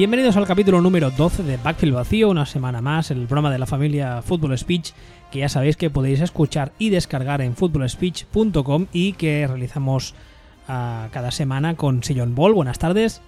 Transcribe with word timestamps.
Bienvenidos 0.00 0.38
al 0.38 0.46
capítulo 0.46 0.80
número 0.80 1.10
12 1.10 1.42
de 1.42 1.58
Backfield 1.58 1.94
Vacío, 1.94 2.30
una 2.30 2.46
semana 2.46 2.80
más, 2.80 3.10
el 3.10 3.26
programa 3.26 3.50
de 3.50 3.58
la 3.58 3.66
familia 3.66 4.22
Football 4.22 4.56
Speech, 4.56 4.92
que 5.30 5.40
ya 5.40 5.50
sabéis 5.50 5.76
que 5.76 5.90
podéis 5.90 6.22
escuchar 6.22 6.72
y 6.78 6.88
descargar 6.88 7.42
en 7.42 7.54
footballspeech.com 7.54 8.86
y 8.94 9.12
que 9.12 9.46
realizamos 9.46 10.14
uh, 10.70 11.10
cada 11.10 11.30
semana 11.30 11.76
con 11.76 12.02
Sillon 12.02 12.34
Ball. 12.34 12.54
Buenas 12.54 12.78
tardes. 12.78 13.20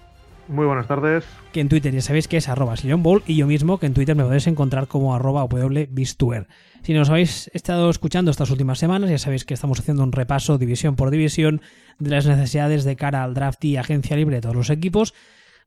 Muy 0.47 0.65
buenas 0.65 0.87
tardes. 0.87 1.25
Que 1.51 1.59
en 1.59 1.69
Twitter 1.69 1.93
ya 1.93 2.01
sabéis 2.01 2.27
que 2.27 2.37
es 2.37 2.49
arroba 2.49 2.73
Ball 2.97 3.21
y 3.27 3.35
yo 3.35 3.45
mismo 3.45 3.77
que 3.77 3.85
en 3.85 3.93
Twitter 3.93 4.15
me 4.15 4.23
podéis 4.23 4.47
encontrar 4.47 4.87
como 4.87 5.13
arroba 5.13 5.43
wbistuer. 5.43 6.47
Si 6.81 6.95
nos 6.95 7.11
habéis 7.11 7.51
estado 7.53 7.91
escuchando 7.91 8.31
estas 8.31 8.49
últimas 8.49 8.79
semanas, 8.79 9.11
ya 9.11 9.19
sabéis 9.19 9.45
que 9.45 9.53
estamos 9.53 9.79
haciendo 9.79 10.01
un 10.01 10.11
repaso 10.11 10.57
división 10.57 10.95
por 10.95 11.11
división 11.11 11.61
de 11.99 12.09
las 12.09 12.25
necesidades 12.25 12.83
de 12.83 12.95
cara 12.95 13.23
al 13.23 13.35
draft 13.35 13.63
y 13.63 13.77
agencia 13.77 14.17
libre 14.17 14.37
de 14.37 14.41
todos 14.41 14.55
los 14.55 14.71
equipos. 14.71 15.13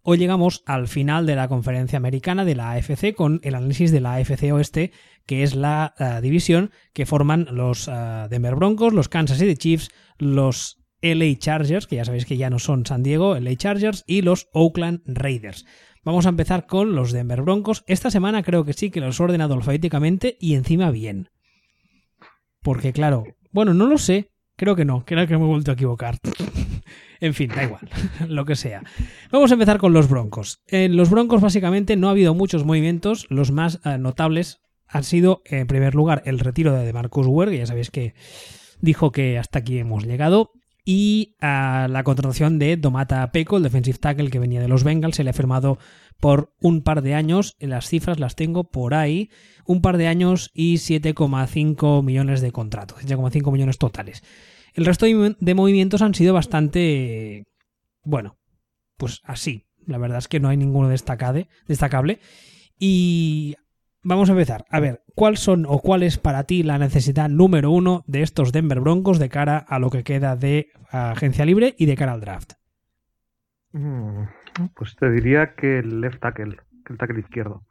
Hoy 0.09 0.19
llegamos 0.19 0.63
al 0.67 0.87
final 0.87 1.27
de 1.27 1.35
la 1.35 1.49
conferencia 1.49 1.97
americana 1.97 2.45
de 2.45 2.55
la 2.55 2.71
AFC 2.71 3.13
con 3.13 3.41
el 3.43 3.57
análisis 3.57 3.91
de 3.91 4.01
la 4.01 4.15
AFC 4.15 4.53
Oeste, 4.53 4.93
que 5.27 5.43
es 5.43 5.57
la 5.57 5.95
división 6.23 6.71
que 6.93 7.07
forman 7.07 7.49
los 7.51 7.89
uh, 7.89 8.29
Denver 8.31 8.55
Broncos, 8.55 8.93
los 8.93 9.09
Kansas 9.09 9.39
City 9.39 9.57
Chiefs, 9.57 9.91
los 10.19 10.79
LA 11.03 11.37
Chargers, 11.39 11.89
que 11.89 11.97
ya 11.97 12.05
sabéis 12.05 12.25
que 12.25 12.37
ya 12.37 12.51
no 12.51 12.61
son 12.61 12.87
San 12.87 13.03
Diego, 13.03 13.37
LA 13.37 13.57
Chargers, 13.57 14.05
y 14.07 14.23
los 14.23 14.49
Oakland 14.53 15.01
Raiders. 15.07 15.67
Vamos 16.05 16.27
a 16.27 16.29
empezar 16.29 16.67
con 16.69 16.95
los 16.95 17.11
Denver 17.11 17.43
Broncos. 17.43 17.83
Esta 17.89 18.13
semana 18.13 18.45
creo 18.45 18.65
que 18.65 18.75
sí 18.75 18.91
que 18.91 19.01
los 19.01 19.19
he 19.19 19.25
ordenado 19.25 19.55
alfabéticamente 19.55 20.37
y 20.39 20.55
encima 20.55 20.93
bien. 20.93 21.31
Porque 22.63 22.93
claro, 22.93 23.25
bueno, 23.51 23.75
no 23.75 23.89
lo 23.89 23.99
sé, 23.99 24.31
creo 24.55 24.77
que 24.77 24.85
no, 24.85 25.05
creo 25.05 25.27
que 25.27 25.37
me 25.37 25.43
he 25.43 25.49
vuelto 25.49 25.73
a 25.73 25.75
equivocar. 25.75 26.21
En 27.21 27.35
fin, 27.35 27.51
da 27.55 27.65
igual, 27.65 27.89
lo 28.29 28.45
que 28.45 28.57
sea. 28.57 28.83
Vamos 29.31 29.51
a 29.51 29.55
empezar 29.55 29.79
con 29.79 29.93
los 29.93 30.09
Broncos. 30.09 30.63
En 30.67 30.97
los 30.97 31.11
Broncos 31.11 31.41
básicamente 31.41 31.97
no 31.97 32.09
ha 32.09 32.13
habido 32.13 32.35
muchos 32.35 32.65
movimientos, 32.65 33.27
los 33.31 33.53
más 33.53 33.81
uh, 33.85 33.99
notables 33.99 34.61
han 34.89 35.05
sido, 35.05 35.43
en 35.45 35.67
primer 35.67 35.95
lugar, 35.95 36.23
el 36.27 36.39
retiro 36.39 36.73
de 36.73 36.93
Marcus 36.93 37.27
Ware, 37.27 37.51
que 37.51 37.59
ya 37.59 37.67
sabéis 37.67 37.91
que 37.91 38.15
dijo 38.81 39.11
que 39.11 39.39
hasta 39.39 39.61
aquí 39.61 39.79
hemos 39.79 40.05
llegado, 40.05 40.53
y 40.85 41.35
uh, 41.43 41.89
la 41.89 42.03
contratación 42.05 42.61
de 42.61 42.77
Domata 42.77 43.33
Peco, 43.33 43.57
el 43.57 43.65
defensive 43.65 43.99
tackle 43.99 44.31
que 44.31 44.39
venía 44.39 44.61
de 44.61 44.69
los 44.69 44.85
Bengals, 44.85 45.17
se 45.17 45.25
le 45.25 45.31
ha 45.31 45.33
firmado 45.33 45.79
por 46.21 46.55
un 46.61 46.83
par 46.83 47.03
de 47.03 47.15
años, 47.15 47.57
las 47.59 47.89
cifras 47.89 48.21
las 48.21 48.37
tengo 48.37 48.71
por 48.71 48.95
ahí, 48.95 49.31
un 49.67 49.83
par 49.83 49.97
de 49.97 50.07
años 50.07 50.53
y 50.55 50.77
7,5 50.77 52.05
millones 52.05 52.41
de 52.41 52.53
contrato, 52.53 52.95
7,5 53.01 53.53
millones 53.53 53.79
totales. 53.79 54.23
El 54.77 54.85
resto 54.85 55.07
de 55.07 55.55
movimientos 55.55 56.03
han 56.03 56.15
sido 56.15 56.35
bastante, 56.35 57.47
bueno, 58.05 58.37
pues 58.99 59.23
así. 59.25 59.67
La 59.87 59.97
verdad 59.97 60.19
es 60.19 60.29
que 60.29 60.39
no 60.39 60.49
hay 60.49 60.59
ninguno 60.59 60.89
destacable. 60.89 61.49
Y 62.79 63.57
vamos 64.03 64.29
a 64.29 64.33
empezar. 64.33 64.67
A 64.69 64.81
ver, 64.81 65.03
¿cuáles 65.15 65.41
son 65.41 65.65
o 65.67 65.79
cuál 65.79 66.03
es 66.03 66.19
para 66.19 66.45
ti 66.45 66.63
la 66.63 66.77
necesidad 66.77 67.31
número 67.31 67.71
uno 67.71 68.05
de 68.07 68.21
estos 68.21 68.53
Denver 68.53 68.81
Broncos 68.81 69.19
de 69.19 69.31
cara 69.31 69.57
a 69.57 69.79
lo 69.79 69.89
que 69.89 70.05
queda 70.05 70.37
de 70.37 70.69
agencia 70.91 71.47
libre 71.47 71.75
y 71.79 71.87
de 71.87 71.97
cara 71.97 72.13
al 72.13 72.21
draft? 72.21 72.53
Pues 73.73 74.95
te 74.97 75.11
diría 75.11 75.55
que 75.55 75.79
el 75.79 76.03
left 76.03 76.21
tackle, 76.21 76.59
el 76.91 76.99
tackle 76.99 77.21
izquierdo. 77.21 77.65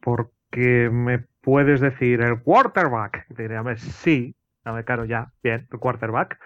Porque 0.00 0.90
me 0.90 1.20
puedes 1.40 1.80
decir 1.80 2.20
el 2.20 2.42
quarterback. 2.42 3.28
Te 3.36 3.42
diría, 3.42 3.62
sí, 3.76 4.34
claro, 4.84 5.04
ya, 5.04 5.32
bien, 5.42 5.66
quarterback. 5.78 6.38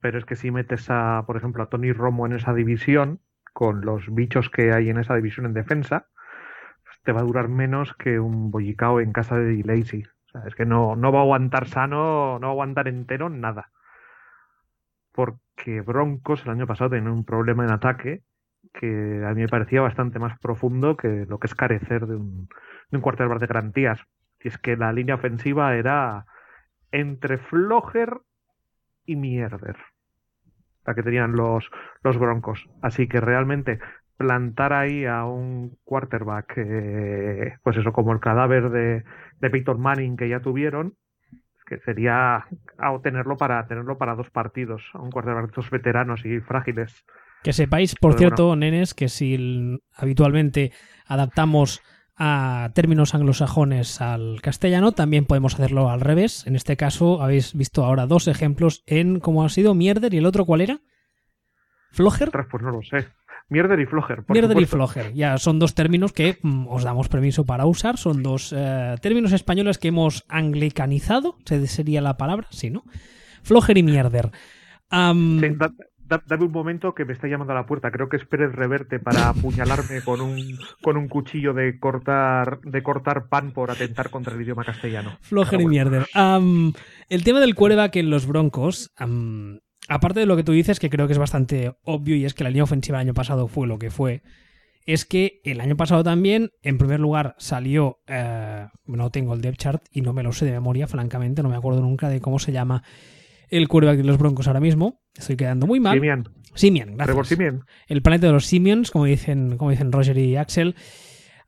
Pero 0.00 0.18
es 0.18 0.24
que 0.24 0.36
si 0.36 0.50
metes 0.50 0.90
a, 0.90 1.24
por 1.26 1.36
ejemplo, 1.36 1.62
a 1.62 1.68
Tony 1.68 1.92
Romo 1.92 2.26
en 2.26 2.32
esa 2.32 2.54
división, 2.54 3.20
con 3.52 3.80
los 3.80 4.14
bichos 4.14 4.50
que 4.50 4.72
hay 4.72 4.90
en 4.90 4.98
esa 4.98 5.16
división 5.16 5.46
en 5.46 5.54
defensa, 5.54 6.06
te 7.04 7.12
va 7.12 7.20
a 7.20 7.24
durar 7.24 7.48
menos 7.48 7.94
que 7.94 8.20
un 8.20 8.50
bollicao 8.50 9.00
en 9.00 9.12
casa 9.12 9.38
de 9.38 9.62
Lazy. 9.64 10.02
O 10.02 10.30
sea, 10.30 10.42
es 10.46 10.54
que 10.54 10.66
no, 10.66 10.94
no 10.94 11.10
va 11.10 11.20
a 11.20 11.22
aguantar 11.22 11.66
sano, 11.66 12.38
no 12.38 12.40
va 12.40 12.48
a 12.48 12.52
aguantar 12.52 12.86
entero 12.86 13.30
nada. 13.30 13.70
Porque 15.12 15.80
Broncos 15.80 16.44
el 16.44 16.50
año 16.50 16.66
pasado 16.66 16.90
tenía 16.90 17.10
un 17.10 17.24
problema 17.24 17.64
en 17.64 17.70
ataque 17.72 18.22
que 18.74 19.24
a 19.24 19.32
mí 19.34 19.40
me 19.42 19.48
parecía 19.48 19.80
bastante 19.80 20.18
más 20.18 20.38
profundo 20.38 20.96
que 20.96 21.24
lo 21.26 21.38
que 21.38 21.46
es 21.46 21.54
carecer 21.54 22.06
de 22.06 22.16
un, 22.16 22.48
de 22.90 22.96
un 22.98 23.02
quarterback 23.02 23.40
de 23.40 23.46
garantías. 23.46 24.00
Y 24.40 24.48
es 24.48 24.58
que 24.58 24.76
la 24.76 24.92
línea 24.92 25.14
ofensiva 25.14 25.74
era 25.74 26.26
entre 26.92 27.38
Floger 27.38 28.18
y 29.04 29.16
Mierder. 29.16 29.76
La 30.86 30.94
que 30.94 31.02
tenían 31.02 31.32
los, 31.32 31.70
los 32.02 32.18
Broncos. 32.18 32.68
Así 32.82 33.08
que 33.08 33.20
realmente 33.20 33.78
plantar 34.16 34.72
ahí 34.72 35.04
a 35.04 35.24
un 35.24 35.76
quarterback, 35.84 36.54
eh, 36.56 37.56
pues 37.62 37.76
eso, 37.76 37.92
como 37.92 38.12
el 38.12 38.20
cadáver 38.20 38.70
de, 38.70 39.04
de 39.40 39.50
Peyton 39.50 39.80
Manning 39.80 40.16
que 40.16 40.28
ya 40.28 40.40
tuvieron, 40.40 40.94
que 41.66 41.78
sería 41.78 42.46
tenerlo 43.02 43.36
para 43.36 43.66
tenerlo 43.66 43.98
para 43.98 44.14
dos 44.14 44.30
partidos, 44.30 44.82
a 44.94 45.00
un 45.00 45.10
quarterback 45.10 45.44
de 45.44 45.48
estos 45.48 45.70
veteranos 45.70 46.24
y 46.24 46.40
frágiles. 46.40 47.04
Que 47.44 47.52
sepáis, 47.52 47.94
por 47.94 48.12
Pero 48.12 48.18
cierto, 48.18 48.46
bueno. 48.46 48.60
nenes, 48.60 48.94
que 48.94 49.08
si 49.08 49.78
habitualmente 49.94 50.72
adaptamos 51.06 51.82
a 52.18 52.70
términos 52.74 53.14
anglosajones 53.14 54.00
al 54.00 54.40
castellano, 54.42 54.92
también 54.92 55.24
podemos 55.24 55.54
hacerlo 55.54 55.88
al 55.88 56.00
revés. 56.00 56.46
En 56.46 56.56
este 56.56 56.76
caso 56.76 57.22
habéis 57.22 57.54
visto 57.54 57.84
ahora 57.84 58.06
dos 58.06 58.26
ejemplos 58.26 58.82
en 58.86 59.20
cómo 59.20 59.44
ha 59.44 59.48
sido 59.48 59.74
Mierder 59.74 60.12
y 60.12 60.18
el 60.18 60.26
otro 60.26 60.44
cuál 60.44 60.62
era? 60.62 60.80
¿Floger? 61.92 62.30
Pues 62.50 62.62
no 62.62 62.70
lo 62.70 62.82
sé. 62.82 63.06
Mierder 63.50 63.80
y 63.80 63.86
Floger. 63.86 64.24
Mierder 64.28 64.50
supuesto. 64.50 64.60
y 64.60 64.66
Floger. 64.66 65.14
Ya 65.14 65.38
son 65.38 65.58
dos 65.58 65.74
términos 65.74 66.12
que 66.12 66.38
mm, 66.42 66.66
os 66.68 66.82
damos 66.82 67.08
permiso 67.08 67.46
para 67.46 67.64
usar. 67.64 67.96
Son 67.96 68.22
dos 68.22 68.52
eh, 68.54 68.96
términos 69.00 69.32
españoles 69.32 69.78
que 69.78 69.88
hemos 69.88 70.24
anglicanizado. 70.28 71.36
Sería 71.66 72.02
la 72.02 72.16
palabra, 72.18 72.48
sí, 72.50 72.68
¿no? 72.68 72.84
Floger 73.42 73.78
y 73.78 73.82
Mierder. 73.82 74.30
Um, 74.92 75.40
sí, 75.40 75.46
dame 76.08 76.44
un 76.44 76.52
momento 76.52 76.94
que 76.94 77.04
me 77.04 77.12
está 77.12 77.28
llamando 77.28 77.52
a 77.52 77.56
la 77.56 77.66
puerta. 77.66 77.90
Creo 77.90 78.08
que 78.08 78.16
es 78.16 78.24
Pérez 78.24 78.52
Reverte 78.52 78.98
para 78.98 79.28
apuñalarme 79.28 80.02
con 80.02 80.20
un, 80.20 80.58
con 80.82 80.96
un 80.96 81.08
cuchillo 81.08 81.52
de 81.52 81.78
cortar, 81.78 82.60
de 82.62 82.82
cortar 82.82 83.28
pan 83.28 83.52
por 83.52 83.70
atentar 83.70 84.10
contra 84.10 84.34
el 84.34 84.42
idioma 84.42 84.64
castellano. 84.64 85.18
Flojer 85.20 85.60
y 85.60 85.66
mierder. 85.66 86.06
Um, 86.14 86.72
el 87.08 87.24
tema 87.24 87.40
del 87.40 87.54
quarterback 87.54 87.96
en 87.96 88.10
los 88.10 88.26
Broncos, 88.26 88.92
um, 89.00 89.58
aparte 89.88 90.20
de 90.20 90.26
lo 90.26 90.36
que 90.36 90.44
tú 90.44 90.52
dices, 90.52 90.80
que 90.80 90.90
creo 90.90 91.06
que 91.06 91.12
es 91.12 91.18
bastante 91.18 91.74
obvio 91.84 92.16
y 92.16 92.24
es 92.24 92.34
que 92.34 92.44
la 92.44 92.50
línea 92.50 92.64
ofensiva 92.64 92.98
del 92.98 93.08
año 93.08 93.14
pasado 93.14 93.48
fue 93.48 93.66
lo 93.66 93.78
que 93.78 93.90
fue, 93.90 94.22
es 94.86 95.04
que 95.04 95.42
el 95.44 95.60
año 95.60 95.76
pasado 95.76 96.02
también, 96.02 96.50
en 96.62 96.78
primer 96.78 97.00
lugar, 97.00 97.34
salió. 97.38 97.98
Uh, 98.08 98.68
no 98.86 99.10
tengo 99.10 99.34
el 99.34 99.42
depth 99.42 99.58
chart 99.58 99.84
y 99.92 100.00
no 100.00 100.14
me 100.14 100.22
lo 100.22 100.32
sé 100.32 100.46
de 100.46 100.52
memoria, 100.52 100.86
francamente, 100.86 101.42
no 101.42 101.50
me 101.50 101.56
acuerdo 101.56 101.82
nunca 101.82 102.08
de 102.08 102.22
cómo 102.22 102.38
se 102.38 102.52
llama 102.52 102.82
el 103.50 103.68
quarterback 103.68 103.98
de 103.98 104.04
los 104.04 104.18
Broncos 104.18 104.46
ahora 104.46 104.60
mismo. 104.60 105.00
Estoy 105.16 105.36
quedando 105.36 105.66
muy 105.66 105.80
mal. 105.80 105.94
Simian. 105.94 106.28
Simian, 106.54 106.96
gracias. 106.96 107.28
Simian. 107.28 107.64
El 107.86 108.02
planeta 108.02 108.26
de 108.26 108.32
los 108.32 108.46
Simians, 108.46 108.90
como 108.90 109.04
dicen, 109.04 109.56
como 109.56 109.70
dicen 109.70 109.92
Roger 109.92 110.18
y 110.18 110.36
Axel. 110.36 110.74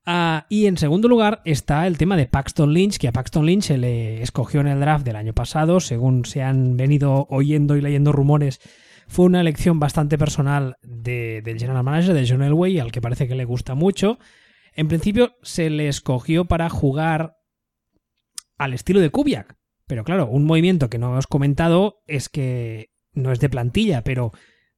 Uh, 0.06 0.40
y 0.48 0.66
en 0.66 0.78
segundo 0.78 1.08
lugar 1.08 1.42
está 1.44 1.86
el 1.86 1.98
tema 1.98 2.16
de 2.16 2.26
Paxton 2.26 2.72
Lynch, 2.72 2.98
que 2.98 3.08
a 3.08 3.12
Paxton 3.12 3.44
Lynch 3.44 3.64
se 3.64 3.78
le 3.78 4.22
escogió 4.22 4.60
en 4.60 4.66
el 4.66 4.80
draft 4.80 5.04
del 5.04 5.16
año 5.16 5.34
pasado, 5.34 5.78
según 5.80 6.24
se 6.24 6.42
han 6.42 6.76
venido 6.76 7.26
oyendo 7.28 7.76
y 7.76 7.80
leyendo 7.80 8.12
rumores. 8.12 8.60
Fue 9.08 9.26
una 9.26 9.40
elección 9.40 9.78
bastante 9.78 10.16
personal 10.16 10.76
de, 10.82 11.42
del 11.42 11.58
general 11.58 11.84
manager, 11.84 12.14
de 12.14 12.26
John 12.26 12.42
Elway, 12.42 12.78
al 12.78 12.92
que 12.92 13.00
parece 13.00 13.28
que 13.28 13.34
le 13.34 13.44
gusta 13.44 13.74
mucho. 13.74 14.18
En 14.74 14.88
principio 14.88 15.36
se 15.42 15.68
le 15.68 15.88
escogió 15.88 16.46
para 16.46 16.70
jugar 16.70 17.36
al 18.56 18.72
estilo 18.72 19.00
de 19.00 19.10
Kubiak, 19.10 19.56
pero 19.90 20.04
claro, 20.04 20.28
un 20.28 20.44
movimiento 20.44 20.88
que 20.88 20.98
no 20.98 21.08
hemos 21.08 21.26
comentado 21.26 22.04
es 22.06 22.28
que 22.28 22.90
no 23.12 23.32
es 23.32 23.40
de 23.40 23.48
plantilla, 23.48 24.04
pero 24.04 24.30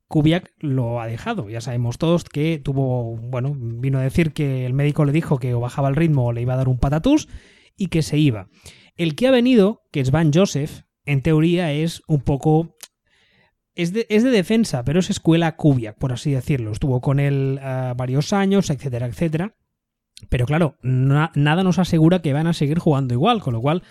Kubiak 0.09 0.55
lo 0.59 1.03
ha 1.03 1.07
dejado. 1.07 1.51
Ya 1.51 1.61
sabemos 1.61 1.99
todos 1.99 2.25
que 2.25 2.59
tuvo, 2.59 3.19
bueno, 3.19 3.55
vino 3.55 3.99
a 3.99 4.03
decir 4.03 4.33
que 4.33 4.65
el 4.65 4.73
médico 4.73 5.05
le 5.05 5.13
dijo 5.13 5.39
que 5.39 5.53
o 5.53 5.61
bajaba 5.61 5.91
el 5.91 5.97
ritmo 5.97 6.25
o 6.25 6.33
le 6.33 6.41
iba 6.41 6.55
a 6.55 6.57
dar 6.57 6.71
un 6.71 6.79
patatús 6.79 7.29
y 7.77 7.89
que 7.89 8.01
se 8.01 8.17
iba. 8.17 8.49
El 8.97 9.15
que 9.15 9.29
ha 9.29 9.31
venido, 9.31 9.83
que 9.93 10.01
es 10.01 10.13
Van 10.13 10.33
Joseph, 10.33 10.85
en 11.05 11.21
teoría 11.21 11.73
es 11.73 12.01
un 12.09 12.23
poco... 12.23 12.75
Es 13.75 13.93
de, 13.93 14.07
es 14.09 14.23
de 14.25 14.31
defensa, 14.31 14.83
pero 14.83 15.01
es 15.01 15.11
escuela 15.11 15.57
Kubiak, 15.57 15.99
por 15.99 16.15
así 16.15 16.31
decirlo. 16.31 16.73
Estuvo 16.73 17.03
con 17.03 17.21
él 17.21 17.61
uh, 17.63 17.95
varios 17.95 18.33
años, 18.33 18.71
etcétera, 18.71 19.09
etcétera. 19.09 19.57
Pero 20.31 20.47
claro, 20.47 20.79
na, 20.81 21.33
nada 21.35 21.63
nos 21.63 21.79
asegura 21.79 22.23
que 22.23 22.33
van 22.33 22.47
a 22.47 22.55
seguir 22.55 22.79
jugando 22.79 23.13
igual, 23.13 23.43
con 23.43 23.53
lo 23.53 23.61
cual 23.61 23.83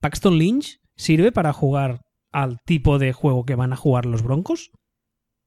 ¿Paxton 0.00 0.38
Lynch 0.38 0.80
sirve 0.96 1.32
para 1.32 1.52
jugar 1.52 2.00
al 2.32 2.60
tipo 2.64 2.98
de 2.98 3.12
juego 3.12 3.44
que 3.44 3.54
van 3.54 3.72
a 3.72 3.76
jugar 3.76 4.06
los 4.06 4.22
Broncos? 4.22 4.70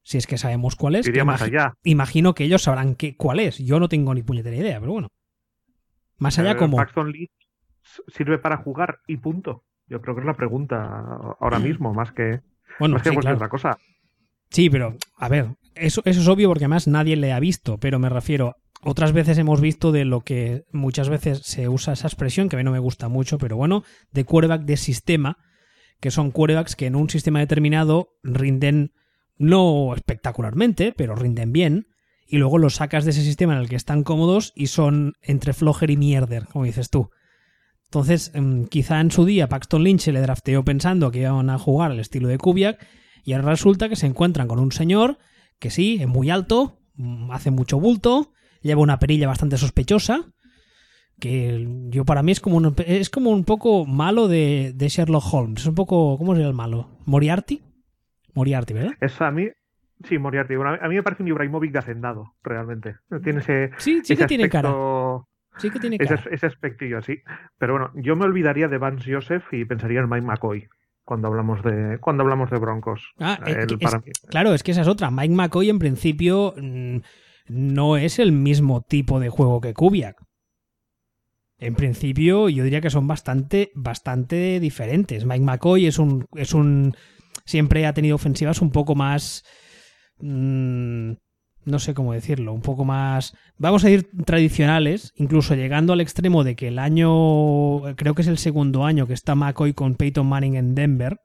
Si 0.02 0.18
es 0.18 0.26
que 0.26 0.38
sabemos 0.38 0.74
cuál 0.74 0.96
es. 0.96 1.06
Iría 1.06 1.24
más 1.24 1.42
allá. 1.42 1.74
Imagino 1.84 2.34
que 2.34 2.44
ellos 2.44 2.62
sabrán 2.62 2.96
qué, 2.96 3.16
cuál 3.16 3.40
es. 3.40 3.58
Yo 3.58 3.78
no 3.78 3.88
tengo 3.88 4.14
ni 4.14 4.22
puñetera 4.22 4.56
idea, 4.56 4.80
pero 4.80 4.92
bueno. 4.92 5.08
Más 6.18 6.38
allá, 6.38 6.52
eh, 6.52 6.56
como. 6.56 6.76
Paxton 6.76 7.12
Lynch 7.12 7.30
sirve 8.08 8.38
para 8.38 8.56
jugar 8.56 8.98
y 9.06 9.16
punto. 9.18 9.64
Yo 9.86 10.00
creo 10.00 10.14
que 10.14 10.20
es 10.20 10.26
la 10.26 10.36
pregunta 10.36 11.34
ahora 11.38 11.58
mismo, 11.58 11.92
más 11.92 12.12
que, 12.12 12.40
bueno, 12.78 12.94
más 12.94 13.02
que 13.02 13.10
sí, 13.10 13.14
cualquier 13.14 13.22
claro. 13.22 13.36
otra 13.36 13.48
cosa. 13.48 13.78
Sí, 14.48 14.70
pero, 14.70 14.96
a 15.18 15.28
ver, 15.28 15.56
eso, 15.74 16.02
eso 16.04 16.20
es 16.20 16.28
obvio 16.28 16.48
porque 16.48 16.64
además 16.64 16.86
nadie 16.88 17.16
le 17.16 17.32
ha 17.32 17.40
visto, 17.40 17.78
pero 17.78 17.98
me 17.98 18.08
refiero, 18.08 18.56
otras 18.84 19.12
veces 19.12 19.38
hemos 19.38 19.60
visto 19.60 19.92
de 19.92 20.04
lo 20.04 20.22
que 20.22 20.64
muchas 20.72 21.08
veces 21.08 21.40
se 21.44 21.68
usa 21.68 21.92
esa 21.92 22.08
expresión, 22.08 22.48
que 22.48 22.56
a 22.56 22.58
mí 22.58 22.64
no 22.64 22.72
me 22.72 22.78
gusta 22.78 23.08
mucho, 23.08 23.38
pero 23.38 23.56
bueno, 23.56 23.84
de 24.10 24.24
quarterback 24.24 24.62
de 24.62 24.76
sistema, 24.76 25.38
que 26.00 26.10
son 26.10 26.32
quarterbacks 26.32 26.74
que 26.74 26.86
en 26.86 26.96
un 26.96 27.08
sistema 27.08 27.38
determinado 27.38 28.10
rinden 28.24 28.92
no 29.38 29.94
espectacularmente, 29.94 30.92
pero 30.92 31.14
rinden 31.14 31.52
bien, 31.52 31.86
y 32.26 32.38
luego 32.38 32.58
los 32.58 32.76
sacas 32.76 33.04
de 33.04 33.12
ese 33.12 33.22
sistema 33.22 33.54
en 33.54 33.60
el 33.60 33.68
que 33.68 33.76
están 33.76 34.02
cómodos 34.02 34.52
y 34.56 34.66
son 34.66 35.14
entre 35.22 35.52
flojer 35.52 35.90
y 35.90 35.96
mierder, 35.96 36.46
como 36.46 36.64
dices 36.64 36.90
tú. 36.90 37.10
Entonces, 37.84 38.32
em, 38.34 38.66
quizá 38.66 39.00
en 39.00 39.10
su 39.10 39.24
día 39.24 39.48
Paxton 39.48 39.84
Lynch 39.84 40.00
se 40.00 40.12
le 40.12 40.20
drafteó 40.22 40.64
pensando 40.64 41.10
que 41.10 41.20
iban 41.20 41.50
a 41.50 41.58
jugar 41.58 41.92
al 41.92 42.00
estilo 42.00 42.28
de 42.28 42.38
Kubiak, 42.38 42.84
y 43.22 43.34
ahora 43.34 43.50
resulta 43.50 43.88
que 43.88 43.96
se 43.96 44.06
encuentran 44.06 44.48
con 44.48 44.58
un 44.58 44.72
señor 44.72 45.18
que 45.60 45.70
sí, 45.70 45.98
es 46.00 46.08
muy 46.08 46.30
alto, 46.30 46.80
mm, 46.94 47.30
hace 47.30 47.52
mucho 47.52 47.78
bulto, 47.78 48.32
lleva 48.62 48.80
una 48.80 48.98
perilla 48.98 49.28
bastante 49.28 49.56
sospechosa, 49.56 50.24
que 51.20 51.66
yo 51.90 52.04
para 52.04 52.22
mí 52.22 52.32
es 52.32 52.40
como 52.40 52.56
un, 52.56 52.74
es 52.86 53.10
como 53.10 53.30
un 53.30 53.44
poco 53.44 53.86
malo 53.86 54.28
de, 54.28 54.72
de 54.74 54.88
Sherlock 54.88 55.24
Holmes. 55.32 55.62
Es 55.62 55.66
un 55.66 55.74
poco, 55.74 56.18
¿cómo 56.18 56.34
sería 56.34 56.48
el 56.48 56.54
malo? 56.54 56.88
¿Moriarty? 57.04 57.62
Moriarty, 58.34 58.74
¿verdad? 58.74 58.92
Es 59.00 59.20
a 59.20 59.30
mí, 59.30 59.48
sí, 60.08 60.18
Moriarty. 60.18 60.56
Bueno, 60.56 60.78
a 60.80 60.88
mí 60.88 60.94
me 60.94 61.02
parece 61.02 61.22
un 61.22 61.28
Ibrahimovic 61.28 61.72
de 61.72 61.78
hacendado, 61.78 62.34
realmente. 62.42 62.96
Tiene 63.22 63.40
ese, 63.40 63.70
sí, 63.78 64.00
sí 64.02 64.16
que 64.16 64.26
tiene 64.26 64.48
cara. 64.48 64.74
Sí 65.58 65.70
que 65.70 65.78
tiene 65.78 65.98
cara. 65.98 66.14
Ese, 66.14 66.34
ese 66.34 66.46
aspectillo 66.46 66.98
así. 66.98 67.20
Pero 67.58 67.74
bueno, 67.74 67.92
yo 67.94 68.16
me 68.16 68.24
olvidaría 68.24 68.68
de 68.68 68.78
Vance 68.78 69.12
Joseph 69.12 69.44
y 69.52 69.64
pensaría 69.64 70.00
en 70.00 70.08
Mike 70.08 70.26
McCoy 70.26 70.68
cuando 71.04 71.28
hablamos 71.28 71.62
de 71.62 71.98
cuando 72.00 72.22
hablamos 72.22 72.50
de 72.50 72.58
Broncos. 72.58 73.12
Ah, 73.18 73.38
claro, 74.28 74.54
es 74.54 74.62
que 74.62 74.70
esa 74.70 74.82
es 74.82 74.88
otra. 74.88 75.10
Mike 75.10 75.34
McCoy 75.34 75.68
en 75.68 75.78
principio 75.78 76.54
mm, 76.56 76.98
no 77.52 77.96
es 77.96 78.18
el 78.18 78.32
mismo 78.32 78.82
tipo 78.82 79.20
de 79.20 79.28
juego 79.28 79.60
que 79.60 79.74
Kubiak. 79.74 80.16
En 81.58 81.74
principio, 81.74 82.48
yo 82.48 82.64
diría 82.64 82.80
que 82.80 82.90
son 82.90 83.06
bastante, 83.06 83.70
bastante 83.74 84.58
diferentes. 84.58 85.24
Mike 85.24 85.44
McCoy 85.44 85.86
es 85.86 85.98
un, 85.98 86.26
es 86.34 86.54
un, 86.54 86.96
siempre 87.44 87.86
ha 87.86 87.94
tenido 87.94 88.16
ofensivas 88.16 88.60
un 88.60 88.70
poco 88.70 88.96
más, 88.96 89.44
mm, 90.18 91.12
no 91.64 91.78
sé 91.78 91.94
cómo 91.94 92.14
decirlo, 92.14 92.52
un 92.52 92.62
poco 92.62 92.84
más, 92.84 93.36
vamos 93.58 93.84
a 93.84 93.88
decir 93.88 94.10
tradicionales, 94.24 95.12
incluso 95.14 95.54
llegando 95.54 95.92
al 95.92 96.00
extremo 96.00 96.42
de 96.42 96.56
que 96.56 96.68
el 96.68 96.80
año, 96.80 97.82
creo 97.94 98.14
que 98.14 98.22
es 98.22 98.28
el 98.28 98.38
segundo 98.38 98.84
año 98.84 99.06
que 99.06 99.14
está 99.14 99.36
McCoy 99.36 99.72
con 99.72 99.94
Peyton 99.94 100.26
Manning 100.26 100.56
en 100.56 100.74
Denver, 100.74 101.18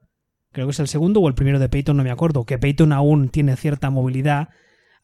creo 0.52 0.66
que 0.68 0.72
es 0.72 0.80
el 0.80 0.88
segundo 0.88 1.20
o 1.20 1.28
el 1.28 1.34
primero 1.34 1.58
de 1.58 1.68
Peyton, 1.68 1.96
no 1.96 2.04
me 2.04 2.12
acuerdo, 2.12 2.44
que 2.44 2.58
Peyton 2.58 2.92
aún 2.92 3.28
tiene 3.30 3.56
cierta 3.56 3.90
movilidad 3.90 4.50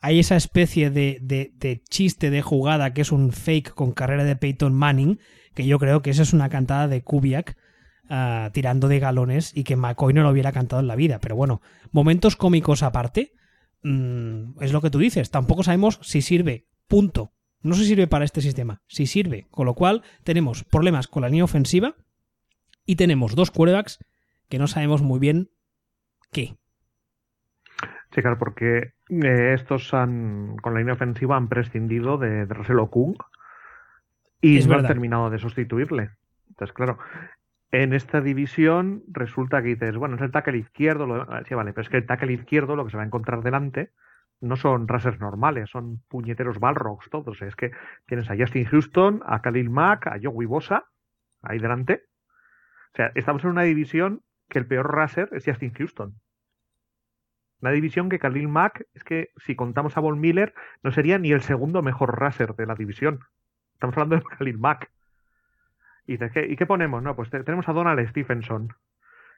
hay 0.05 0.19
esa 0.19 0.37
especie 0.37 0.91
de, 0.91 1.83
chiste 1.89 2.29
de 2.29 2.43
jugada 2.43 2.93
que 2.93 3.01
es 3.01 3.11
un 3.11 3.33
fake 3.33 3.71
con 3.71 3.93
carrera 3.93 4.25
de 4.25 4.37
Peyton 4.37 4.75
Manning, 4.75 5.19
que 5.55 5.65
yo 5.65 5.79
creo 5.79 6.03
que 6.03 6.11
esa 6.11 6.21
es 6.21 6.35
una 6.35 6.51
cantada 6.51 6.89
de 6.89 7.03
Kubiak 7.03 7.57
ah, 8.11 8.51
tirando 8.53 8.89
de 8.89 8.99
galones 8.99 9.57
y 9.57 9.65
que 9.65 9.77
McCoy 9.77 10.13
no 10.13 10.23
lo 10.23 10.29
hubiera 10.29 10.53
cantado 10.53 10.81
en 10.81 10.89
la 10.89 10.95
vida. 10.95 11.21
Pero 11.21 11.37
bueno, 11.37 11.63
momentos 11.91 12.37
cómicos 12.37 12.83
aparte, 12.83 13.33
mm, 13.83 14.63
es 14.63 14.75
lo 14.75 14.83
que 14.83 14.91
tú 14.91 14.99
dices, 14.99 15.31
tampoco 15.31 15.63
sabemos 15.63 15.99
si 16.03 16.21
sirve, 16.21 16.67
punto. 16.87 17.33
No 17.63 17.75
se 17.75 17.87
sirve 17.87 18.07
para 18.07 18.27
este 18.27 18.43
sistema, 18.43 18.83
si 18.87 19.07
sirve. 19.07 19.47
Con 19.51 19.65
lo 19.65 19.73
cual 19.73 20.03
tenemos 20.23 20.65
problemas 20.65 21.09
con 21.09 21.23
la 21.23 21.31
línea 21.31 21.45
ofensiva 21.45 21.97
y 22.85 22.97
tenemos 22.97 23.35
dos 23.37 23.51
quarterbacks 23.51 24.05
que 24.51 24.59
no 24.59 24.67
sabemos 24.67 25.01
muy 25.01 25.19
bien 25.19 25.49
qué. 26.31 26.59
Sí, 28.15 28.21
claro, 28.21 28.39
porque 28.39 28.93
eh, 29.11 29.53
estos 29.55 29.93
han, 29.95 30.57
con 30.57 30.75
la 30.75 30.81
línea 30.81 30.95
ofensiva 30.95 31.37
han 31.37 31.49
prescindido 31.49 32.19
de, 32.19 32.47
de 32.47 32.55
Russell 32.55 32.79
Okung 32.79 33.17
y 34.41 34.61
no 34.65 34.75
han 34.77 34.87
terminado 34.87 35.31
de 35.31 35.39
sustituirle. 35.39 36.11
Entonces, 36.49 36.75
claro, 36.75 36.99
en 37.71 37.93
esta 37.93 38.21
división 38.21 39.03
resulta 39.09 39.63
que 39.63 39.69
dices, 39.69 39.97
bueno, 39.97 40.17
es 40.17 40.23
el 40.23 40.31
tackle 40.31 40.59
izquierdo, 40.59 41.07
lo, 41.07 41.27
sí, 41.45 41.55
vale, 41.55 41.73
pero 41.73 41.83
es 41.83 41.89
que 41.89 41.97
el 41.97 42.07
tackle 42.07 42.33
izquierdo 42.33 42.77
lo 42.77 42.85
que 42.85 42.93
se 42.93 42.97
va 42.97 43.03
a 43.03 43.07
encontrar 43.07 43.43
delante 43.43 43.91
no 44.41 44.57
son 44.57 44.87
racers 44.87 45.19
normales, 45.21 45.71
son 45.71 46.01
puñeteros 46.09 46.61
balrogs 46.61 47.09
todos. 47.11 47.41
Es 47.43 47.57
que 47.57 47.73
tienes 48.07 48.31
a 48.31 48.37
Justin 48.37 48.67
Houston, 48.67 49.23
a 49.27 49.41
Khalil 49.41 49.71
Mack, 49.71 50.07
a 50.07 50.19
Joey 50.23 50.47
Bosa, 50.47 50.85
ahí 51.43 51.59
delante. 51.59 52.05
O 52.93 52.97
sea, 52.97 53.11
estamos 53.15 53.43
en 53.45 53.51
una 53.51 53.63
división 53.63 54.23
que 54.49 54.59
el 54.59 54.67
peor 54.67 54.95
raser 54.95 55.29
es 55.33 55.45
Justin 55.45 55.73
Houston. 55.75 56.15
Una 57.65 57.71
división 57.71 58.11
que 58.11 58.19
Khalil 58.19 58.47
Mack, 58.47 58.85
es 58.93 59.05
que 59.05 59.31
si 59.39 59.57
contamos 59.57 59.97
a 59.97 60.01
Von 60.01 60.21
Miller, 60.21 60.53
no 60.83 60.93
sería 60.93 61.19
ni 61.19 61.33
el 61.33 61.41
segundo 61.41 61.81
mejor 61.81 62.21
raser 62.21 62.55
de 62.57 62.67
la 62.67 62.75
división. 62.75 63.21
Estamos 63.73 63.97
hablando 63.97 64.17
de 64.17 64.37
Khalil 64.37 64.59
Mack. 64.59 64.91
Y, 66.07 66.19
¿qué, 66.19 66.45
¿Y 66.47 66.57
qué 66.57 66.67
ponemos? 66.67 67.03
No, 67.03 67.17
pues 67.17 67.31
tenemos 67.31 67.67
a 67.67 67.73
Donald 67.73 68.07
Stephenson, 68.07 68.75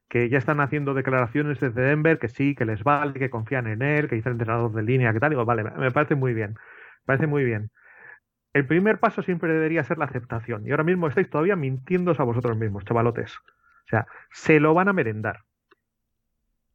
que 0.08 0.28
ya 0.28 0.38
están 0.38 0.58
haciendo 0.58 0.93
declaraciones 0.93 1.61
desde 1.61 1.81
Denver 1.81 2.19
que 2.19 2.28
sí, 2.28 2.56
que 2.56 2.64
les 2.64 2.82
vale, 2.82 3.12
que 3.12 3.31
confían 3.31 3.69
en 3.69 3.81
él, 3.81 4.08
que 4.08 4.17
dice 4.17 4.28
el 4.28 4.32
entrenador 4.34 4.73
de 4.73 4.82
línea, 4.82 5.12
que 5.12 5.20
tal. 5.20 5.31
Digo, 5.31 5.44
vale, 5.44 5.62
me 5.62 5.93
parece 5.93 6.17
muy 6.17 6.34
bien. 6.34 6.55
Me 6.55 7.05
parece 7.05 7.28
muy 7.28 7.44
bien. 7.44 7.70
El 8.55 8.67
primer 8.67 8.99
paso 8.99 9.23
siempre 9.23 9.52
debería 9.52 9.84
ser 9.84 9.99
la 9.99 10.06
aceptación. 10.06 10.67
Y 10.67 10.73
ahora 10.73 10.82
mismo 10.82 11.06
estáis 11.06 11.31
todavía 11.31 11.55
mintiéndose 11.55 12.20
a 12.20 12.25
vosotros 12.25 12.56
mismos, 12.56 12.84
chavalotes. 12.84 13.37
O 13.37 13.88
sea, 13.88 14.08
se 14.32 14.58
lo 14.58 14.75
van 14.75 14.88
a 14.88 14.93
merendar. 14.93 15.45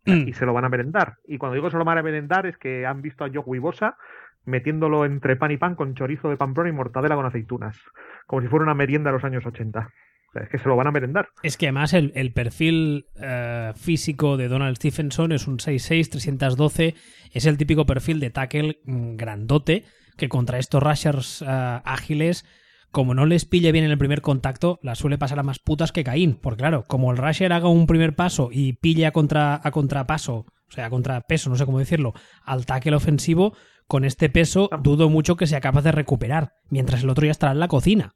Mm. 0.06 0.27
y 0.30 0.33
se 0.33 0.45
lo 0.45 0.53
van 0.53 0.65
a 0.65 0.69
merendar. 0.69 1.18
Y 1.27 1.38
cuando 1.38 1.56
digo 1.56 1.69
se 1.69 1.77
lo 1.77 1.86
van 1.86 1.98
a 1.98 2.03
merendar 2.03 2.45
es 2.45 2.57
que 2.57 2.86
han 2.86 3.01
visto 3.01 3.24
a 3.24 3.30
Joe 3.33 3.59
Bosa 3.59 3.98
metiéndolo 4.45 5.06
entre 5.06 5.36
pan 5.36 5.51
y 5.51 5.58
pan 5.58 5.75
con 5.75 5.93
chorizo 5.93 6.29
de 6.29 6.38
pamplona 6.38 6.70
y 6.70 6.74
mortadela 6.74 7.15
con 7.15 7.25
aceitunas, 7.25 7.77
como 8.25 8.41
si 8.41 8.48
fuera 8.48 8.63
una 8.63 8.74
merienda 8.74 9.12
de 9.12 9.17
los 9.17 9.24
años 9.24 9.46
80. 9.46 9.89
es 10.34 10.50
que 10.50 10.58
se 10.58 10.67
lo 10.67 10.75
van 10.75 10.88
a 10.88 10.91
merendar. 10.91 11.29
Es 11.43 11.58
que 11.58 11.67
además 11.67 11.93
el, 11.93 12.34
perfil 12.34 13.05
eh, 13.22 13.72
físico 13.75 14.38
de 14.38 14.48
Donald 14.48 14.77
Stephenson 14.77 15.31
es 15.31 15.48
un 15.48 15.58
6'6, 15.58 16.10
312, 16.10 16.96
es 17.31 17.46
el 17.46 17.58
típico 17.58 17.86
perfil 17.86 18.20
de 18.20 18.31
tackle 18.31 18.79
mm, 18.86 19.15
grandote 19.15 19.84
que 20.17 20.29
contra 20.29 20.58
estos 20.58 20.81
rushers 20.81 21.41
eh, 21.41 21.46
ágiles 21.86 22.46
como 22.91 23.13
no 23.13 23.25
les 23.25 23.45
pille 23.45 23.71
bien 23.71 23.86
en 23.86 23.91
el 23.91 23.98
primer 23.98 24.21
contacto, 24.21 24.79
la 24.83 24.95
suele 24.95 25.17
pasar 25.17 25.39
a 25.39 25.43
más 25.43 25.60
putas 25.60 25.91
que 25.91 26.03
Caín. 26.03 26.38
Porque 26.41 26.60
claro, 26.60 26.83
como 26.88 27.12
el 27.12 27.17
Rusher 27.17 27.53
haga 27.53 27.69
un 27.69 27.88
primer 27.88 28.15
paso 28.15 28.50
y 28.51 28.74
pille 28.74 29.05
a, 29.05 29.12
contra, 29.12 29.60
a 29.63 29.71
contrapaso, 29.71 30.45
o 30.67 30.71
sea, 30.71 30.86
a 30.86 30.89
contrapeso, 30.89 31.50
no 31.50 31.55
sé 31.55 31.65
cómo 31.65 31.79
decirlo, 31.79 32.13
al 32.43 32.65
tackle 32.65 32.95
ofensivo, 32.95 33.53
con 33.88 34.05
este 34.05 34.29
peso 34.29 34.69
dudo 34.81 35.10
mucho 35.10 35.36
que 35.36 35.48
sea 35.48 35.62
capaz 35.62 35.81
de 35.81 35.91
recuperar, 35.91 36.53
mientras 36.69 37.03
el 37.03 37.10
otro 37.10 37.25
ya 37.25 37.31
estará 37.31 37.51
en 37.53 37.60
la 37.60 37.67
cocina. 37.67 38.13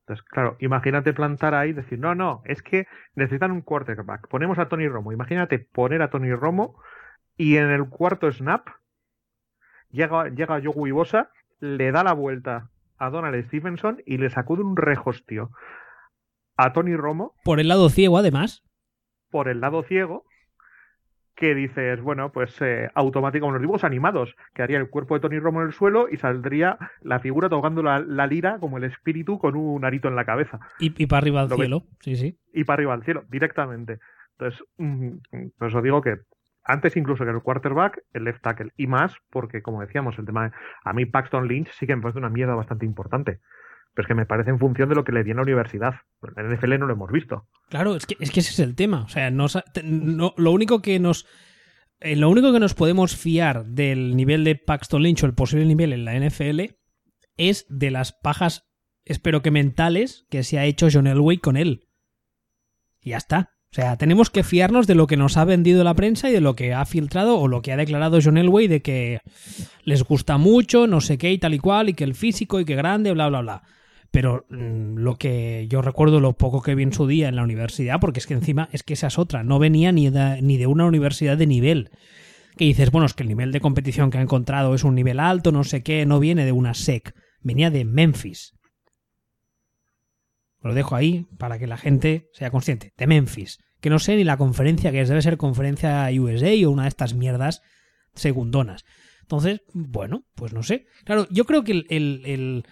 Entonces, 0.00 0.24
claro, 0.28 0.56
imagínate 0.60 1.14
plantar 1.14 1.54
ahí 1.54 1.70
y 1.70 1.72
decir, 1.72 1.98
no, 1.98 2.14
no, 2.14 2.42
es 2.44 2.60
que 2.60 2.86
necesitan 3.14 3.52
un 3.52 3.62
quarterback. 3.62 4.28
Ponemos 4.28 4.58
a 4.58 4.68
Tony 4.68 4.86
Romo. 4.86 5.12
Imagínate 5.12 5.58
poner 5.58 6.02
a 6.02 6.10
Tony 6.10 6.30
Romo 6.34 6.78
y 7.38 7.56
en 7.56 7.70
el 7.70 7.88
cuarto 7.88 8.30
snap 8.30 8.68
llega, 9.90 10.28
llega 10.28 10.60
Joe 10.62 10.92
Bosa, 10.92 11.30
le 11.60 11.90
da 11.90 12.04
la 12.04 12.12
vuelta 12.12 12.68
a 12.98 13.10
Donald 13.10 13.46
Stevenson 13.46 14.02
y 14.06 14.18
le 14.18 14.30
sacude 14.30 14.62
un 14.62 14.76
rejostio 14.76 15.50
a 16.56 16.72
Tony 16.72 16.96
Romo. 16.96 17.34
Por 17.44 17.60
el 17.60 17.68
lado 17.68 17.88
ciego, 17.88 18.18
además. 18.18 18.62
Por 19.30 19.48
el 19.48 19.60
lado 19.60 19.82
ciego, 19.82 20.24
que 21.34 21.54
dices, 21.54 22.00
bueno, 22.00 22.30
pues 22.30 22.60
eh, 22.60 22.90
automático, 22.94 23.50
los 23.50 23.60
dibujos 23.60 23.84
animados, 23.84 24.36
que 24.54 24.62
haría 24.62 24.78
el 24.78 24.88
cuerpo 24.88 25.14
de 25.14 25.20
Tony 25.20 25.38
Romo 25.38 25.60
en 25.60 25.68
el 25.68 25.72
suelo 25.72 26.08
y 26.08 26.16
saldría 26.16 26.78
la 27.02 27.18
figura 27.18 27.48
tocando 27.48 27.82
la, 27.82 28.26
lira 28.26 28.58
como 28.60 28.78
el 28.78 28.84
espíritu 28.84 29.38
con 29.38 29.56
un 29.56 29.84
arito 29.84 30.08
en 30.08 30.16
la 30.16 30.24
cabeza. 30.24 30.60
Y, 30.78 31.06
para 31.06 31.18
arriba 31.18 31.42
al 31.42 31.50
cielo, 31.50 31.84
sí, 32.00 32.16
sí. 32.16 32.38
Y 32.52 32.64
para 32.64 32.76
arriba 32.76 32.94
al 32.94 33.04
cielo, 33.04 33.24
directamente. 33.28 33.98
Entonces, 34.38 34.64
mm, 34.78 35.08
pues 35.58 35.74
os 35.74 35.82
digo 35.82 36.02
que 36.02 36.18
antes 36.64 36.96
incluso 36.96 37.24
que 37.24 37.30
el 37.30 37.42
quarterback, 37.42 38.02
el 38.12 38.24
left 38.24 38.42
tackle. 38.42 38.72
Y 38.76 38.86
más 38.86 39.14
porque, 39.30 39.62
como 39.62 39.82
decíamos, 39.82 40.18
el 40.18 40.24
tema 40.24 40.48
de, 40.48 40.54
a 40.84 40.92
mí 40.92 41.04
Paxton 41.04 41.46
Lynch 41.46 41.70
sí 41.72 41.86
que 41.86 41.94
me 41.94 42.02
parece 42.02 42.18
una 42.18 42.30
mierda 42.30 42.54
bastante 42.54 42.86
importante. 42.86 43.40
Pero 43.92 44.04
es 44.04 44.08
que 44.08 44.14
me 44.14 44.26
parece 44.26 44.50
en 44.50 44.58
función 44.58 44.88
de 44.88 44.96
lo 44.96 45.04
que 45.04 45.12
le 45.12 45.22
di 45.22 45.30
en 45.30 45.36
la 45.36 45.42
universidad. 45.42 45.94
En 46.36 46.46
el 46.46 46.56
NFL 46.56 46.78
no 46.78 46.86
lo 46.86 46.94
hemos 46.94 47.12
visto. 47.12 47.46
Claro, 47.68 47.94
es 47.94 48.06
que, 48.06 48.16
es 48.18 48.30
que 48.30 48.40
ese 48.40 48.50
es 48.50 48.58
el 48.58 48.74
tema. 48.74 49.02
O 49.02 49.08
sea, 49.08 49.30
no, 49.30 49.46
lo 50.36 50.50
único 50.50 50.82
que 50.82 50.98
nos... 50.98 51.26
Eh, 52.00 52.16
lo 52.16 52.28
único 52.28 52.52
que 52.52 52.60
nos 52.60 52.74
podemos 52.74 53.16
fiar 53.16 53.66
del 53.66 54.16
nivel 54.16 54.42
de 54.42 54.56
Paxton 54.56 55.02
Lynch 55.02 55.22
o 55.22 55.26
el 55.26 55.34
posible 55.34 55.64
nivel 55.64 55.92
en 55.92 56.04
la 56.04 56.18
NFL 56.18 56.60
es 57.36 57.66
de 57.68 57.90
las 57.90 58.12
pajas, 58.12 58.68
espero 59.04 59.42
que 59.42 59.50
mentales, 59.50 60.26
que 60.28 60.42
se 60.42 60.58
ha 60.58 60.64
hecho 60.64 60.88
John 60.92 61.06
Elway 61.06 61.38
con 61.38 61.56
él. 61.56 61.88
Y 63.00 63.10
ya 63.10 63.18
está. 63.18 63.53
O 63.74 63.76
sea, 63.76 63.96
tenemos 63.96 64.30
que 64.30 64.44
fiarnos 64.44 64.86
de 64.86 64.94
lo 64.94 65.08
que 65.08 65.16
nos 65.16 65.36
ha 65.36 65.44
vendido 65.44 65.82
la 65.82 65.94
prensa 65.94 66.30
y 66.30 66.32
de 66.32 66.40
lo 66.40 66.54
que 66.54 66.72
ha 66.72 66.84
filtrado 66.84 67.40
o 67.40 67.48
lo 67.48 67.60
que 67.60 67.72
ha 67.72 67.76
declarado 67.76 68.20
John 68.22 68.38
Elway 68.38 68.68
de 68.68 68.82
que 68.82 69.18
les 69.82 70.04
gusta 70.04 70.38
mucho, 70.38 70.86
no 70.86 71.00
sé 71.00 71.18
qué 71.18 71.32
y 71.32 71.38
tal 71.38 71.54
y 71.54 71.58
cual, 71.58 71.88
y 71.88 71.94
que 71.94 72.04
el 72.04 72.14
físico 72.14 72.60
y 72.60 72.64
que 72.64 72.76
grande, 72.76 73.10
bla, 73.10 73.28
bla, 73.28 73.40
bla. 73.40 73.62
Pero 74.12 74.46
mm, 74.48 74.98
lo 74.98 75.16
que 75.16 75.66
yo 75.68 75.82
recuerdo, 75.82 76.20
lo 76.20 76.34
poco 76.34 76.62
que 76.62 76.76
vi 76.76 76.84
en 76.84 76.92
su 76.92 77.08
día 77.08 77.28
en 77.28 77.34
la 77.34 77.42
universidad, 77.42 77.98
porque 77.98 78.20
es 78.20 78.28
que 78.28 78.34
encima 78.34 78.68
es 78.70 78.84
que 78.84 78.92
esa 78.92 79.08
es 79.08 79.18
otra, 79.18 79.42
no 79.42 79.58
venía 79.58 79.90
ni 79.90 80.08
de, 80.08 80.40
ni 80.40 80.56
de 80.56 80.68
una 80.68 80.84
universidad 80.84 81.36
de 81.36 81.48
nivel. 81.48 81.90
que 82.56 82.66
dices, 82.66 82.92
bueno, 82.92 83.06
es 83.06 83.14
que 83.14 83.24
el 83.24 83.28
nivel 83.28 83.50
de 83.50 83.58
competición 83.58 84.12
que 84.12 84.18
ha 84.18 84.22
encontrado 84.22 84.76
es 84.76 84.84
un 84.84 84.94
nivel 84.94 85.18
alto, 85.18 85.50
no 85.50 85.64
sé 85.64 85.82
qué, 85.82 86.06
no 86.06 86.20
viene 86.20 86.44
de 86.44 86.52
una 86.52 86.74
SEC, 86.74 87.12
venía 87.42 87.70
de 87.70 87.84
Memphis. 87.84 88.54
Lo 90.64 90.74
dejo 90.74 90.96
ahí 90.96 91.26
para 91.38 91.58
que 91.58 91.66
la 91.66 91.76
gente 91.76 92.30
sea 92.32 92.50
consciente, 92.50 92.94
de 92.96 93.06
Memphis. 93.06 93.58
Que 93.80 93.90
no 93.90 93.98
sé 93.98 94.16
ni 94.16 94.24
la 94.24 94.38
conferencia 94.38 94.90
que 94.90 95.02
es, 95.02 95.10
debe 95.10 95.20
ser 95.20 95.36
conferencia 95.36 96.08
USA 96.18 96.52
o 96.66 96.70
una 96.70 96.84
de 96.84 96.88
estas 96.88 97.12
mierdas 97.12 97.60
segundonas. 98.14 98.86
Entonces, 99.20 99.60
bueno, 99.74 100.24
pues 100.34 100.54
no 100.54 100.62
sé. 100.62 100.86
Claro, 101.04 101.26
yo 101.30 101.44
creo 101.44 101.64
que 101.64 101.72
el, 101.72 101.86
el, 101.90 102.64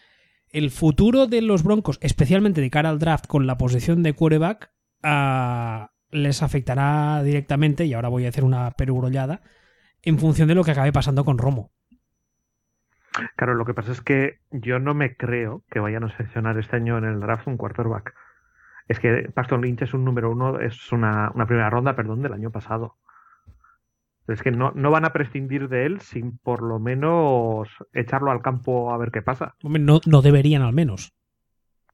el, 0.49 0.71
futuro 0.71 1.27
de 1.27 1.43
los 1.43 1.65
Broncos, 1.65 1.99
especialmente 2.01 2.63
de 2.63 2.71
cara 2.71 2.89
al 2.89 2.99
draft 2.99 3.27
con 3.27 3.47
la 3.47 3.59
posición 3.59 4.03
de 4.03 4.15
quarterback, 4.15 4.73
ah, 5.03 5.91
les 6.11 6.43
afectará 6.43 7.23
directamente, 7.23 7.85
y 7.85 7.93
ahora 7.93 8.09
voy 8.09 8.25
a 8.25 8.31
hacer 8.31 8.45
una 8.45 8.71
perugrollada, 8.71 9.43
en 10.01 10.19
función 10.19 10.49
de 10.49 10.55
lo 10.55 10.65
que 10.65 10.71
acabe 10.71 10.93
pasando 10.93 11.27
con 11.27 11.37
Romo. 11.37 11.73
Claro, 13.37 13.54
lo 13.54 13.64
que 13.64 13.75
pasa 13.75 13.92
es 13.92 14.00
que 14.00 14.38
yo 14.50 14.78
no 14.78 14.95
me 14.95 15.16
creo 15.16 15.62
que 15.71 15.81
vayan 15.81 16.04
a 16.04 16.16
seleccionar 16.16 16.59
este 16.59 16.76
año 16.76 16.99
en 16.99 17.04
el 17.04 17.21
draft 17.21 17.47
un 17.47 17.57
quarterback. 17.57 18.14
Es 18.88 18.99
que 18.99 19.31
Paxton 19.35 19.62
Lynch 19.62 19.83
es 19.83 19.95
un 19.95 20.04
número 20.04 20.31
uno, 20.31 20.59
es 20.59 20.92
una, 20.92 21.31
una 21.35 21.47
primera 21.47 21.71
ronda, 21.71 21.95
perdón, 21.95 22.23
del 22.23 22.33
año 22.33 22.50
pasado. 22.50 22.97
Es 24.28 24.42
que 24.42 24.50
no, 24.50 24.73
no, 24.75 24.90
van 24.90 25.04
a 25.04 25.12
prescindir 25.12 25.69
de 25.69 25.85
él 25.85 26.00
sin 26.00 26.38
por 26.38 26.62
lo 26.62 26.78
menos 26.78 27.69
echarlo 27.92 28.31
al 28.31 28.40
campo 28.40 28.92
a 28.92 28.99
ver 28.99 29.11
qué 29.11 29.21
pasa. 29.21 29.57
No, 29.62 30.00
no 30.07 30.23
deberían 30.23 30.62
al 30.62 30.73
menos. 30.73 31.12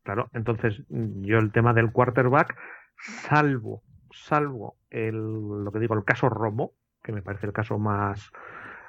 Claro, 0.02 0.28
entonces 0.32 0.82
yo 0.88 1.38
el 1.38 1.52
tema 1.52 1.72
del 1.72 1.90
quarterback, 1.90 2.56
salvo, 2.96 3.82
salvo 4.10 4.76
el, 4.90 5.14
lo 5.16 5.70
que 5.72 5.80
digo, 5.80 5.94
el 5.94 6.04
caso 6.04 6.28
Romo, 6.28 6.72
que 7.02 7.12
me 7.12 7.22
parece 7.22 7.46
el 7.46 7.52
caso 7.52 7.78
más, 7.78 8.30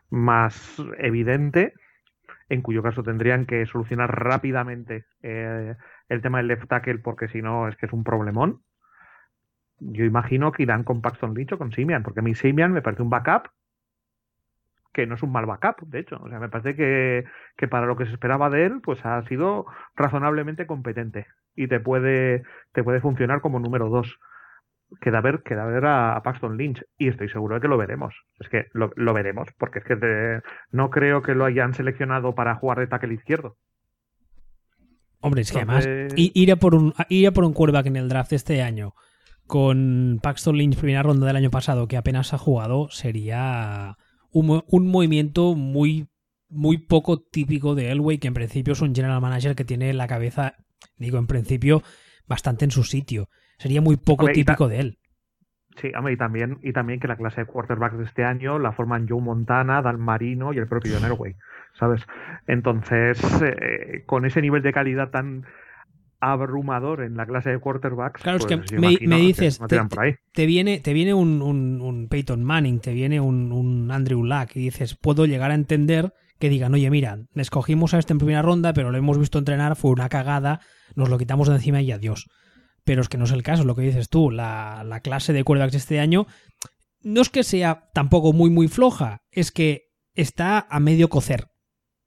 más 0.09 0.81
evidente, 0.97 1.73
en 2.49 2.61
cuyo 2.61 2.83
caso 2.83 3.03
tendrían 3.03 3.45
que 3.45 3.65
solucionar 3.65 4.23
rápidamente 4.23 5.05
eh, 5.21 5.75
el 6.09 6.21
tema 6.21 6.39
del 6.39 6.47
left 6.47 6.67
tackle 6.67 6.99
porque 6.99 7.27
si 7.27 7.41
no 7.41 7.67
es 7.67 7.77
que 7.77 7.85
es 7.85 7.93
un 7.93 8.03
problemón 8.03 8.61
yo 9.79 10.05
imagino 10.05 10.51
que 10.51 10.63
irán 10.63 10.83
con 10.83 11.01
Paxton 11.01 11.33
Lynch 11.33 11.53
o 11.53 11.57
con 11.57 11.71
Simian, 11.71 12.03
porque 12.03 12.19
a 12.19 12.23
mí 12.23 12.35
Simian 12.35 12.71
me 12.71 12.81
parece 12.81 13.01
un 13.01 13.09
backup 13.09 13.49
que 14.91 15.05
no 15.05 15.15
es 15.15 15.23
un 15.23 15.31
mal 15.31 15.45
backup, 15.45 15.81
de 15.81 15.99
hecho. 15.99 16.19
O 16.21 16.29
sea, 16.29 16.39
me 16.39 16.49
parece 16.49 16.75
que, 16.75 17.25
que, 17.55 17.67
para 17.67 17.85
lo 17.85 17.95
que 17.95 18.05
se 18.05 18.11
esperaba 18.11 18.49
de 18.49 18.65
él, 18.65 18.81
pues 18.81 19.05
ha 19.05 19.21
sido 19.27 19.65
razonablemente 19.95 20.65
competente 20.65 21.27
y 21.55 21.67
te 21.67 21.79
puede, 21.79 22.43
te 22.73 22.83
puede 22.83 22.99
funcionar 22.99 23.41
como 23.41 23.59
número 23.59 23.89
dos. 23.89 24.19
Queda 25.01 25.21
ver, 25.21 25.43
queda 25.43 25.65
ver 25.65 25.85
a, 25.85 26.19
Paxton 26.23 26.57
Lynch 26.57 26.83
y 26.97 27.09
estoy 27.09 27.29
seguro 27.29 27.55
de 27.55 27.61
que 27.61 27.67
lo 27.67 27.77
veremos. 27.77 28.15
Es 28.39 28.49
que 28.49 28.65
lo, 28.73 28.91
lo 28.95 29.13
veremos, 29.13 29.49
porque 29.57 29.79
es 29.79 29.85
que 29.85 30.41
no 30.71 30.89
creo 30.89 31.21
que 31.21 31.35
lo 31.35 31.45
hayan 31.45 31.73
seleccionado 31.73 32.33
para 32.33 32.55
jugar 32.55 32.79
de 32.79 32.87
tackle 32.87 33.13
izquierdo. 33.13 33.57
Hombre, 35.21 35.41
es 35.41 35.51
que 35.51 35.57
además 35.57 35.87
ir 36.15 36.51
a 36.51 36.55
por 36.55 36.75
un 36.75 36.93
ir 37.09 37.27
a 37.27 37.31
por 37.31 37.43
un 37.43 37.53
quarterback 37.53 37.87
en 37.87 37.97
el 37.97 38.09
draft 38.09 38.33
este 38.33 38.61
año 38.61 38.93
con 39.47 40.19
Paxton 40.21 40.57
Lynch 40.57 40.77
primera 40.77 41.03
ronda 41.03 41.27
del 41.27 41.35
año 41.35 41.49
pasado 41.49 41.87
que 41.87 41.97
apenas 41.97 42.33
ha 42.33 42.37
jugado 42.37 42.89
sería 42.89 43.97
un, 44.31 44.63
movimiento 44.87 45.55
muy 45.55 46.07
muy 46.47 46.77
poco 46.77 47.19
típico 47.19 47.75
de 47.75 47.91
Elway 47.91 48.19
que 48.19 48.27
en 48.27 48.33
principio 48.33 48.73
es 48.73 48.81
un 48.81 48.95
general 48.95 49.19
manager 49.19 49.55
que 49.55 49.65
tiene 49.65 49.91
la 49.93 50.07
cabeza 50.07 50.55
digo 50.97 51.17
en 51.17 51.27
principio 51.27 51.83
bastante 52.27 52.63
en 52.63 52.71
su 52.71 52.83
sitio 52.83 53.29
sería 53.59 53.81
muy 53.81 53.97
poco 53.97 54.27
típico 54.27 54.67
de 54.67 54.79
él 54.79 54.97
Sí, 55.79 55.91
y 56.11 56.17
también, 56.17 56.57
y 56.61 56.73
también 56.73 56.99
que 56.99 57.07
la 57.07 57.15
clase 57.15 57.41
de 57.41 57.47
quarterbacks 57.47 57.97
de 57.97 58.03
este 58.03 58.25
año 58.25 58.59
la 58.59 58.73
forman 58.73 59.07
Joe 59.07 59.21
Montana, 59.21 59.81
Dan 59.81 59.97
Marino 59.97 60.51
y 60.51 60.57
el 60.57 60.67
propio 60.67 60.93
John 60.93 61.09
Elway, 61.09 61.35
¿sabes? 61.79 62.05
Entonces, 62.47 63.17
eh, 63.41 64.03
con 64.05 64.25
ese 64.25 64.41
nivel 64.41 64.61
de 64.61 64.73
calidad 64.73 65.09
tan, 65.09 65.45
abrumador 66.21 67.01
en 67.01 67.15
la 67.15 67.25
clase 67.25 67.49
de 67.49 67.59
quarterbacks. 67.59 68.21
Claro, 68.21 68.39
es 68.39 68.45
que 68.45 68.57
pues 68.57 68.71
me, 68.73 69.17
dices, 69.17 69.59
te, 70.33 70.45
viene, 70.45 70.79
te 70.79 70.93
viene 70.93 71.13
un, 71.13 71.41
un, 71.41 72.07
Peyton 72.09 72.43
Manning, 72.43 72.79
te 72.79 72.93
viene 72.93 73.19
un, 73.19 73.51
un, 73.51 73.91
Andrew 73.91 74.23
Luck 74.23 74.55
y 74.55 74.59
dices, 74.59 74.95
puedo 74.95 75.25
llegar 75.25 75.51
a 75.51 75.55
entender 75.55 76.13
que 76.39 76.49
digan, 76.49 76.73
oye, 76.73 76.89
mira, 76.89 77.19
escogimos 77.35 77.93
a 77.93 77.99
este 77.99 78.13
en 78.13 78.19
primera 78.19 78.41
ronda, 78.41 78.73
pero 78.73 78.91
lo 78.91 78.97
hemos 78.97 79.17
visto 79.17 79.39
entrenar, 79.39 79.75
fue 79.75 79.91
una 79.91 80.09
cagada, 80.09 80.61
nos 80.95 81.09
lo 81.09 81.17
quitamos 81.17 81.47
de 81.47 81.55
encima 81.55 81.81
y 81.81 81.91
adiós. 81.91 82.29
Pero 82.89 83.03
es 83.03 83.07
que 83.07 83.19
no 83.19 83.25
es 83.25 83.31
el 83.31 83.43
caso, 83.43 83.65
lo 83.65 83.75
que 83.75 83.83
dices 83.83 84.09
tú, 84.09 84.31
la, 84.31 84.83
la 84.83 85.01
clase 85.01 85.31
de 85.31 85.43
quarterbacks 85.43 85.75
este 85.75 85.99
año 85.99 86.25
no 87.03 87.21
es 87.21 87.29
que 87.29 87.43
sea 87.43 87.87
tampoco 87.93 88.33
muy, 88.33 88.49
muy 88.49 88.67
floja, 88.67 89.21
es 89.29 89.51
que 89.51 89.91
está 90.15 90.65
a 90.67 90.79
medio 90.79 91.07
cocer. 91.07 91.51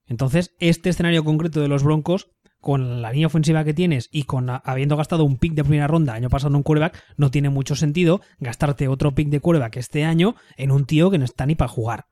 Entonces, 0.07 0.57
este 0.59 0.91
escenario 0.91 1.23
concreto 1.23 1.61
de 1.61 1.69
los 1.69 1.85
Broncos 1.85 2.33
con 2.59 3.01
la 3.01 3.13
línea 3.13 3.29
ofensiva 3.29 3.63
que 3.63 3.75
tienes 3.75 4.09
y 4.11 4.25
con 4.25 4.49
habiendo 4.51 4.97
gastado 4.97 5.23
un 5.23 5.37
pick 5.37 5.55
de 5.55 5.63
primera 5.63 5.87
ronda 5.87 6.15
año 6.15 6.29
pasado 6.29 6.51
en 6.51 6.57
un 6.57 6.65
quarterback, 6.65 7.01
no 7.17 7.31
tiene 7.31 7.49
mucho 7.49 7.77
sentido 7.77 8.21
gastarte 8.41 8.89
otro 8.89 9.15
pick 9.15 9.29
de 9.29 9.39
quarterback 9.39 9.77
este 9.77 10.03
año 10.03 10.35
en 10.57 10.73
un 10.73 10.85
tío 10.85 11.13
que 11.13 11.19
no 11.19 11.25
está 11.25 11.47
ni 11.47 11.55
para 11.55 11.69
jugar. 11.69 12.07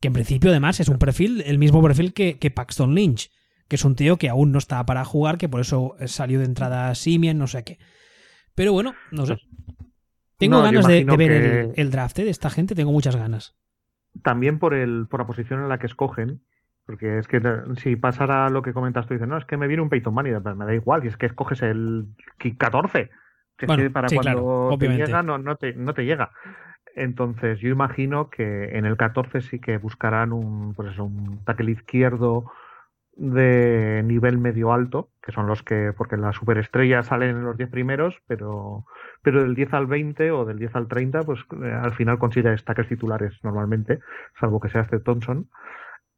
Que 0.00 0.06
en 0.06 0.14
principio, 0.14 0.50
además, 0.50 0.78
es 0.78 0.88
un 0.88 0.98
perfil, 0.98 1.42
el 1.44 1.58
mismo 1.58 1.82
perfil 1.82 2.14
que, 2.14 2.52
Paxton 2.54 2.94
Lynch, 2.94 3.32
que 3.70 3.76
es 3.76 3.84
un 3.84 3.94
tío 3.94 4.16
que 4.16 4.28
aún 4.28 4.50
no 4.50 4.58
está 4.58 4.84
para 4.84 5.04
jugar, 5.04 5.38
que 5.38 5.48
por 5.48 5.60
eso 5.60 5.94
salió 6.06 6.40
de 6.40 6.44
entrada 6.44 6.92
Simien, 6.96 7.38
no 7.38 7.46
sé 7.46 7.62
qué. 7.62 7.78
Pero 8.56 8.72
bueno, 8.72 8.94
no 9.12 9.26
sé. 9.26 9.38
Tengo 10.38 10.60
ganas 10.60 10.88
de, 10.88 11.04
ver 11.04 11.30
el, 11.30 11.72
el, 11.76 11.90
draft 11.92 12.18
¿eh? 12.18 12.24
de 12.24 12.30
esta 12.30 12.50
gente, 12.50 12.74
tengo 12.74 12.90
muchas 12.90 13.14
ganas. 13.14 13.56
También 14.24 14.58
por, 14.58 14.74
el, 14.74 15.06
por 15.08 15.20
la 15.20 15.26
posición 15.28 15.60
en 15.60 15.68
la 15.68 15.78
que 15.78 15.86
escogen, 15.86 16.42
porque 16.84 17.18
es 17.18 17.28
que 17.28 17.40
si 17.76 17.94
pasara 17.94 18.48
lo 18.48 18.62
que 18.62 18.72
comentas 18.72 19.06
tú, 19.06 19.14
dices, 19.14 19.28
no, 19.28 19.38
es 19.38 19.44
que 19.44 19.56
me 19.56 19.68
viene 19.68 19.84
un 19.84 19.88
Peyton 19.88 20.14
Manning, 20.14 20.42
me 20.56 20.64
da 20.64 20.74
igual, 20.74 21.04
y 21.04 21.08
es 21.08 21.16
que 21.16 21.26
escoges 21.26 21.62
el 21.62 22.08
14, 22.58 23.08
que 23.56 23.66
es 23.66 23.76
que 23.76 23.90
para 23.90 24.08
cuando 24.08 24.76
te 24.80 24.88
llega 24.88 25.22
no, 25.22 25.38
no, 25.38 25.54
te, 25.54 25.74
no 25.74 25.94
te 25.94 26.04
llega. 26.04 26.32
Entonces, 26.96 27.60
yo 27.60 27.68
imagino 27.68 28.30
que 28.30 28.76
en 28.76 28.84
el 28.84 28.96
14 28.96 29.42
sí 29.42 29.60
que 29.60 29.78
buscarán 29.78 30.32
un, 30.32 30.74
pues 30.74 30.90
eso, 30.90 31.04
un 31.04 31.44
tackle 31.44 31.70
izquierdo 31.70 32.50
de 33.16 34.02
nivel 34.04 34.38
medio 34.38 34.72
alto, 34.72 35.10
que 35.22 35.32
son 35.32 35.46
los 35.46 35.62
que, 35.62 35.92
porque 35.96 36.16
las 36.16 36.36
superestrellas 36.36 37.06
salen 37.06 37.36
en 37.36 37.44
los 37.44 37.56
10 37.56 37.70
primeros, 37.70 38.22
pero, 38.26 38.86
pero 39.22 39.42
del 39.42 39.54
10 39.54 39.74
al 39.74 39.86
20 39.86 40.30
o 40.30 40.44
del 40.44 40.58
10 40.58 40.76
al 40.76 40.88
30, 40.88 41.22
pues 41.24 41.40
eh, 41.62 41.72
al 41.72 41.92
final 41.94 42.18
consigue 42.18 42.54
tackles 42.56 42.88
titulares 42.88 43.38
normalmente, 43.42 44.00
salvo 44.38 44.60
que 44.60 44.70
sea 44.70 44.82
este 44.82 45.00
Thompson. 45.00 45.48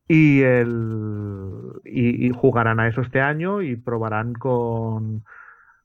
Y, 0.08 0.42
el, 0.42 1.80
y, 1.84 2.30
jugarán 2.30 2.80
a 2.80 2.88
eso 2.88 3.00
este 3.00 3.20
año 3.20 3.62
y 3.62 3.76
probarán 3.76 4.34
con, 4.34 5.24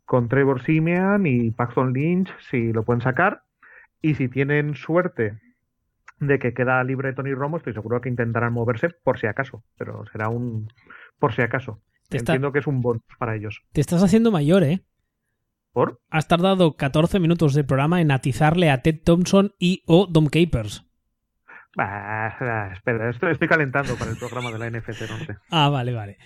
con 0.05 0.27
Trevor 0.27 0.61
Simeon 0.63 1.25
y 1.25 1.51
Paxton 1.51 1.93
Lynch 1.93 2.29
si 2.49 2.73
lo 2.73 2.83
pueden 2.83 3.01
sacar. 3.01 3.43
Y 4.01 4.15
si 4.15 4.27
tienen 4.27 4.75
suerte 4.75 5.39
de 6.19 6.39
que 6.39 6.53
queda 6.53 6.83
libre 6.83 7.13
Tony 7.13 7.33
Romo, 7.33 7.57
estoy 7.57 7.73
seguro 7.73 8.01
que 8.01 8.09
intentarán 8.09 8.53
moverse 8.53 8.89
por 8.89 9.19
si 9.19 9.27
acaso, 9.27 9.63
pero 9.77 10.03
será 10.11 10.29
un 10.29 10.69
por 11.19 11.33
si 11.33 11.41
acaso. 11.41 11.81
Entiendo 12.09 12.51
que 12.51 12.59
es 12.59 12.67
un 12.67 12.81
bonus 12.81 13.03
para 13.19 13.35
ellos. 13.35 13.63
Te 13.73 13.81
estás 13.81 14.01
haciendo 14.01 14.31
mayor, 14.31 14.63
¿eh? 14.63 14.81
¿Por? 15.73 15.99
Has 16.09 16.27
tardado 16.27 16.77
14 16.77 17.19
minutos 17.19 17.53
de 17.53 17.63
programa 17.63 18.01
en 18.01 18.11
atizarle 18.11 18.71
a 18.71 18.81
Ted 18.81 19.01
Thompson 19.03 19.53
y 19.59 19.83
o 19.85 20.07
Dom 20.07 20.27
Capers. 20.27 20.85
Ah, 21.77 22.71
espera, 22.73 23.09
estoy, 23.09 23.47
calentando 23.47 23.95
para 23.95 24.09
el 24.09 24.17
programa 24.17 24.51
de 24.51 24.57
la 24.57 24.69
NFC 24.69 25.01
11. 25.11 25.37
Ah, 25.51 25.69
vale, 25.69 25.93
vale. 25.93 26.17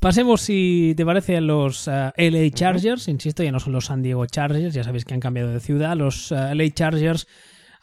Pasemos, 0.00 0.40
si 0.40 0.94
te 0.96 1.04
parece, 1.04 1.36
a 1.36 1.40
los 1.40 1.88
uh, 1.88 2.12
eh, 2.16 2.30
LA 2.30 2.50
Chargers. 2.50 3.08
Insisto, 3.08 3.42
ya 3.42 3.52
no 3.52 3.60
son 3.60 3.72
los 3.72 3.86
San 3.86 4.02
Diego 4.02 4.26
Chargers, 4.26 4.74
ya 4.74 4.82
sabéis 4.82 5.04
que 5.04 5.14
han 5.14 5.20
cambiado 5.20 5.52
de 5.52 5.60
ciudad. 5.60 5.96
Los 5.96 6.30
uh, 6.32 6.36
eh, 6.36 6.54
LA 6.54 6.70
Chargers, 6.70 7.26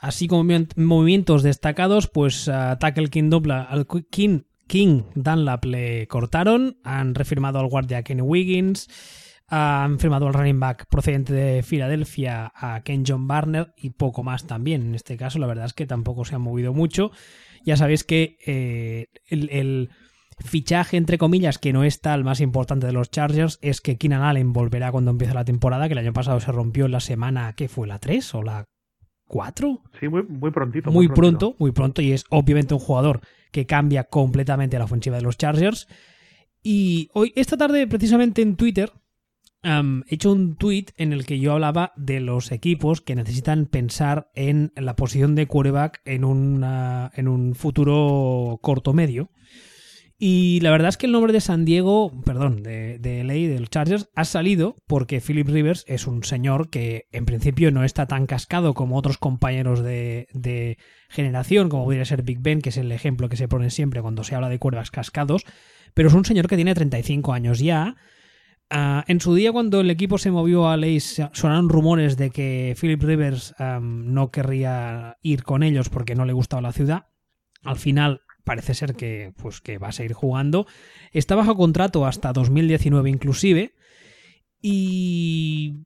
así 0.01 0.27
como 0.27 0.43
movimientos 0.75 1.43
destacados, 1.43 2.07
pues 2.07 2.49
uh, 2.49 2.75
Tackle 2.77 3.09
King, 3.09 3.31
al 3.49 3.87
King, 4.09 4.41
King 4.67 5.03
Dunlap 5.15 5.63
le 5.63 6.07
cortaron. 6.07 6.77
Han 6.83 7.15
refirmado 7.15 7.59
al 7.59 7.67
guardia 7.67 8.03
Kenny 8.03 8.21
Wiggins 8.21 8.89
han 9.51 9.99
firmado 9.99 10.27
al 10.27 10.33
running 10.33 10.61
back 10.61 10.85
procedente 10.87 11.33
de 11.33 11.61
Filadelfia 11.61 12.53
a 12.55 12.83
Ken 12.83 13.03
John 13.05 13.27
Barner 13.27 13.73
y 13.75 13.89
poco 13.89 14.23
más 14.23 14.47
también. 14.47 14.81
En 14.81 14.95
este 14.95 15.17
caso, 15.17 15.39
la 15.39 15.47
verdad 15.47 15.65
es 15.65 15.73
que 15.73 15.85
tampoco 15.85 16.23
se 16.23 16.35
han 16.35 16.41
movido 16.41 16.73
mucho. 16.73 17.11
Ya 17.65 17.75
sabéis 17.75 18.05
que 18.05 18.37
eh, 18.45 19.07
el, 19.27 19.89
fichaje, 20.39 20.95
entre 20.95 21.17
comillas, 21.17 21.57
que 21.57 21.73
no 21.73 21.83
está 21.83 22.15
el 22.15 22.23
más 22.23 22.39
importante 22.39 22.87
de 22.87 22.93
los 22.93 23.11
Chargers, 23.11 23.59
es 23.61 23.81
que 23.81 23.97
Keenan 23.97 24.23
Allen 24.23 24.53
volverá 24.53 24.89
cuando 24.89 25.11
empiece 25.11 25.33
la 25.33 25.43
temporada, 25.43 25.87
que 25.87 25.93
el 25.93 25.99
año 25.99 26.13
pasado 26.13 26.39
se 26.39 26.51
rompió 26.51 26.85
en 26.85 26.93
la 26.93 27.01
semana, 27.01 27.53
¿qué 27.53 27.67
fue? 27.67 27.87
¿La 27.87 27.99
3 27.99 28.33
o 28.35 28.41
la 28.43 28.65
4? 29.31 29.81
Sí, 29.99 30.09
muy, 30.09 30.23
muy 30.23 30.51
prontito. 30.51 30.91
Muy, 30.91 31.07
pronto, 31.07 31.55
muy 31.57 31.71
pronto, 31.71 32.01
y 32.01 32.11
es 32.11 32.25
obviamente 32.29 32.73
un 32.73 32.81
jugador 32.81 33.21
que 33.51 33.65
cambia 33.65 34.03
completamente 34.03 34.77
la 34.77 34.83
ofensiva 34.83 35.15
de 35.15 35.21
los 35.23 35.37
Chargers. 35.37 35.87
Y 36.61 37.09
hoy, 37.13 37.31
esta 37.37 37.55
tarde, 37.55 37.87
precisamente 37.87 38.41
en 38.41 38.57
Twitter, 38.57 38.91
he 39.63 40.13
hecho 40.13 40.33
un 40.33 40.57
tweet 40.57 40.87
en 40.97 41.13
el 41.13 41.25
que 41.25 41.39
yo 41.39 41.53
hablaba 41.53 41.93
de 41.95 42.19
los 42.19 42.51
equipos 42.51 42.99
que 42.99 43.15
necesitan 43.15 43.67
pensar 43.67 44.29
en 44.35 44.73
la 44.75 44.97
posición 44.97 45.33
de 45.35 45.47
quarterback 45.47 46.01
en, 46.03 46.23
en 47.13 47.27
un 47.29 47.55
futuro 47.55 48.59
corto 48.61 48.91
medio. 48.93 49.31
Y 50.23 50.59
la 50.59 50.69
verdad 50.69 50.89
es 50.89 50.97
que 50.97 51.07
el 51.07 51.13
nombre 51.13 51.33
de 51.33 51.41
San 51.41 51.65
Diego, 51.65 52.11
perdón, 52.23 52.61
de, 52.61 52.99
de 52.99 53.23
LA, 53.23 53.65
Chargers, 53.69 54.07
ha 54.15 54.23
salido 54.23 54.75
porque 54.85 55.19
Philip 55.19 55.47
Rivers 55.47 55.83
es 55.87 56.05
un 56.05 56.23
señor 56.23 56.69
que 56.69 57.07
en 57.11 57.25
principio 57.25 57.71
no 57.71 57.83
está 57.83 58.05
tan 58.05 58.27
cascado 58.27 58.75
como 58.75 58.97
otros 58.97 59.17
compañeros 59.17 59.81
de, 59.81 60.77
generación, 61.09 61.69
como 61.69 61.85
podría 61.85 62.05
ser 62.05 62.21
Big 62.21 62.37
Ben, 62.39 62.61
que 62.61 62.69
es 62.69 62.77
el 62.77 62.91
ejemplo 62.91 63.29
que 63.29 63.35
se 63.35 63.47
pone 63.47 63.71
siempre 63.71 64.03
cuando 64.03 64.23
se 64.23 64.35
habla 64.35 64.49
de 64.49 64.59
cuerdas 64.59 64.91
cascados, 64.91 65.43
pero 65.95 66.09
es 66.09 66.13
un 66.13 66.23
señor 66.23 66.47
que 66.47 66.55
tiene 66.55 66.75
35 66.75 67.33
años 67.33 67.57
ya. 67.57 67.95
Uh, 68.69 69.01
en 69.07 69.21
su 69.21 69.33
día, 69.33 69.51
cuando 69.51 69.81
el 69.81 69.89
equipo 69.89 70.19
se 70.19 70.29
movió 70.29 70.69
a 70.69 70.77
LA, 70.77 70.99
sonaron 71.33 71.67
rumores 71.67 72.15
de 72.15 72.29
que 72.29 72.77
Philip 72.79 73.01
Rivers 73.01 73.55
no 73.81 74.29
querría 74.29 75.17
ir 75.23 75.41
con 75.41 75.63
ellos 75.63 75.89
porque 75.89 76.13
no 76.13 76.25
le 76.25 76.33
gustaba 76.33 76.61
la 76.61 76.73
ciudad. 76.73 77.07
Al 77.63 77.77
final 77.77 78.21
parece 78.51 78.73
ser 78.73 78.95
que, 78.95 79.31
pues, 79.37 79.61
que 79.61 79.77
va 79.77 79.87
a 79.87 79.91
seguir 79.93 80.11
jugando. 80.11 80.67
Está 81.13 81.35
bajo 81.35 81.55
contrato 81.55 82.05
hasta 82.05 82.33
2019 82.33 83.09
inclusive. 83.09 83.75
Y 84.61 85.85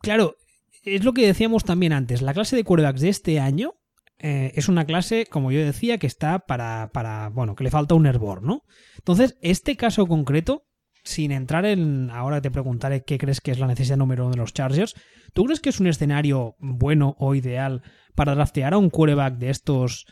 claro, 0.00 0.34
es 0.82 1.04
lo 1.04 1.12
que 1.12 1.24
decíamos 1.24 1.62
también 1.62 1.92
antes. 1.92 2.20
La 2.20 2.34
clase 2.34 2.56
de 2.56 2.64
quarterbacks 2.64 3.02
de 3.02 3.08
este 3.08 3.38
año 3.38 3.74
eh, 4.18 4.50
es 4.56 4.68
una 4.68 4.84
clase, 4.84 5.26
como 5.26 5.52
yo 5.52 5.64
decía, 5.64 5.98
que 5.98 6.08
está 6.08 6.40
para, 6.40 6.90
para, 6.92 7.28
bueno, 7.28 7.54
que 7.54 7.62
le 7.62 7.70
falta 7.70 7.94
un 7.94 8.06
hervor, 8.06 8.42
¿no? 8.42 8.64
Entonces, 8.98 9.38
este 9.40 9.76
caso 9.76 10.08
concreto, 10.08 10.66
sin 11.04 11.30
entrar 11.30 11.66
en, 11.66 12.10
ahora 12.10 12.42
te 12.42 12.50
preguntaré 12.50 13.04
qué 13.04 13.16
crees 13.16 13.40
que 13.40 13.52
es 13.52 13.60
la 13.60 13.68
necesidad 13.68 13.96
número 13.96 14.24
uno 14.24 14.32
de 14.32 14.38
los 14.38 14.54
Chargers, 14.54 14.96
¿tú 15.34 15.44
crees 15.44 15.60
que 15.60 15.68
es 15.68 15.78
un 15.78 15.86
escenario 15.86 16.56
bueno 16.58 17.14
o 17.20 17.36
ideal 17.36 17.82
para 18.16 18.34
draftear 18.34 18.74
a 18.74 18.78
un 18.78 18.90
quarterback 18.90 19.36
de 19.36 19.50
estos 19.50 20.06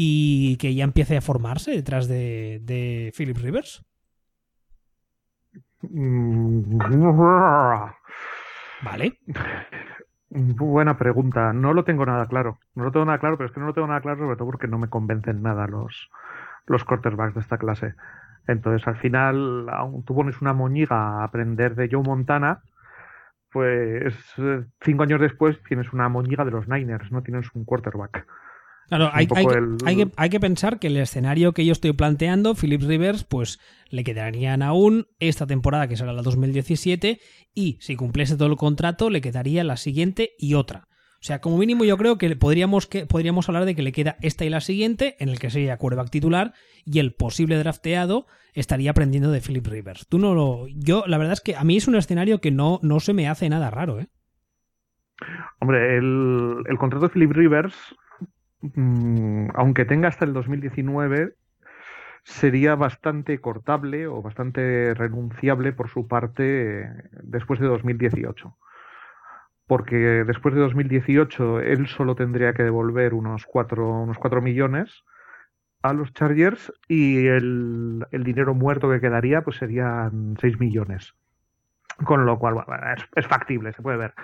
y 0.00 0.56
que 0.58 0.76
ya 0.76 0.84
empiece 0.84 1.16
a 1.16 1.20
formarse 1.20 1.72
detrás 1.72 2.06
de, 2.06 2.60
de 2.62 3.12
Philip 3.16 3.36
Rivers? 3.36 3.84
Vale. 8.80 9.18
Buena 10.30 10.96
pregunta. 10.96 11.52
No 11.52 11.72
lo 11.74 11.82
tengo 11.82 12.06
nada 12.06 12.26
claro. 12.26 12.60
No 12.76 12.84
lo 12.84 12.92
tengo 12.92 13.06
nada 13.06 13.18
claro, 13.18 13.36
pero 13.36 13.48
es 13.48 13.52
que 13.52 13.58
no 13.58 13.66
lo 13.66 13.74
tengo 13.74 13.88
nada 13.88 14.00
claro 14.00 14.20
sobre 14.20 14.36
todo 14.36 14.46
porque 14.46 14.68
no 14.68 14.78
me 14.78 14.88
convencen 14.88 15.42
nada 15.42 15.66
los, 15.66 16.08
los 16.66 16.84
quarterbacks 16.84 17.34
de 17.34 17.40
esta 17.40 17.58
clase. 17.58 17.96
Entonces, 18.46 18.86
al 18.86 18.98
final, 18.98 19.66
tú 20.06 20.14
pones 20.14 20.40
una 20.40 20.52
moñiga 20.52 21.22
a 21.22 21.24
aprender 21.24 21.74
de 21.74 21.88
Joe 21.90 22.04
Montana, 22.04 22.62
pues 23.50 24.14
eh, 24.38 24.64
cinco 24.80 25.02
años 25.02 25.20
después 25.20 25.60
tienes 25.64 25.92
una 25.92 26.08
moñiga 26.08 26.44
de 26.44 26.52
los 26.52 26.68
Niners, 26.68 27.10
no 27.10 27.24
tienes 27.24 27.52
un 27.54 27.64
quarterback. 27.64 28.24
Claro, 28.88 29.10
hay, 29.12 29.26
que, 29.26 30.40
pensar 30.40 30.78
que 30.78 30.86
el 30.86 30.96
escenario 30.96 31.52
que 31.52 31.66
yo 31.66 31.72
estoy 31.72 31.92
planteando, 31.92 32.54
Philip 32.54 32.82
Rivers, 32.82 33.22
pues 33.22 33.60
le 33.90 34.02
quedarían 34.02 34.62
aún 34.62 35.08
esta 35.20 35.46
temporada, 35.46 35.88
que 35.88 35.96
será 35.96 36.14
la 36.14 36.22
2017, 36.22 37.20
y 37.54 37.76
si 37.80 37.96
cumpliese 37.96 38.36
todo 38.36 38.48
el 38.48 38.56
contrato, 38.56 39.10
le 39.10 39.20
quedaría 39.20 39.62
la 39.62 39.76
siguiente 39.76 40.30
y 40.38 40.54
otra. 40.54 40.88
O 41.20 41.24
sea, 41.24 41.40
como 41.40 41.58
mínimo 41.58 41.84
yo 41.84 41.98
creo 41.98 42.16
que 42.16 42.34
podríamos, 42.36 42.86
que 42.86 43.04
podríamos 43.04 43.48
hablar 43.48 43.66
de 43.66 43.74
que 43.74 43.82
le 43.82 43.92
queda 43.92 44.16
esta 44.22 44.46
y 44.46 44.50
la 44.50 44.62
siguiente, 44.62 45.16
en 45.18 45.28
el 45.28 45.38
que 45.38 45.50
sería 45.50 45.76
quarterback 45.76 46.10
titular, 46.10 46.54
y 46.86 47.00
el 47.00 47.12
posible 47.12 47.58
drafteado 47.58 48.26
estaría 48.54 48.92
aprendiendo 48.92 49.30
de 49.30 49.42
Philip 49.42 49.66
Rivers. 49.66 50.06
Tú 50.08 50.18
no 50.18 50.34
lo. 50.34 50.66
Yo, 50.68 51.04
la 51.06 51.18
verdad 51.18 51.34
es 51.34 51.40
que 51.42 51.56
a 51.56 51.64
mí 51.64 51.76
es 51.76 51.88
un 51.88 51.96
escenario 51.96 52.40
que 52.40 52.52
no, 52.52 52.78
no 52.82 53.00
se 53.00 53.12
me 53.12 53.28
hace 53.28 53.50
nada 53.50 53.70
raro, 53.70 54.00
¿eh? 54.00 54.08
Hombre, 55.60 55.98
el, 55.98 56.62
el 56.66 56.78
contrato 56.78 57.08
de 57.08 57.12
Philip 57.12 57.32
Rivers 57.32 57.74
aunque 59.54 59.84
tenga 59.84 60.08
hasta 60.08 60.24
el 60.24 60.32
2019, 60.32 61.34
sería 62.24 62.74
bastante 62.74 63.40
cortable 63.40 64.06
o 64.06 64.20
bastante 64.20 64.94
renunciable 64.94 65.72
por 65.72 65.88
su 65.88 66.08
parte 66.08 66.90
después 67.22 67.60
de 67.60 67.66
2018. 67.66 68.56
Porque 69.66 69.96
después 69.96 70.54
de 70.54 70.60
2018 70.60 71.60
él 71.60 71.86
solo 71.86 72.14
tendría 72.14 72.52
que 72.54 72.64
devolver 72.64 73.14
unos 73.14 73.44
4, 73.46 74.02
unos 74.02 74.18
cuatro 74.18 74.40
millones 74.40 75.04
a 75.82 75.92
los 75.92 76.12
Chargers 76.12 76.72
y 76.88 77.26
el, 77.26 78.06
dinero 78.10 78.54
muerto 78.54 78.90
que 78.90 79.00
quedaría 79.00 79.42
pues 79.42 79.56
serían 79.56 80.36
6 80.40 80.58
millones. 80.58 81.14
Con 82.04 82.26
lo 82.26 82.38
cual 82.38 82.64
es 83.16 83.26
factible, 83.26 83.72
se 83.72 83.82
puede 83.82 83.96
ver. 83.98 84.14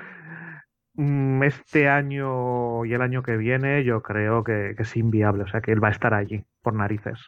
Mm, 0.96 1.42
este 1.42 1.88
año 1.88 2.84
y 2.84 2.94
el 2.94 3.02
año 3.02 3.22
que 3.22 3.36
viene 3.36 3.82
yo 3.84 4.02
creo 4.02 4.44
que, 4.44 4.76
es 4.78 4.96
inviable, 4.96 5.42
o 5.42 5.48
sea 5.48 5.60
que 5.60 5.72
él 5.72 5.82
va 5.82 5.88
a 5.88 5.90
estar 5.92 6.14
allí 6.14 6.44
por 6.62 6.74
narices, 6.74 7.18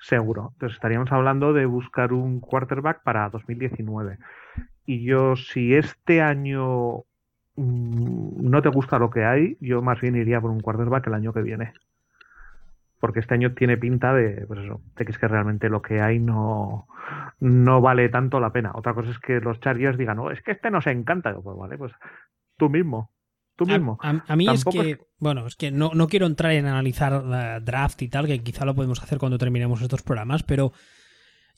seguro. 0.00 0.50
Entonces 0.54 0.76
estaríamos 0.76 1.12
hablando 1.12 1.52
de 1.52 1.66
buscar 1.66 2.12
un 2.12 2.40
quarterback 2.40 3.02
para 3.04 3.28
2019. 3.30 4.18
Y 4.86 5.04
yo 5.04 5.36
si 5.36 5.74
este 5.74 6.22
año 6.22 7.04
mm, 7.56 8.50
no 8.50 8.62
te 8.62 8.68
gusta 8.68 8.98
lo 8.98 9.10
que 9.10 9.24
hay, 9.24 9.56
yo 9.60 9.82
más 9.82 10.00
bien 10.00 10.16
iría 10.16 10.40
por 10.40 10.50
un 10.50 10.60
quarterback 10.60 11.06
el 11.06 11.14
año 11.14 11.32
que 11.32 11.42
viene. 11.42 11.72
Porque 13.00 13.20
este 13.20 13.34
año 13.34 13.54
tiene 13.54 13.76
pinta 13.76 14.14
de, 14.14 14.46
pues 14.46 14.60
que 14.96 15.04
es 15.04 15.18
que 15.18 15.28
realmente 15.28 15.68
lo 15.68 15.82
que 15.82 16.00
hay 16.00 16.18
no, 16.18 16.88
no 17.40 17.80
vale 17.80 18.08
tanto 18.08 18.40
la 18.40 18.52
pena. 18.52 18.72
Otra 18.74 18.94
cosa 18.94 19.10
es 19.10 19.18
que 19.18 19.40
los 19.40 19.60
Chargers 19.60 19.98
digan, 19.98 20.16
no, 20.16 20.30
es 20.30 20.42
que 20.42 20.52
este 20.52 20.70
nos 20.70 20.86
encanta. 20.86 21.34
Pues 21.34 21.56
vale, 21.56 21.76
pues 21.78 21.92
Tú 22.56 22.68
mismo. 22.68 23.10
Tú 23.56 23.66
mismo. 23.66 23.98
A, 24.00 24.36
mí 24.36 24.48
es 24.48 24.64
que, 24.64 24.98
bueno, 25.18 25.46
es 25.46 25.54
que 25.54 25.70
no, 25.70 25.92
no 25.94 26.08
quiero 26.08 26.26
entrar 26.26 26.52
en 26.52 26.66
analizar 26.66 27.62
draft 27.62 28.02
y 28.02 28.08
tal, 28.08 28.26
que 28.26 28.42
quizá 28.42 28.64
lo 28.64 28.74
podemos 28.74 29.00
hacer 29.02 29.18
cuando 29.18 29.38
terminemos 29.38 29.80
estos 29.80 30.02
programas, 30.02 30.42
pero 30.42 30.72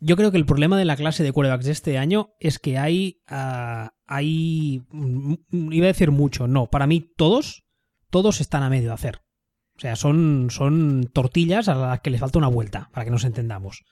yo 0.00 0.16
creo 0.16 0.30
que 0.30 0.37
el 0.37 0.44
problema 0.44 0.76
de 0.76 0.85
la 0.85 0.96
clase 0.96 1.22
de 1.22 1.32
quarterbacks 1.32 1.64
de 1.64 1.72
este 1.72 1.96
año 1.96 2.35
es 2.38 2.59
que 2.59 2.76
hay, 2.76 3.22
uh, 3.30 3.88
hay, 4.06 4.82
mm, 4.90 5.72
iba 5.72 5.87
a 5.87 5.88
decir 5.88 6.11
mucho, 6.11 6.46
no, 6.46 6.66
para 6.66 6.87
mí 6.87 7.00
todos, 7.16 7.64
todos 8.11 8.42
están 8.42 8.62
a 8.62 8.70
medio 8.70 8.88
de 8.88 8.94
hacer. 8.94 9.22
O 9.76 9.80
sea, 9.80 9.96
son, 9.96 10.48
son 10.50 11.11
tortillas 11.12 11.68
a 11.68 11.74
las 11.74 12.00
que 12.00 12.11
les 12.11 12.20
falta 12.20 12.38
una 12.38 12.48
vuelta, 12.48 12.90
para 12.92 13.04
que 13.04 13.11
nos 13.11 13.24
entendamos. 13.24 13.85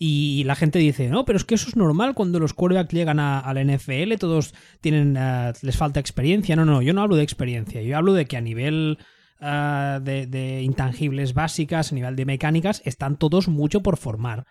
Y 0.00 0.44
la 0.44 0.54
gente 0.54 0.78
dice, 0.78 1.08
no, 1.08 1.24
pero 1.24 1.36
es 1.36 1.44
que 1.44 1.56
eso 1.56 1.68
es 1.68 1.74
normal 1.74 2.14
cuando 2.14 2.38
los 2.38 2.54
quarterbacks 2.54 2.94
llegan 2.94 3.18
a, 3.18 3.52
la 3.52 3.64
NFL, 3.64 4.14
todos 4.18 4.54
tienen, 4.80 5.16
eh, 5.18 5.52
les 5.62 5.76
falta 5.76 5.98
experiencia. 5.98 6.54
No, 6.54 6.64
no, 6.64 6.82
yo 6.82 6.94
no 6.94 7.02
hablo 7.02 7.16
de 7.16 7.24
experiencia, 7.24 7.82
yo 7.82 7.96
hablo 7.96 8.12
de 8.12 8.26
que 8.26 8.36
a 8.36 8.40
nivel 8.40 8.98
eh, 9.40 9.98
de, 10.00 10.62
intangibles 10.62 11.34
básicas, 11.34 11.90
a 11.90 11.94
nivel 11.96 12.14
de 12.14 12.26
mecánicas, 12.26 12.80
están 12.84 13.16
todos 13.18 13.48
mucho 13.48 13.82
por 13.82 13.96
formar. 13.96 14.46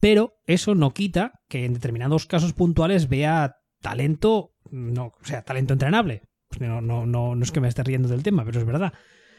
Pero 0.00 0.34
eso 0.46 0.74
no 0.74 0.92
quita 0.92 1.40
que 1.48 1.64
en 1.64 1.72
determinados 1.72 2.26
casos 2.26 2.52
puntuales 2.52 3.08
vea 3.08 3.56
talento, 3.80 4.52
no, 4.70 5.14
o 5.18 5.24
sea, 5.24 5.42
talento 5.42 5.72
entrenable. 5.72 6.22
Pues 6.48 6.60
no, 6.60 6.82
no, 6.82 7.06
no, 7.06 7.36
no 7.36 7.42
es 7.42 7.52
que 7.52 7.60
me 7.60 7.68
esté 7.68 7.82
riendo 7.84 8.08
del 8.08 8.22
tema, 8.22 8.44
pero 8.44 8.60
es 8.60 8.66
verdad. 8.66 8.92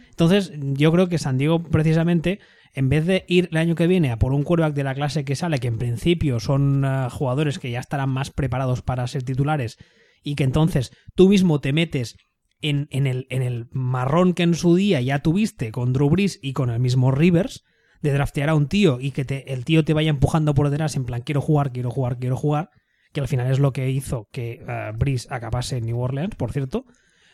Entonces, 0.09 0.51
yo 0.55 0.91
creo 0.91 1.07
que 1.07 1.17
San 1.17 1.37
Diego, 1.37 1.63
precisamente, 1.63 2.39
en 2.73 2.89
vez 2.89 3.05
de 3.05 3.25
ir 3.27 3.49
el 3.51 3.57
año 3.57 3.75
que 3.75 3.87
viene 3.87 4.11
a 4.11 4.19
por 4.19 4.33
un 4.33 4.43
quarterback 4.43 4.73
de 4.73 4.83
la 4.83 4.95
clase 4.95 5.25
que 5.25 5.35
sale, 5.35 5.59
que 5.59 5.67
en 5.67 5.77
principio 5.77 6.39
son 6.39 6.85
eh, 6.85 7.07
jugadores 7.09 7.59
que 7.59 7.71
ya 7.71 7.79
estarán 7.79 8.09
más 8.09 8.31
preparados 8.31 8.81
para 8.81 9.07
ser 9.07 9.23
titulares, 9.23 9.77
y 10.23 10.35
que 10.35 10.43
entonces 10.43 10.91
tú 11.15 11.29
mismo 11.29 11.59
te 11.59 11.73
metes 11.73 12.15
en, 12.61 12.87
el, 12.91 13.67
marrón 13.71 14.33
que 14.33 14.43
en 14.43 14.53
su 14.53 14.75
día 14.75 15.01
ya 15.01 15.19
tuviste 15.19 15.71
con 15.71 15.93
Drew 15.93 16.09
Brees 16.09 16.39
y 16.41 16.53
con 16.53 16.69
el 16.69 16.79
mismo 16.79 17.11
Rivers, 17.11 17.63
de 18.01 18.13
draftear 18.13 18.49
a 18.49 18.55
un 18.55 18.67
tío 18.67 18.99
y 18.99 19.11
que 19.11 19.25
te, 19.25 19.53
el 19.53 19.65
tío 19.65 19.83
te 19.83 19.93
vaya 19.93 20.09
empujando 20.09 20.53
por 20.53 20.69
detrás 20.69 20.95
en 20.95 21.05
plan 21.05 21.21
quiero 21.21 21.41
jugar, 21.41 21.71
quiero 21.71 21.91
jugar, 21.91 22.17
quiero 22.17 22.35
jugar, 22.35 22.69
que 23.13 23.19
al 23.19 23.27
final 23.27 23.51
es 23.51 23.59
lo 23.59 23.73
que 23.73 23.89
hizo 23.89 24.27
que 24.31 24.63
uh, 24.63 24.97
Brees 24.97 25.31
acabase 25.31 25.77
en 25.77 25.85
New 25.85 25.99
Orleans, 25.99 26.35
por 26.35 26.51
cierto, 26.51 26.85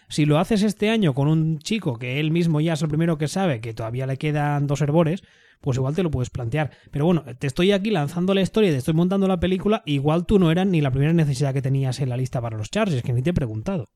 si 0.10 0.26
lo 0.26 0.40
haces 0.40 0.64
este 0.64 0.90
año 0.90 1.14
con 1.14 1.28
un 1.28 1.60
chico 1.60 1.98
que 1.98 2.20
él 2.20 2.32
mismo 2.32 2.62
ya 2.62 2.74
es 2.74 2.82
el 2.82 2.88
primero 2.88 3.18
que 3.18 3.28
sabe 3.28 3.60
que 3.60 3.74
todavía 3.74 4.08
le 4.08 4.18
quedan 4.18 4.68
dos 4.68 4.82
herbores, 4.82 5.24
pues 5.62 5.78
igual 5.78 5.96
te 5.96 6.04
lo 6.04 6.12
puedes 6.12 6.30
plantear. 6.30 6.72
Pero 6.92 7.06
bueno, 7.06 7.24
te 7.40 7.48
estoy 7.48 7.72
aquí 7.72 7.92
lanzando 7.92 8.34
la 8.34 8.42
historia 8.42 8.72
te 8.72 8.78
estoy 8.78 8.94
montando 8.94 9.28
la 9.28 9.40
película, 9.40 9.84
igual 9.86 10.26
tú 10.26 10.40
no 10.40 10.52
eras 10.52 10.68
ni 10.68 10.82
la 10.82 10.92
primera 10.92 11.14
necesidad 11.14 11.54
que 11.54 11.62
tenías 11.62 12.00
en 12.00 12.10
la 12.10 12.18
lista 12.18 12.42
para 12.42 12.58
los 12.58 12.70
Chargers, 12.70 13.04
que 13.04 13.14
ni 13.14 13.22
te 13.22 13.32
he 13.32 13.34
preguntado. 13.34 13.88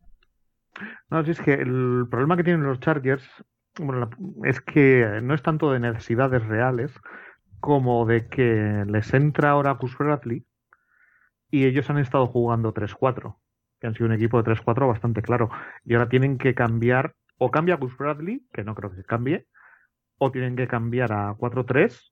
No, 1.10 1.24
si 1.24 1.32
es 1.32 1.39
que 1.39 1.54
el 1.54 2.08
problema 2.10 2.38
que 2.38 2.43
tienen 2.43 2.63
los 2.63 2.80
Chargers 2.80 3.24
es 4.43 4.62
que 4.62 5.19
no 5.24 5.34
es 5.34 5.41
tanto 5.41 5.71
de 5.71 5.80
necesidades 5.80 6.45
reales 6.45 6.91
como 7.60 8.06
de 8.06 8.28
que 8.28 8.84
les 8.88 9.13
entra 9.13 9.52
ahora 9.52 9.76
Cus 9.76 9.97
Bradley 9.97 10.45
y 11.50 11.65
ellos 11.65 11.89
han 11.89 12.00
estado 12.00 12.28
jugando 12.28 12.74
3-4 12.74 13.36
que 13.82 13.88
han 13.88 13.96
sido 13.96 14.06
un 14.06 14.13
equipo 14.13 14.41
de 14.41 14.50
3-4 14.54 14.88
bastante 14.88 15.24
claro. 15.24 15.50
Y 15.84 15.96
ahora 15.96 16.08
tienen 16.08 16.38
que 16.38 16.54
cambiar, 16.54 17.15
o 17.38 17.50
cambia 17.50 17.76
a 17.76 17.78
Gus 17.78 17.98
Bradley, 17.98 18.46
que 18.54 18.63
no 18.63 18.76
creo 18.76 18.94
que 18.94 19.04
cambie, 19.04 19.48
o 20.20 20.32
tienen 20.32 20.56
que 20.56 20.67
cambiar 20.67 21.12
a 21.12 21.34
4-3, 21.34 22.12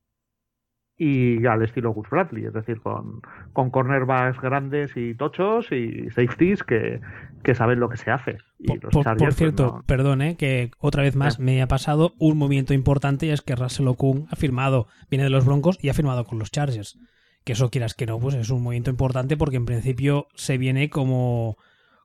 y 0.97 1.45
al 1.45 1.61
estilo 1.61 1.93
Gus 1.93 2.09
Bradley, 2.09 2.45
es 2.45 2.53
decir, 2.53 2.81
con, 2.81 3.21
con 3.53 3.69
cornerbacks 3.69 4.41
grandes 4.41 4.97
y 4.97 5.15
tochos 5.15 5.71
y 5.71 6.09
safeties 6.09 6.63
que, 6.63 6.99
que 7.41 7.55
saben 7.55 7.79
lo 7.79 7.87
que 7.87 7.95
se 7.95 8.11
hace. 8.11 8.37
por, 8.65 8.79
pues 9.15 9.35
cierto, 9.35 9.81
perdone 9.85 10.35
que 10.35 10.71
otra 10.77 11.03
vez 11.03 11.15
más 11.15 11.39
me 11.39 11.61
ha 11.61 11.67
pasado 11.67 12.15
un 12.19 12.37
movimiento 12.37 12.73
importante 12.73 13.27
y 13.27 13.29
es 13.29 13.41
que 13.41 13.55
Russell 13.55 13.87
Okung 13.87 14.25
ha 14.29 14.35
firmado, 14.35 14.87
viene 15.09 15.23
de 15.23 15.29
los 15.29 15.45
Broncos 15.45 15.77
y 15.81 15.87
ha 15.87 15.93
firmado 15.93 16.25
con 16.25 16.37
los 16.37 16.51
Chargers. 16.51 16.99
Que 17.49 17.53
eso 17.53 17.71
quieras 17.71 17.95
que 17.95 18.05
no, 18.05 18.19
pues 18.19 18.35
es 18.35 18.51
un 18.51 18.61
movimiento 18.61 18.91
importante 18.91 19.35
porque 19.35 19.55
en 19.55 19.65
principio 19.65 20.27
se 20.35 20.59
viene 20.59 20.91
como, 20.91 21.57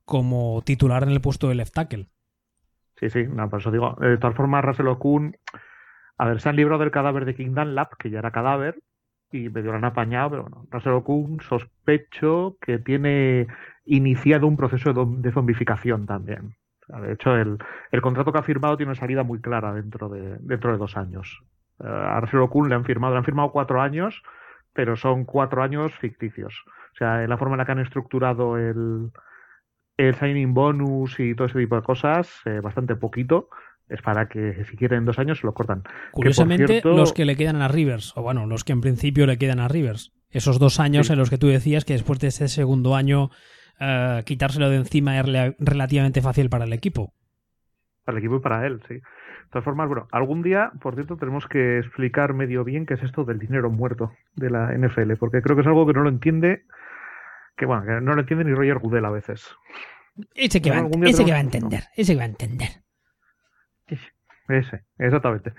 como 0.07 0.63
titular 0.65 1.03
en 1.03 1.11
el 1.11 1.21
puesto 1.21 1.51
de 1.51 1.55
left 1.55 1.75
tackle. 1.75 2.09
Sí, 2.97 3.11
sí, 3.11 3.27
no, 3.29 3.51
por 3.51 3.61
eso 3.61 3.71
digo. 3.71 3.95
De 4.01 4.17
todas 4.17 4.35
formas, 4.35 4.65
Russell 4.65 4.87
Okung 4.87 5.35
a 6.17 6.25
ver, 6.27 6.41
se 6.41 6.49
han 6.49 6.57
librado 6.57 6.81
del 6.81 6.91
cadáver 6.91 7.27
de 7.27 7.35
King 7.35 7.53
Dunlap, 7.53 7.93
que 7.99 8.09
ya 8.09 8.21
era 8.21 8.31
cadáver, 8.31 8.81
y 9.33 9.51
medio 9.51 9.73
lo 9.73 9.77
han 9.77 9.85
apañado, 9.85 10.31
pero 10.31 10.43
bueno, 10.45 10.67
Russell 10.71 10.93
Okun 10.93 11.43
sospecho 11.43 12.57
que 12.59 12.79
tiene 12.79 13.47
iniciado 13.85 14.47
un 14.47 14.57
proceso 14.57 14.95
de, 14.95 15.31
zombificación 15.31 16.07
también. 16.07 16.57
de 16.89 17.13
hecho, 17.13 17.37
el, 17.37 17.59
contrato 18.01 18.33
que 18.33 18.39
ha 18.39 18.43
firmado 18.43 18.79
tiene 18.79 18.93
una 18.93 18.99
salida 18.99 19.25
muy 19.25 19.43
clara 19.43 19.75
dentro 19.75 20.09
de, 20.09 20.39
dentro 20.41 20.73
de 20.73 20.79
dos 20.79 20.97
años. 20.97 21.43
Eh, 21.81 21.87
a 21.87 22.19
Russell 22.21 22.41
Okun 22.41 22.71
le 22.71 22.77
han 22.77 22.87
firmado, 22.87 23.13
le 23.13 23.19
han 23.19 23.25
firmado 23.27 23.53
cuatro 23.53 23.83
años, 23.83 24.23
pero 24.75 24.97
son 24.97 25.25
cuatro 25.25 25.63
años 25.63 25.93
ficticios. 25.95 26.55
O 26.93 26.97
sea, 26.97 27.27
la 27.27 27.39
forma 27.39 27.55
en 27.55 27.59
la 27.59 27.65
que 27.65 27.73
han 27.73 27.79
estructurado 27.79 28.59
el, 28.59 29.11
el 29.97 30.15
signing 30.17 30.53
bonus 30.53 31.19
y 31.19 31.35
todo 31.35 31.47
ese 31.47 31.61
tipo 31.61 31.77
de 31.77 31.83
cosas, 31.83 32.31
eh, 32.45 32.61
bastante 32.61 32.97
poquito 32.97 33.49
es 33.89 34.01
para 34.03 34.29
que 34.29 34.65
si 34.65 34.77
quieren 34.77 35.05
dos 35.05 35.19
años 35.19 35.39
se 35.39 35.47
lo 35.47 35.53
cortan. 35.53 35.83
Curiosamente, 36.13 36.81
los 36.85 37.13
que 37.13 37.25
le 37.25 37.37
quedan 37.37 37.63
a 37.63 37.69
Rivers, 37.69 38.17
o 38.17 38.23
bueno, 38.23 38.47
los 38.47 38.65
que 38.65 38.73
en 38.73 38.81
principio 38.81 39.27
le 39.27 39.39
quedan 39.39 39.61
a 39.61 39.69
Rivers, 39.69 40.13
esos 40.31 40.59
dos 40.59 40.81
años 40.81 41.11
en 41.11 41.19
los 41.19 41.31
que 41.31 41.39
tú 41.39 41.49
decías 41.49 41.85
que 41.85 41.93
después 41.93 42.19
de 42.19 42.29
ese 42.29 42.49
segundo 42.49 42.97
año 42.97 43.31
eh, 43.79 44.23
quitárselo 44.25 44.71
de 44.71 44.77
encima 44.77 45.19
es 45.21 45.27
relativamente 45.59 46.23
fácil 46.23 46.49
para 46.49 46.65
el 46.65 46.73
equipo. 46.73 47.13
Para 48.05 48.19
el 48.19 48.25
equipo 48.25 48.37
y 48.37 48.41
para 48.41 48.67
él, 48.67 48.81
sí. 48.89 49.01
De 49.45 49.51
todas 49.51 49.65
formas, 49.65 49.89
bueno, 49.89 50.09
algún 50.11 50.43
día, 50.43 50.73
por 50.81 50.95
cierto, 50.95 51.17
tenemos 51.17 51.47
que 51.47 51.79
explicar 51.79 52.35
medio 52.35 52.65
bien 52.65 52.87
qué 52.87 52.95
es 52.95 53.03
esto 53.03 53.25
del 53.25 53.39
dinero 53.39 53.71
muerto 53.71 54.13
de 54.35 54.51
la 54.51 54.73
NFL, 54.73 55.15
porque 55.19 55.43
creo 55.43 55.57
que 55.57 55.63
es 55.63 55.69
algo 55.69 55.87
que 55.87 55.93
no 55.93 56.03
lo 56.03 56.09
entiende, 56.09 56.65
que 57.57 57.67
bueno, 57.67 57.85
que 57.85 58.01
no 58.01 58.15
lo 58.15 58.21
entiende 58.21 58.45
ni 58.45 58.53
Roger 58.53 58.79
Goodell 58.79 59.05
a 59.05 59.11
veces. 59.11 59.55
Ese 60.35 60.61
que, 60.61 60.71
va, 60.71 60.89
ese 61.05 61.25
que 61.25 61.33
va 61.33 61.39
a 61.39 61.41
entender, 61.41 61.85
ese 61.97 62.13
que 62.13 62.19
va 62.19 62.25
a 62.25 62.29
entender. 62.29 62.69
Ese, 64.49 64.85
exactamente. 64.99 65.55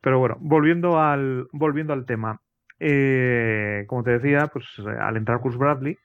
Pero 0.00 0.18
bueno, 0.18 0.36
volviendo 0.40 1.00
al, 1.00 1.48
volviendo 1.52 1.92
al 1.92 2.04
tema. 2.04 2.40
Eh, 2.78 3.84
como 3.86 4.02
te 4.02 4.18
decía, 4.18 4.48
pues 4.52 4.66
al 5.00 5.16
entrar 5.16 5.40
Chris 5.40 5.56
Bradley, 5.56 5.96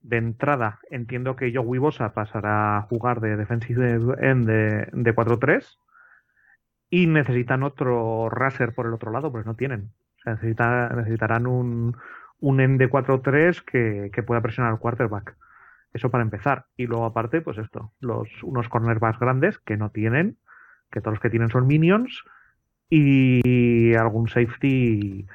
de 0.00 0.16
entrada 0.16 0.80
entiendo 0.90 1.36
que 1.36 1.52
Joey 1.54 1.78
Bosa 1.78 2.12
pasará 2.12 2.78
a 2.78 2.82
jugar 2.82 3.20
de 3.20 3.36
defensive 3.36 4.16
end 4.20 4.46
de, 4.46 4.88
de 4.92 5.14
4-3 5.14 5.78
y 6.94 7.06
necesitan 7.06 7.62
otro 7.62 8.28
raser 8.30 8.74
por 8.74 8.86
el 8.86 8.94
otro 8.94 9.10
lado, 9.10 9.32
pues 9.32 9.46
no 9.46 9.54
tienen. 9.54 9.90
O 10.26 10.30
necesitarán 10.30 11.46
un, 11.46 11.96
un 12.40 12.60
end 12.60 12.78
de 12.78 12.88
4-3 12.90 13.62
que, 13.64 14.10
que 14.12 14.22
pueda 14.22 14.40
presionar 14.40 14.72
al 14.72 14.78
quarterback. 14.78 15.36
Eso 15.92 16.10
para 16.10 16.22
empezar. 16.22 16.66
Y 16.76 16.86
luego 16.86 17.04
aparte, 17.04 17.40
pues 17.40 17.58
esto, 17.58 17.92
los, 18.00 18.28
unos 18.42 18.68
cornerbacks 18.68 19.18
grandes 19.18 19.58
que 19.58 19.76
no 19.76 19.90
tienen 19.90 20.36
que 20.94 21.00
todos 21.00 21.14
los 21.14 21.20
que 21.20 21.30
tienen 21.30 21.50
son 21.50 21.66
minions, 21.66 22.22
y 22.88 23.94
algún 23.94 24.28
safety 24.28 25.26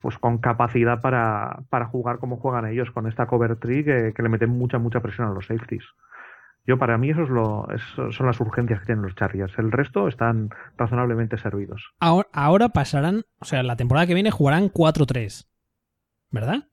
pues 0.00 0.18
con 0.18 0.38
capacidad 0.38 1.00
para, 1.00 1.60
para 1.68 1.86
jugar 1.86 2.18
como 2.18 2.38
juegan 2.38 2.66
ellos, 2.66 2.90
con 2.90 3.06
esta 3.06 3.26
cover 3.26 3.56
tree 3.56 3.84
que, 3.84 4.14
le 4.16 4.28
meten 4.28 4.50
mucha, 4.50 4.78
mucha 4.78 5.00
presión 5.00 5.28
a 5.28 5.32
los 5.32 5.46
safeties. 5.46 5.84
Yo, 6.64 6.78
para 6.78 6.96
mí, 6.96 7.10
eso, 7.10 7.22
es 7.24 7.28
lo, 7.28 7.66
son 8.12 8.26
las 8.26 8.40
urgencias 8.40 8.80
que 8.80 8.86
tienen 8.86 9.02
los 9.02 9.16
Chargers. 9.16 9.58
El 9.58 9.72
resto 9.72 10.06
están 10.06 10.50
razonablemente 10.76 11.36
servidos. 11.36 11.92
Ahora, 11.98 12.28
ahora 12.32 12.68
pasarán, 12.68 13.24
o 13.40 13.44
sea, 13.44 13.62
la 13.62 13.76
temporada 13.76 14.06
que 14.06 14.14
viene 14.14 14.30
jugarán 14.30 14.70
4-3, 14.70 15.48
¿verdad? 16.30 16.68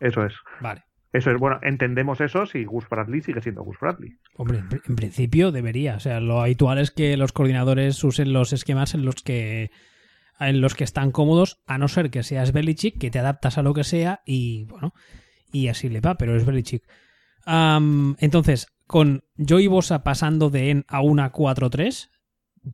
Eso 0.00 0.24
es. 0.24 0.34
Vale. 0.60 0.82
Eso 1.12 1.30
es, 1.30 1.38
bueno, 1.38 1.60
entendemos 1.62 2.20
eso 2.20 2.44
si 2.44 2.64
Gus 2.64 2.88
Bradley 2.88 3.20
sigue 3.20 3.40
siendo 3.40 3.62
Gus 3.62 3.78
Bradley. 3.80 4.18
Hombre, 4.36 4.64
en 4.84 4.96
principio 4.96 5.52
debería. 5.52 5.94
O 5.94 6.00
sea, 6.00 6.18
lo 6.18 6.40
habitual 6.40 6.78
es 6.78 6.90
que 6.90 7.16
los 7.16 7.32
coordinadores 7.32 8.02
usen 8.02 8.32
los 8.32 8.52
esquemas 8.52 8.94
en 8.94 9.04
los 9.04 9.14
que 9.22 9.70
en 10.40 10.60
los 10.60 10.74
que 10.74 10.82
están 10.82 11.12
cómodos, 11.12 11.62
a 11.66 11.78
no 11.78 11.86
ser 11.86 12.10
que 12.10 12.24
seas 12.24 12.52
Belichick, 12.52 12.98
que 12.98 13.12
te 13.12 13.20
adaptas 13.20 13.58
a 13.58 13.62
lo 13.62 13.72
que 13.74 13.84
sea 13.84 14.22
y 14.26 14.64
bueno, 14.64 14.92
y 15.52 15.68
así 15.68 15.88
le 15.88 16.00
va, 16.00 16.16
pero 16.16 16.34
es 16.34 16.44
Belichick. 16.44 16.82
entonces, 17.46 18.66
con 18.86 19.22
Joey 19.36 19.66
Bosa 19.66 20.02
pasando 20.02 20.50
de 20.50 20.70
en 20.70 20.84
a 20.88 21.00
una 21.00 21.32
4-3, 21.32 22.10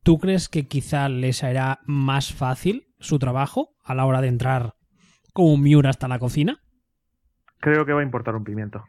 ¿tú 0.02 0.18
crees 0.18 0.48
que 0.48 0.66
quizá 0.66 1.08
les 1.08 1.44
hará 1.44 1.80
más 1.84 2.32
fácil 2.32 2.88
su 2.98 3.18
trabajo 3.18 3.70
a 3.84 3.94
la 3.94 4.06
hora 4.06 4.20
de 4.20 4.28
entrar 4.28 4.74
como 5.32 5.54
un 5.54 5.62
Miura 5.62 5.90
hasta 5.90 6.08
la 6.08 6.18
cocina? 6.18 6.60
creo 7.60 7.86
que 7.86 7.92
va 7.92 8.00
a 8.00 8.04
importar 8.04 8.34
un 8.34 8.44
pimiento. 8.44 8.84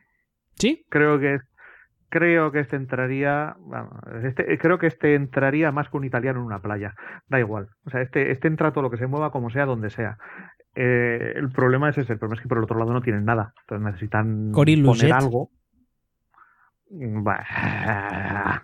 ¿Sí? 0.55 0.85
Creo 0.89 1.19
que 1.19 1.39
creo 2.09 2.51
que 2.51 2.59
este 2.59 2.75
entraría 2.75 3.55
este, 4.23 4.57
creo 4.57 4.77
que 4.79 4.87
este 4.87 5.15
entraría 5.15 5.71
más 5.71 5.87
que 5.89 5.95
un 5.95 6.03
italiano 6.03 6.39
en 6.39 6.45
una 6.45 6.59
playa 6.59 6.93
da 7.29 7.39
igual 7.39 7.69
o 7.85 7.89
sea 7.89 8.01
este 8.01 8.31
este 8.31 8.49
entra 8.49 8.73
todo 8.73 8.81
lo 8.81 8.91
que 8.91 8.97
se 8.97 9.07
mueva 9.07 9.31
como 9.31 9.49
sea 9.49 9.65
donde 9.65 9.89
sea 9.89 10.17
eh, 10.75 11.31
el 11.37 11.51
problema 11.51 11.87
es 11.87 11.97
ese 11.97 12.11
el 12.11 12.19
problema 12.19 12.35
es 12.35 12.41
que 12.41 12.49
por 12.49 12.57
el 12.57 12.65
otro 12.65 12.77
lado 12.77 12.91
no 12.91 13.01
tienen 13.01 13.23
nada 13.23 13.53
entonces 13.61 13.85
necesitan 13.85 14.51
poner 14.51 15.13
algo 15.13 15.51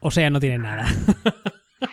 o 0.02 0.12
sea 0.12 0.30
no 0.30 0.40
tienen 0.40 0.64
nada 0.64 0.86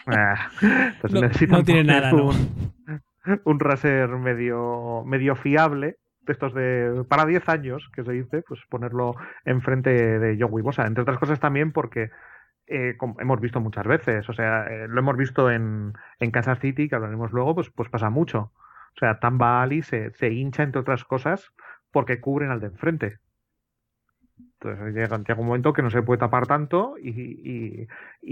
entonces 0.92 1.20
necesitan 1.20 1.58
no, 1.58 1.64
tienen 1.64 1.86
nada 1.86 2.12
un, 2.14 2.72
un 3.44 3.60
raser 3.60 4.08
medio 4.08 5.04
medio 5.04 5.36
fiable 5.36 5.98
estos 6.32 6.54
de 6.54 7.04
para 7.08 7.26
10 7.26 7.48
años, 7.48 7.90
que 7.94 8.04
se 8.04 8.12
dice, 8.12 8.42
pues 8.46 8.60
ponerlo 8.68 9.14
enfrente 9.44 9.90
de 9.90 10.38
Joey 10.40 10.62
Bosa. 10.62 10.86
Entre 10.86 11.02
otras 11.02 11.18
cosas 11.18 11.40
también 11.40 11.72
porque 11.72 12.10
eh, 12.66 12.96
hemos 13.18 13.40
visto 13.40 13.60
muchas 13.60 13.86
veces, 13.86 14.28
o 14.28 14.32
sea, 14.32 14.66
eh, 14.66 14.88
lo 14.88 14.98
hemos 14.98 15.16
visto 15.16 15.50
en, 15.50 15.92
en 16.18 16.30
Kansas 16.30 16.60
City, 16.60 16.88
que 16.88 16.94
hablaremos 16.94 17.32
luego, 17.32 17.54
pues, 17.54 17.70
pues 17.70 17.88
pasa 17.88 18.10
mucho. 18.10 18.52
O 18.96 18.98
sea, 18.98 19.18
Tamba 19.18 19.62
Ali 19.62 19.82
se, 19.82 20.12
se 20.12 20.30
hincha, 20.30 20.62
entre 20.62 20.80
otras 20.80 21.04
cosas, 21.04 21.52
porque 21.90 22.20
cubren 22.20 22.50
al 22.50 22.60
de 22.60 22.68
enfrente. 22.68 23.18
Entonces 24.64 24.94
llega, 24.94 25.34
un 25.40 25.46
momento 25.46 25.72
que 25.72 25.82
no 25.82 25.90
se 25.90 26.02
puede 26.02 26.18
tapar 26.18 26.46
tanto 26.46 26.96
y, 26.98 27.86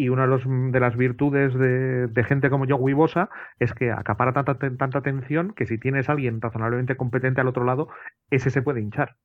una 0.09 0.27
de, 0.27 0.81
las 0.81 0.97
virtudes 0.97 1.55
de, 1.55 2.25
gente 2.25 2.51
como 2.51 2.65
yo, 2.65 2.77
Wibosa, 2.77 3.29
es 3.59 3.73
que 3.75 3.91
acapara 3.91 4.33
tanta, 4.33 4.55
tanta 4.55 4.99
atención 4.99 5.53
que 5.55 5.67
si 5.67 5.79
tienes 5.79 6.09
a 6.09 6.13
alguien 6.13 6.41
razonablemente 6.41 6.97
competente 6.97 7.41
al 7.41 7.49
otro 7.49 7.65
lado, 7.65 7.89
ese 8.31 8.51
se 8.51 8.63
puede 8.63 8.81
hinchar. 8.81 9.17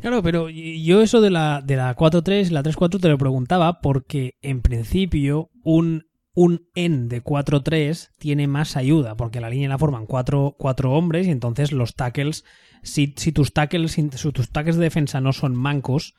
Claro, 0.00 0.22
pero 0.22 0.48
yo 0.50 1.00
eso 1.00 1.20
de 1.20 1.30
la, 1.30 1.62
de 1.64 1.76
la 1.76 1.96
4-3, 1.96 2.50
la 2.50 2.62
3-4 2.62 3.00
te 3.00 3.08
lo 3.08 3.16
preguntaba 3.16 3.80
porque 3.80 4.34
en 4.42 4.60
principio 4.60 5.50
un, 5.62 6.04
un 6.34 6.68
N 6.74 7.08
de 7.08 7.22
4-3 7.22 8.10
tiene 8.18 8.46
más 8.48 8.76
ayuda 8.76 9.16
porque 9.16 9.40
la 9.40 9.50
línea 9.50 9.68
la 9.68 9.78
forman 9.78 10.06
cuatro, 10.06 10.56
cuatro 10.58 10.92
hombres 10.92 11.26
y 11.26 11.30
entonces 11.30 11.72
los 11.72 11.94
tackles 11.94 12.44
si, 12.84 13.08
tus, 13.08 13.52
tackles, 13.52 13.96
tus 14.32 14.50
tackles 14.50 14.76
de 14.76 14.84
defensa 14.84 15.20
no 15.20 15.32
son 15.32 15.54
mancos, 15.56 16.14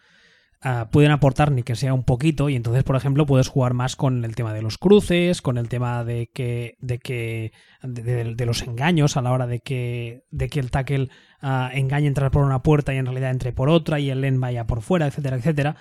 ah, 0.62 0.90
pueden 0.92 1.12
aportar 1.12 1.52
ni 1.52 1.64
que 1.64 1.76
sea 1.76 1.94
un 1.94 2.04
poquito 2.04 2.50
y 2.50 2.56
entonces, 2.56 2.84
por 2.84 2.96
ejemplo, 2.96 3.26
puedes 3.26 3.48
jugar 3.48 3.74
más 3.74 3.96
con 3.96 4.26
el 4.26 4.36
tema 4.36 4.54
de 4.54 4.62
los 4.62 4.78
cruces, 4.78 5.42
con 5.42 5.58
el 5.58 5.70
tema 5.70 6.04
de 6.04 6.30
que 6.34 6.76
de 6.80 7.00
que 7.00 7.54
de, 7.84 8.46
los 8.46 8.64
engaños 8.64 9.16
a 9.16 9.22
la 9.22 9.32
hora 9.32 9.48
de 9.48 9.60
que 9.60 10.24
de 10.32 10.50
que 10.50 10.60
el 10.60 10.72
tackle 10.72 11.10
uh, 11.42 11.70
engañe 11.72 12.08
entrar 12.08 12.32
por 12.32 12.44
una 12.44 12.64
puerta 12.64 12.94
y 12.94 12.98
en 12.98 13.06
realidad 13.06 13.32
entre 13.32 13.54
por 13.54 13.70
otra 13.70 14.00
y 14.00 14.10
el 14.10 14.22
len 14.22 14.40
vaya 14.40 14.66
por 14.66 14.82
fuera, 14.82 15.08
etcétera, 15.08 15.38
etcétera. 15.38 15.76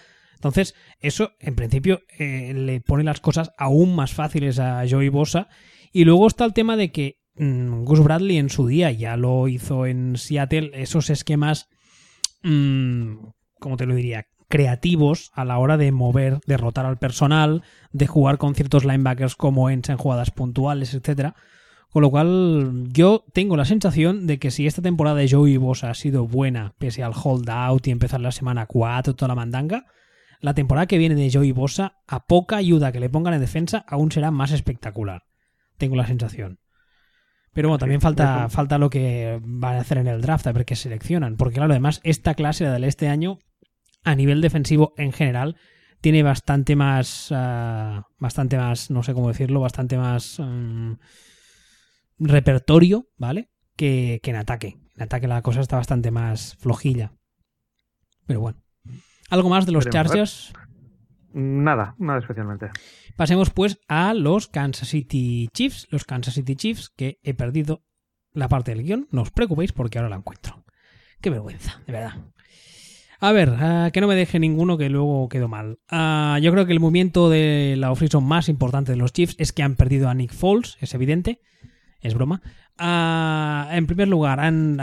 Entonces, 0.44 0.74
eso 1.00 1.33
en 1.40 1.57
principio 1.57 2.02
eh, 2.18 2.52
le 2.54 2.80
pone 2.80 3.02
las 3.02 3.20
cosas 3.20 3.50
aún 3.57 3.96
más 3.96 4.12
fáciles 4.12 4.59
a 4.59 4.85
Joey 4.88 5.09
Bosa. 5.09 5.48
Y 5.92 6.04
luego 6.04 6.26
está 6.26 6.44
el 6.44 6.52
tema 6.52 6.76
de 6.76 6.92
que 6.92 7.24
Mm, 7.37 7.85
Gus 7.85 8.00
Bradley 8.02 8.38
en 8.38 8.48
su 8.48 8.66
día 8.66 8.92
ya 8.92 9.16
lo 9.16 9.48
hizo 9.48 9.87
en 9.87 10.16
Seattle, 10.16 10.70
esos 10.74 11.11
esquemas, 11.11 11.68
mm, 12.42 13.16
como 13.59 13.76
te 13.76 13.87
lo 13.87 13.94
diría? 13.94 14.26
creativos 14.46 15.33
a 15.35 15.44
la 15.44 15.59
hora 15.59 15.76
de 15.76 15.90
mover, 15.90 16.38
derrotar 16.46 16.87
al 16.87 16.98
personal, 16.98 17.62
de 17.92 18.07
jugar 18.07 18.38
con 18.38 18.54
ciertos 18.54 18.85
linebackers 18.85 19.35
como 19.35 19.68
en 19.68 19.83
jugadas 19.83 20.30
puntuales, 20.30 20.94
etc. 20.94 21.33
Con 21.90 22.02
lo 22.02 22.11
cual, 22.11 22.85
yo 22.92 23.24
tengo 23.33 23.57
la 23.57 23.64
sensación 23.64 24.28
de 24.28 24.38
que 24.38 24.52
si 24.52 24.66
esta 24.68 24.83
temporada 24.83 25.16
de 25.16 25.28
Joey 25.28 25.57
Bosa 25.57 25.90
ha 25.90 25.94
sido 25.94 26.28
buena, 26.28 26.74
pese 26.78 27.02
al 27.02 27.14
holdout 27.14 27.85
y 27.88 27.90
empezar 27.90 28.20
la 28.20 28.30
semana 28.30 28.66
4, 28.66 29.14
toda 29.14 29.28
la 29.28 29.35
mandanga, 29.35 29.87
la 30.40 30.54
temporada 30.54 30.86
que 30.86 30.98
viene 30.98 31.14
de 31.14 31.30
Joey 31.32 31.52
Bosa, 31.52 31.98
a 32.06 32.26
poca 32.26 32.56
ayuda 32.56 32.92
que 32.92 33.00
le 33.00 33.10
pongan 33.10 33.34
en 33.34 33.40
defensa, 33.40 33.84
aún 33.88 34.10
será 34.12 34.30
más 34.30 34.52
espectacular. 34.52 35.24
Tengo 35.78 35.96
la 35.96 36.06
sensación. 36.06 36.60
Pero 37.52 37.68
bueno, 37.68 37.78
también 37.78 38.00
falta, 38.00 38.48
falta 38.48 38.78
lo 38.78 38.90
que 38.90 39.40
van 39.42 39.76
a 39.76 39.80
hacer 39.80 39.98
en 39.98 40.08
el 40.08 40.20
draft, 40.20 40.46
a 40.46 40.52
ver 40.52 40.64
qué 40.64 40.74
seleccionan. 40.74 41.36
Porque 41.36 41.54
claro, 41.54 41.72
además, 41.72 42.00
esta 42.02 42.34
clase, 42.34 42.64
la 42.64 42.72
del 42.72 42.84
este 42.84 43.08
año, 43.08 43.38
a 44.02 44.16
nivel 44.16 44.40
defensivo 44.40 44.92
en 44.96 45.12
general, 45.12 45.56
tiene 46.00 46.24
bastante 46.24 46.74
más. 46.74 47.28
ah, 47.30 48.08
bastante 48.18 48.56
más, 48.58 48.90
no 48.90 49.04
sé 49.04 49.14
cómo 49.14 49.28
decirlo, 49.28 49.60
bastante 49.60 49.96
más. 49.96 50.40
mm, 50.40 50.94
repertorio, 52.18 53.08
¿vale? 53.16 53.50
Que, 53.76 54.20
que 54.22 54.30
en 54.30 54.36
ataque. 54.36 54.76
En 54.96 55.02
ataque 55.02 55.28
la 55.28 55.42
cosa 55.42 55.60
está 55.60 55.76
bastante 55.76 56.10
más 56.10 56.56
flojilla. 56.56 57.12
Pero 58.26 58.40
bueno. 58.40 58.63
¿Algo 59.30 59.48
más 59.48 59.66
de 59.66 59.72
los 59.72 59.84
Veremos. 59.84 60.08
Chargers? 60.08 60.52
Nada, 61.32 61.96
nada 61.98 62.20
especialmente. 62.20 62.70
Pasemos 63.16 63.50
pues 63.50 63.80
a 63.88 64.14
los 64.14 64.48
Kansas 64.48 64.88
City 64.88 65.48
Chiefs. 65.52 65.88
Los 65.90 66.04
Kansas 66.04 66.34
City 66.34 66.54
Chiefs, 66.54 66.90
que 66.90 67.18
he 67.22 67.34
perdido 67.34 67.82
la 68.32 68.48
parte 68.48 68.74
del 68.74 68.84
guion. 68.84 69.08
No 69.10 69.22
os 69.22 69.30
preocupéis 69.30 69.72
porque 69.72 69.98
ahora 69.98 70.10
la 70.10 70.16
encuentro. 70.16 70.64
Qué 71.20 71.30
vergüenza, 71.30 71.80
de 71.87 71.92
verdad. 71.92 72.14
A 73.20 73.32
ver, 73.32 73.54
ah, 73.58 73.90
que 73.92 74.00
no 74.00 74.06
me 74.06 74.16
deje 74.16 74.38
ninguno 74.38 74.76
que 74.76 74.90
luego 74.90 75.28
quedó 75.28 75.48
mal. 75.48 75.78
Ah, 75.88 76.38
yo 76.42 76.52
creo 76.52 76.66
que 76.66 76.72
el 76.72 76.80
movimiento 76.80 77.30
de 77.30 77.74
la 77.78 77.90
offseason 77.90 78.24
más 78.24 78.48
importante 78.48 78.92
de 78.92 78.98
los 78.98 79.12
Chiefs 79.12 79.34
es 79.38 79.52
que 79.52 79.62
han 79.62 79.76
perdido 79.76 80.08
a 80.08 80.14
Nick 80.14 80.32
Foles, 80.32 80.76
es 80.80 80.94
evidente. 80.94 81.40
Es 82.00 82.12
broma. 82.12 82.42
En 82.76 83.87
primer 83.87 84.08
lugar, 84.08 84.40
han 84.40 84.78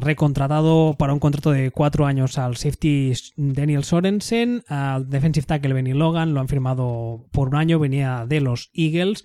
recontratado 0.00 0.94
para 0.98 1.12
un 1.12 1.18
contrato 1.18 1.50
de 1.50 1.70
cuatro 1.70 2.06
años 2.06 2.38
al 2.38 2.56
safety 2.56 3.12
Daniel 3.36 3.84
Sorensen, 3.84 4.62
al 4.68 5.08
defensive 5.08 5.46
tackle 5.46 5.74
Benny 5.74 5.92
Logan, 5.92 6.32
lo 6.32 6.40
han 6.40 6.48
firmado 6.48 7.26
por 7.30 7.48
un 7.48 7.56
año, 7.56 7.78
venía 7.78 8.24
de 8.26 8.40
los 8.40 8.70
Eagles. 8.72 9.24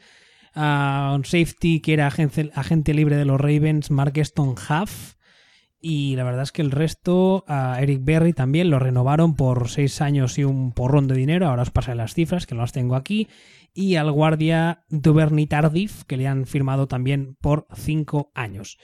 un 0.56 1.24
safety 1.26 1.80
que 1.80 1.94
era 1.94 2.08
agente, 2.08 2.94
libre 2.94 3.16
de 3.16 3.26
los 3.26 3.40
Ravens, 3.40 3.92
Markeston 3.92 4.50
Huff. 4.50 5.15
Y 5.88 6.16
la 6.16 6.24
verdad 6.24 6.42
es 6.42 6.52
que 6.52 6.64
el 6.64 6.72
resto, 6.72 7.44
a 7.48 7.80
Eric 7.80 8.00
Berry 8.04 8.34
también 8.34 8.72
lo 8.72 8.80
renovaron 8.80 9.36
por 9.36 9.70
seis 9.70 10.02
años 10.02 10.40
y 10.40 10.44
un 10.44 10.72
porrón 10.72 11.08
de 11.08 11.14
dinero. 11.14 11.46
Ahora 11.46 11.62
os 11.62 11.70
pasaré 11.70 11.96
las 11.96 12.16
cifras, 12.16 12.48
que 12.48 12.56
no 12.56 12.62
las 12.62 12.72
tengo 12.72 12.96
aquí. 12.96 13.28
Y 13.72 13.96
al 13.96 14.12
guardia 14.12 14.84
Duvernay 14.90 15.46
Tardif, 15.46 16.04
que 16.06 16.18
le 16.18 16.28
han 16.28 16.48
firmado 16.48 16.88
también 16.88 17.38
por 17.40 17.68
cinco 17.76 18.32
años. 18.34 18.80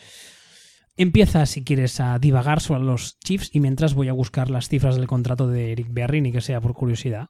Empieza, 0.95 1.47
si 1.47 1.63
quieres, 1.63 1.99
a 1.99 2.19
divagar 2.19 2.59
sobre 2.59 2.83
los 2.83 3.17
Chiefs 3.17 3.49
y 3.51 3.61
mientras 3.61 3.95
voy 3.95 4.07
a 4.07 4.13
buscar 4.13 4.51
las 4.51 4.69
cifras 4.69 4.95
del 4.95 5.07
contrato 5.07 5.47
de 5.47 5.71
Eric 5.71 5.87
Berry, 5.89 6.21
ni 6.21 6.31
que 6.31 6.41
sea 6.41 6.61
por 6.61 6.75
curiosidad. 6.75 7.29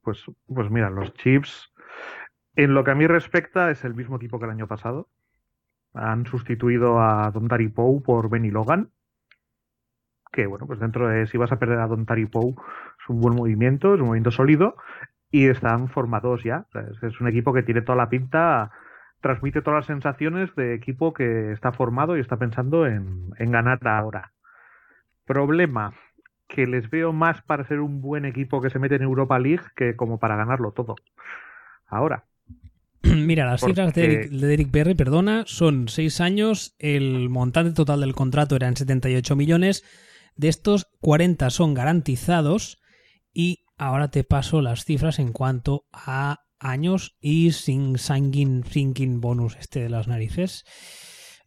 Pues, 0.00 0.24
pues 0.46 0.70
mira, 0.70 0.88
los 0.88 1.12
Chiefs, 1.12 1.68
en 2.56 2.72
lo 2.72 2.82
que 2.82 2.92
a 2.92 2.94
mí 2.94 3.06
respecta, 3.06 3.70
es 3.70 3.84
el 3.84 3.94
mismo 3.94 4.16
equipo 4.16 4.38
que 4.38 4.46
el 4.46 4.52
año 4.52 4.68
pasado. 4.68 5.10
Han 5.94 6.26
sustituido 6.26 7.00
a 7.00 7.30
Don 7.30 7.48
Tari 7.48 7.68
Poe 7.68 8.00
por 8.00 8.30
Benny 8.30 8.50
Logan. 8.50 8.90
Que 10.32 10.46
bueno, 10.46 10.66
pues 10.66 10.80
dentro 10.80 11.08
de 11.08 11.26
si 11.26 11.36
vas 11.36 11.52
a 11.52 11.58
perder 11.58 11.78
a 11.78 11.86
Don 11.86 12.06
Tari 12.06 12.26
Poe, 12.26 12.50
es 12.50 13.08
un 13.08 13.20
buen 13.20 13.34
movimiento, 13.34 13.94
es 13.94 14.00
un 14.00 14.06
movimiento 14.06 14.30
sólido. 14.30 14.76
Y 15.30 15.48
están 15.48 15.88
formados 15.88 16.42
ya. 16.44 16.66
Es 17.02 17.20
un 17.20 17.28
equipo 17.28 17.52
que 17.52 17.62
tiene 17.62 17.82
toda 17.82 17.96
la 17.96 18.10
pinta, 18.10 18.70
transmite 19.20 19.62
todas 19.62 19.78
las 19.78 19.86
sensaciones 19.86 20.54
de 20.56 20.74
equipo 20.74 21.14
que 21.14 21.52
está 21.52 21.72
formado 21.72 22.16
y 22.16 22.20
está 22.20 22.36
pensando 22.36 22.86
en, 22.86 23.30
en 23.38 23.50
ganar 23.50 23.78
ahora. 23.86 24.32
Problema, 25.24 25.94
que 26.52 26.66
les 26.66 26.90
veo 26.90 27.12
más 27.14 27.40
para 27.42 27.64
ser 27.64 27.80
un 27.80 28.02
buen 28.02 28.26
equipo 28.26 28.60
que 28.60 28.68
se 28.68 28.78
mete 28.78 28.96
en 28.96 29.02
Europa 29.02 29.38
League 29.38 29.64
que 29.74 29.96
como 29.96 30.18
para 30.18 30.36
ganarlo 30.36 30.72
todo. 30.72 30.96
Ahora, 31.86 32.24
Mira, 33.16 33.46
las 33.46 33.60
Porque- 33.60 33.72
cifras 33.74 33.94
de 33.94 34.04
Eric, 34.04 34.30
de 34.30 34.54
Eric 34.54 34.70
Berry, 34.70 34.94
perdona, 34.94 35.44
son 35.46 35.88
6 35.88 36.20
años, 36.20 36.74
el 36.78 37.28
montante 37.28 37.72
total 37.72 38.00
del 38.00 38.14
contrato 38.14 38.56
eran 38.56 38.76
78 38.76 39.36
millones, 39.36 39.82
de 40.36 40.48
estos 40.48 40.86
40 41.00 41.50
son 41.50 41.74
garantizados. 41.74 42.78
Y 43.34 43.64
ahora 43.78 44.10
te 44.10 44.24
paso 44.24 44.60
las 44.62 44.84
cifras 44.84 45.18
en 45.18 45.32
cuanto 45.32 45.84
a 45.92 46.40
años 46.58 47.16
y 47.20 47.52
sin 47.52 47.98
sanguine 47.98 48.62
thinking 48.62 49.20
bonus 49.20 49.56
este 49.58 49.80
de 49.80 49.88
las 49.88 50.06
narices. 50.06 50.64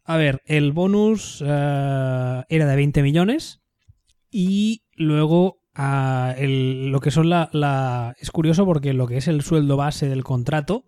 A 0.04 0.16
ver, 0.16 0.42
el 0.46 0.72
bonus 0.72 1.42
eh, 1.46 2.42
era 2.48 2.66
de 2.66 2.76
20 2.76 3.02
millones. 3.02 3.60
Y 4.30 4.82
luego 4.94 5.62
ah, 5.74 6.34
el- 6.36 6.90
lo 6.90 7.00
que 7.00 7.10
son 7.10 7.28
la, 7.30 7.48
la... 7.52 8.14
Es 8.20 8.30
curioso 8.30 8.66
porque 8.66 8.92
lo 8.92 9.06
que 9.06 9.16
es 9.16 9.28
el 9.28 9.42
sueldo 9.42 9.76
base 9.76 10.08
del 10.08 10.24
contrato 10.24 10.84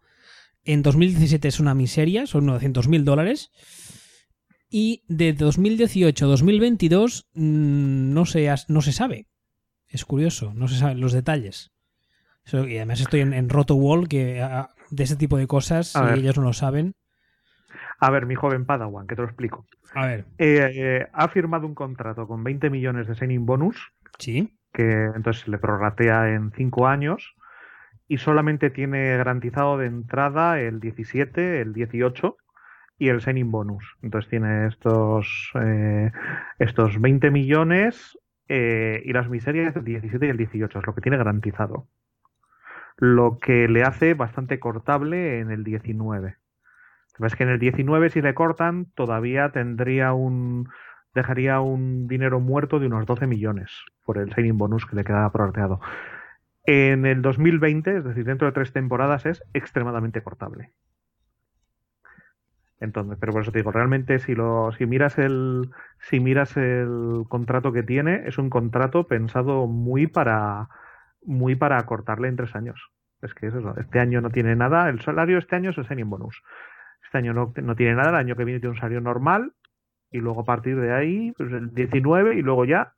en 0.72 0.83
2017 0.83 1.48
es 1.48 1.61
una 1.61 1.74
miseria, 1.74 2.26
son 2.26 2.46
900 2.46 2.88
mil 2.88 3.04
dólares. 3.04 3.50
Y 4.70 5.02
de 5.09 5.33
2018 5.33 6.26
a 6.26 6.28
2022 6.28 7.28
mm, 7.35 8.12
no 8.12 8.26
se, 8.26 8.54
no 8.68 8.83
se 8.83 8.92
sabe. 8.92 9.26
Es 9.88 10.04
curioso, 10.04 10.52
no 10.54 10.68
se 10.68 10.76
saben 10.76 11.00
los 11.00 11.12
detalles. 11.12 11.72
Y 12.52 12.76
además 12.76 13.00
estoy 13.00 13.20
en, 13.20 13.33
en 13.35 13.48
Roto 13.48 13.74
Wall, 13.74 14.09
que 14.09 14.42
de 14.90 15.04
ese 15.04 15.16
tipo 15.16 15.37
de 15.38 15.46
cosas, 15.46 15.96
A 15.96 16.14
ellos 16.14 16.37
no 16.37 16.44
lo 16.44 16.52
saben. 16.52 16.94
a 18.00 18.11
ver, 18.11 18.26
mi 18.26 18.35
joven 18.35 18.64
Padawan, 18.64 19.07
que 19.07 19.16
te 19.16 19.22
lo 19.22 19.28
explico. 19.28 19.66
A 19.94 20.07
ver, 20.07 20.26
Eh, 20.38 20.70
eh, 20.74 21.07
ha 21.12 21.28
firmado 21.28 21.66
un 21.66 21.74
contrato 21.74 22.26
con 22.26 22.44
20 22.44 22.70
millones 22.70 23.07
de 23.07 23.14
signing 23.14 23.44
bonus, 23.46 23.92
sí. 24.18 24.54
que 24.72 25.07
entonces 25.14 25.48
le 25.48 25.59
prorratea 25.59 26.31
en 26.35 26.52
5 26.52 26.87
años, 26.87 27.35
y 28.09 28.16
solamente 28.16 28.71
tiene 28.71 29.16
garantizado 29.18 29.77
de 29.77 29.87
entrada 29.87 30.59
el 30.61 30.81
17, 30.81 31.61
el 31.61 31.75
18 31.75 32.37
y 32.99 33.11
el 33.11 33.21
signing 33.21 33.51
bonus. 33.51 33.97
Entonces 34.03 34.31
tiene 34.31 34.66
estos, 34.66 35.53
eh, 35.62 36.11
estos 36.59 37.01
20 37.01 37.31
millones 37.31 38.18
eh, 38.49 39.03
y 39.05 39.12
las 39.12 39.29
miserias 39.29 39.75
del 39.75 39.85
17 39.85 40.27
y 40.27 40.31
el 40.31 40.38
18, 40.38 40.79
es 40.79 40.87
lo 40.87 40.94
que 40.94 41.03
tiene 41.03 41.18
garantizado. 41.18 41.87
Lo 42.97 43.38
que 43.38 43.68
le 43.68 43.83
hace 43.83 44.14
bastante 44.14 44.59
cortable 44.59 45.38
en 45.38 45.51
el 45.51 45.62
19. 45.62 46.37
Es 47.21 47.37
que 47.37 47.42
en 47.42 47.51
el 47.51 47.59
19 47.59 48.11
si 48.11 48.23
le 48.23 48.35
cortan 48.35 48.87
todavía 48.94 49.51
tendría 49.51 50.12
un 50.12 50.68
dejaría 51.14 51.61
un 51.61 52.07
dinero 52.07 52.38
muerto 52.38 52.79
de 52.79 52.87
unos 52.87 53.07
12 53.07 53.27
millones 53.27 53.71
por 54.05 54.18
el 54.18 54.33
signing 54.35 54.57
bonus 54.57 54.87
que 54.87 54.94
le 54.97 55.05
quedaba 55.05 55.33
prorrateado. 55.33 55.81
En 56.70 57.07
el 57.07 57.22
2020, 57.22 57.96
es 57.96 58.04
decir, 58.04 58.26
dentro 58.26 58.46
de 58.46 58.52
tres 58.52 58.74
temporadas, 58.74 59.24
es 59.24 59.42
extremadamente 59.54 60.22
cortable. 60.22 60.72
Entonces, 62.78 63.16
pero 63.18 63.33
por 63.33 63.40
eso 63.40 63.52
te 63.52 63.61
digo, 63.61 63.72
realmente 63.72 64.18
si 64.18 64.35
lo, 64.35 64.70
si 64.72 64.85
miras 64.85 65.16
el, 65.16 65.70
si 65.98 66.20
miras 66.20 66.59
el 66.59 67.24
contrato 67.31 67.72
que 67.72 67.83
tiene, 67.83 68.24
es 68.26 68.37
un 68.37 68.50
contrato 68.50 69.07
pensado 69.07 69.66
muy 69.66 70.09
para, 70.09 70.68
muy 71.22 71.54
para 71.57 71.83
cortarle 71.87 72.28
en 72.28 72.37
tres 72.37 72.54
años. 72.54 72.90
Es 73.22 73.33
que 73.33 73.46
es 73.46 73.54
eso. 73.54 73.74
Este 73.78 73.98
año 73.98 74.20
no 74.20 74.28
tiene 74.28 74.54
nada. 74.54 74.90
El 74.90 75.00
salario 75.00 75.38
este 75.38 75.57
año 75.57 75.70
es 75.70 75.78
el 75.78 75.87
signing 75.87 76.11
bonus. 76.11 76.42
Este 77.02 77.16
año 77.16 77.33
no, 77.33 77.54
no 77.62 77.76
tiene 77.76 77.94
nada. 77.94 78.11
El 78.11 78.16
año 78.16 78.37
que 78.37 78.44
viene 78.44 78.61
tiene 78.61 78.74
un 78.74 78.78
salario 78.78 79.00
normal. 79.00 79.54
Y 80.11 80.18
luego 80.18 80.42
a 80.42 80.44
partir 80.44 80.78
de 80.78 80.92
ahí, 80.92 81.33
pues 81.33 81.50
el 81.50 81.72
19 81.72 82.37
y 82.37 82.42
luego 82.42 82.66
ya, 82.66 82.92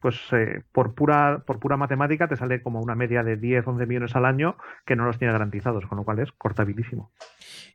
pues 0.00 0.16
eh, 0.32 0.62
por 0.72 0.94
pura 0.94 1.44
por 1.46 1.60
pura 1.60 1.76
matemática 1.76 2.28
te 2.28 2.36
sale 2.36 2.62
como 2.62 2.80
una 2.80 2.94
media 2.94 3.22
de 3.22 3.36
10, 3.36 3.66
11 3.66 3.86
millones 3.86 4.16
al 4.16 4.24
año 4.24 4.56
que 4.86 4.96
no 4.96 5.04
los 5.04 5.18
tiene 5.18 5.32
garantizados, 5.32 5.86
con 5.86 5.98
lo 5.98 6.04
cual 6.04 6.20
es 6.20 6.32
cortabilísimo. 6.32 7.12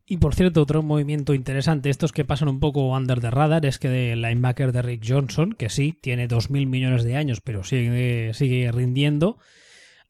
Y 0.07 0.17
por 0.17 0.35
cierto, 0.35 0.61
otro 0.61 0.83
movimiento 0.83 1.33
interesante, 1.33 1.89
estos 1.89 2.11
que 2.11 2.25
pasan 2.25 2.47
un 2.47 2.59
poco 2.59 2.95
under 2.95 3.19
the 3.21 3.31
radar, 3.31 3.65
es 3.65 3.79
que 3.79 3.89
de 3.89 4.15
linebacker 4.15 4.71
de 4.71 4.83
Rick 4.83 5.03
Johnson, 5.07 5.53
que 5.53 5.69
sí, 5.69 5.97
tiene 5.99 6.27
2.000 6.27 6.67
millones 6.67 7.03
de 7.03 7.15
años, 7.15 7.41
pero 7.41 7.63
sigue, 7.63 8.31
sigue 8.35 8.71
rindiendo, 8.71 9.39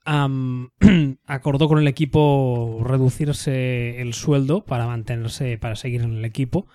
acordó 1.26 1.68
con 1.68 1.80
el 1.80 1.88
equipo 1.88 2.82
reducirse 2.84 4.02
el 4.02 4.14
sueldo 4.14 4.66
para 4.66 4.86
mantenerse, 4.86 5.58
para 5.58 5.76
seguir 5.76 6.02
en 6.02 6.18
el 6.18 6.26
equipo. 6.26 6.68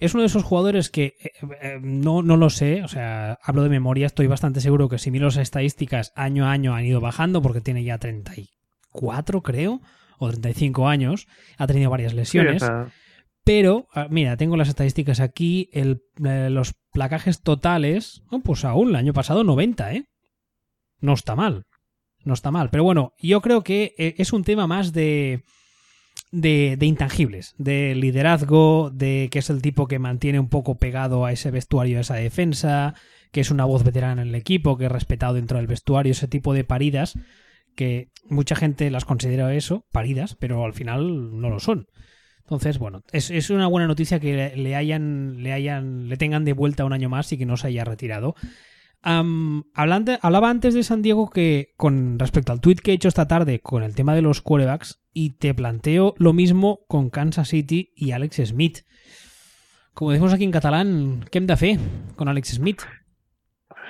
Es 0.00 0.14
uno 0.14 0.22
de 0.22 0.28
esos 0.28 0.44
jugadores 0.44 0.88
que 0.88 1.14
eh, 1.20 1.32
eh, 1.60 1.78
no, 1.82 2.22
no 2.22 2.38
lo 2.38 2.48
sé, 2.48 2.82
o 2.82 2.88
sea, 2.88 3.38
hablo 3.42 3.62
de 3.62 3.68
memoria, 3.68 4.06
estoy 4.06 4.26
bastante 4.26 4.62
seguro 4.62 4.88
que 4.88 4.98
si 4.98 5.10
miro 5.10 5.26
las 5.26 5.36
estadísticas 5.36 6.12
año 6.16 6.46
a 6.46 6.52
año 6.52 6.74
han 6.74 6.86
ido 6.86 7.02
bajando 7.02 7.42
porque 7.42 7.60
tiene 7.60 7.84
ya 7.84 7.98
34, 7.98 9.42
creo, 9.42 9.82
o 10.18 10.30
35 10.30 10.88
años, 10.88 11.28
ha 11.58 11.66
tenido 11.66 11.90
varias 11.90 12.14
lesiones. 12.14 12.64
Pero, 13.44 13.88
ah, 13.94 14.06
mira, 14.10 14.36
tengo 14.38 14.56
las 14.56 14.68
estadísticas 14.68 15.20
aquí. 15.20 15.68
El, 15.72 16.02
eh, 16.24 16.48
los 16.50 16.74
placajes 16.92 17.42
totales, 17.42 18.22
oh, 18.30 18.40
pues 18.40 18.64
aún 18.64 18.90
el 18.90 18.96
año 18.96 19.12
pasado 19.12 19.44
90, 19.44 19.94
¿eh? 19.94 20.04
No 21.00 21.12
está 21.12 21.36
mal. 21.36 21.64
No 22.24 22.34
está 22.34 22.50
mal. 22.50 22.70
Pero 22.70 22.84
bueno, 22.84 23.12
yo 23.18 23.40
creo 23.40 23.64
que 23.64 23.94
es 23.96 24.32
un 24.34 24.44
tema 24.44 24.66
más 24.66 24.92
de, 24.92 25.42
de, 26.30 26.76
de 26.78 26.86
intangibles, 26.86 27.54
de 27.58 27.94
liderazgo, 27.94 28.90
de 28.90 29.28
que 29.30 29.40
es 29.40 29.50
el 29.50 29.62
tipo 29.62 29.88
que 29.88 29.98
mantiene 29.98 30.40
un 30.40 30.48
poco 30.48 30.76
pegado 30.76 31.24
a 31.24 31.32
ese 31.32 31.50
vestuario, 31.50 31.98
a 31.98 32.02
esa 32.02 32.14
defensa, 32.14 32.94
que 33.32 33.40
es 33.40 33.50
una 33.50 33.64
voz 33.64 33.84
veterana 33.84 34.22
en 34.22 34.28
el 34.28 34.34
equipo, 34.34 34.76
que 34.76 34.86
es 34.86 34.92
respetado 34.92 35.34
dentro 35.34 35.58
del 35.58 35.66
vestuario, 35.66 36.12
ese 36.12 36.28
tipo 36.28 36.54
de 36.54 36.64
paridas 36.64 37.18
que 37.76 38.10
mucha 38.28 38.56
gente 38.56 38.90
las 38.90 39.04
considera 39.04 39.54
eso, 39.54 39.86
paridas, 39.92 40.36
pero 40.38 40.64
al 40.64 40.74
final 40.74 41.40
no 41.40 41.50
lo 41.50 41.60
son. 41.60 41.86
Entonces, 42.40 42.78
bueno, 42.78 43.04
es, 43.12 43.30
es 43.30 43.48
una 43.50 43.68
buena 43.68 43.86
noticia 43.86 44.18
que 44.18 44.52
le 44.56 44.76
hayan, 44.76 45.42
le 45.42 45.52
hayan, 45.52 46.08
le 46.08 46.16
tengan 46.16 46.44
de 46.44 46.52
vuelta 46.52 46.84
un 46.84 46.92
año 46.92 47.08
más 47.08 47.32
y 47.32 47.38
que 47.38 47.46
no 47.46 47.56
se 47.56 47.68
haya 47.68 47.84
retirado. 47.84 48.34
Hablante- 49.02 50.18
hablaba 50.22 50.50
antes 50.50 50.74
de 50.74 50.82
San 50.82 51.02
Diego 51.02 51.30
que 51.30 51.72
con 51.76 52.18
respecto 52.18 52.52
al 52.52 52.60
tweet 52.60 52.76
que 52.76 52.90
he 52.90 52.94
hecho 52.94 53.08
esta 53.08 53.26
tarde 53.28 53.60
con 53.60 53.82
el 53.82 53.94
tema 53.94 54.14
de 54.14 54.22
los 54.22 54.42
quarterbacks 54.42 55.02
y 55.12 55.38
te 55.38 55.54
planteo 55.54 56.14
lo 56.18 56.32
mismo 56.32 56.80
con 56.88 57.10
Kansas 57.10 57.48
City 57.48 57.92
y 57.96 58.12
Alex 58.12 58.36
Smith. 58.44 58.78
Como 59.94 60.10
decimos 60.12 60.32
aquí 60.32 60.44
en 60.44 60.52
catalán, 60.52 61.24
¿qué 61.30 61.38
hem 61.38 61.46
de 61.46 61.56
fer 61.56 61.78
con 62.16 62.28
Alex 62.28 62.48
Smith? 62.54 62.82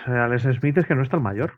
Sea, 0.04 0.24
Alex 0.24 0.44
Smith 0.58 0.78
es 0.78 0.86
que 0.86 0.94
no 0.94 1.02
está 1.02 1.16
el 1.16 1.22
mayor. 1.22 1.52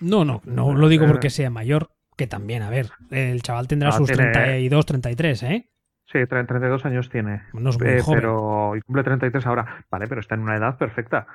No, 0.00 0.24
no, 0.24 0.40
no 0.44 0.74
lo 0.74 0.88
digo 0.88 1.06
porque 1.06 1.30
sea 1.30 1.50
mayor, 1.50 1.90
que 2.16 2.26
también, 2.26 2.62
a 2.62 2.70
ver, 2.70 2.90
el 3.10 3.42
chaval 3.42 3.66
tendrá 3.68 3.90
No, 3.90 3.96
sus 3.98 4.06
tiene- 4.08 4.30
32, 4.32 4.86
33, 4.86 5.42
¿eh? 5.42 5.70
Sí, 6.12 6.18
tre- 6.20 6.46
32 6.46 6.84
años 6.84 7.10
tiene. 7.10 7.42
No 7.52 7.70
es 7.70 7.78
muy 7.80 7.88
Eh, 7.88 8.00
joven. 8.00 8.20
pero 8.20 8.76
y 8.76 8.80
cumple 8.82 9.02
33 9.02 9.44
ahora. 9.46 9.84
Vale, 9.90 10.06
pero 10.06 10.20
está 10.20 10.36
en 10.36 10.42
una 10.42 10.56
edad 10.56 10.78
perfecta. 10.78 11.26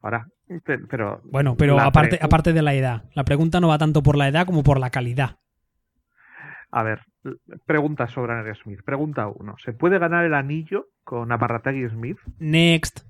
Ahora, 0.00 0.26
te- 0.64 0.78
pero 0.78 1.20
Bueno, 1.24 1.56
pero 1.56 1.78
aparte, 1.80 2.52
de 2.52 2.62
la 2.62 2.74
edad, 2.74 3.04
la 3.14 3.24
pregunta 3.24 3.60
no 3.60 3.68
va 3.68 3.78
tanto 3.78 4.02
por 4.02 4.16
la 4.16 4.28
edad 4.28 4.46
como 4.46 4.62
por 4.62 4.78
la 4.78 4.90
calidad. 4.90 5.38
A 6.70 6.82
ver, 6.82 7.00
preguntas 7.66 8.10
sobre 8.12 8.34
Alex 8.34 8.58
Smith. 8.62 8.80
Pregunta 8.84 9.26
uno. 9.28 9.56
¿Se 9.64 9.72
puede 9.72 9.98
ganar 9.98 10.24
el 10.24 10.34
anillo 10.34 10.88
con 11.02 11.32
Aparrategui 11.32 11.88
Smith? 11.88 12.18
Next. 12.38 13.00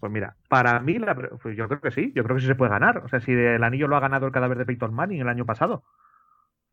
Pues 0.00 0.12
mira, 0.12 0.36
para 0.48 0.78
mí 0.80 0.98
la 0.98 1.14
pues 1.14 1.56
yo 1.56 1.66
creo 1.68 1.80
que 1.80 1.90
sí. 1.92 2.12
Yo 2.14 2.24
creo 2.24 2.36
que 2.36 2.42
sí 2.42 2.48
se 2.48 2.56
puede 2.56 2.72
ganar. 2.72 2.98
O 2.98 3.08
sea, 3.08 3.20
si 3.20 3.32
el 3.32 3.62
anillo 3.64 3.88
lo 3.88 3.96
ha 3.96 4.00
ganado 4.00 4.26
el 4.26 4.32
cadáver 4.32 4.58
de 4.58 4.66
Peyton 4.66 4.92
Manning 4.92 5.20
el 5.20 5.28
año 5.28 5.46
pasado. 5.46 5.84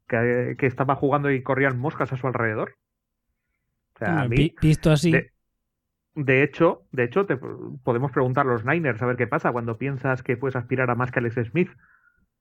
Que, 0.07 0.55
que 0.57 0.65
estaba 0.65 0.95
jugando 0.95 1.31
y 1.31 1.41
corrían 1.41 1.77
moscas 1.79 2.11
a 2.11 2.17
su 2.17 2.27
alrededor. 2.27 2.75
O 3.95 3.99
sea, 3.99 4.21
a 4.21 4.27
mí, 4.27 4.53
visto 4.61 4.91
así, 4.91 5.11
de- 5.11 5.30
De 6.13 6.43
hecho, 6.43 6.83
de 6.91 7.05
hecho, 7.05 7.25
te 7.25 7.37
podemos 7.37 8.11
preguntar 8.11 8.45
a 8.45 8.49
los 8.49 8.65
Niners 8.65 9.01
a 9.01 9.05
ver 9.05 9.15
qué 9.15 9.27
pasa 9.27 9.51
cuando 9.51 9.77
piensas 9.77 10.23
que 10.23 10.35
puedes 10.37 10.55
aspirar 10.57 10.89
a 10.89 10.95
más 10.95 11.11
que 11.11 11.19
Alex 11.19 11.35
Smith 11.49 11.69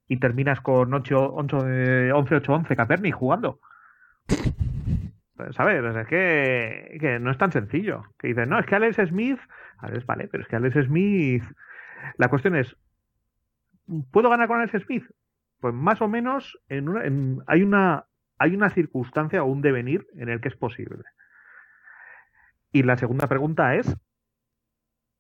y 0.09 0.19
terminas 0.19 0.61
con 0.61 0.93
8, 0.93 1.35
11-8-11 1.37 2.75
Kaepernick 2.77 3.15
jugando. 3.15 3.61
Pues, 5.37 5.55
¿Sabes? 5.55 5.83
Es 5.85 6.07
que, 6.09 7.19
no 7.21 7.31
es 7.31 7.39
tan 7.39 7.53
sencillo. 7.53 8.03
Que 8.19 8.29
dices, 8.29 8.49
no, 8.49 8.59
es 8.59 8.67
que 8.67 8.75
Alex 8.75 8.97
Smith. 9.09 9.39
Alex, 9.79 10.05
vale, 10.05 10.29
pero 10.29 10.43
es 10.43 10.49
que 10.49 10.57
Alex 10.57 10.87
Smith. 10.87 11.45
La 12.17 12.29
cuestión 12.29 12.57
es: 12.57 12.77
¿puedo 14.11 14.29
ganar 14.31 14.49
con 14.49 14.61
Alex 14.61 14.85
Smith? 14.85 15.05
Pues 15.61 15.75
más 15.75 16.03
o 16.03 16.09
menos 16.09 16.59
en 16.69 16.89
una- 16.89 17.05
en- 17.05 17.39
hay, 17.47 17.63
una, 17.63 18.07
hay 18.39 18.55
una 18.55 18.71
circunstancia 18.71 19.43
o 19.43 19.47
un 19.47 19.63
devenir 19.63 20.07
en 20.17 20.29
el 20.29 20.41
que 20.41 20.49
es 20.49 20.57
posible. 20.57 21.05
Y 22.73 22.83
la 22.83 22.97
segunda 22.97 23.27
pregunta 23.27 23.75
es, 23.75 23.97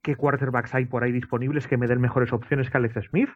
¿qué 0.03 0.17
quarterbacks 0.17 0.75
hay 0.75 0.87
por 0.87 1.05
ahí 1.05 1.13
disponibles 1.13 1.67
que 1.67 1.77
me 1.77 1.87
den 1.87 2.01
mejores 2.01 2.33
opciones 2.33 2.71
que 2.71 2.77
Alex 2.77 3.09
Smith? 3.09 3.31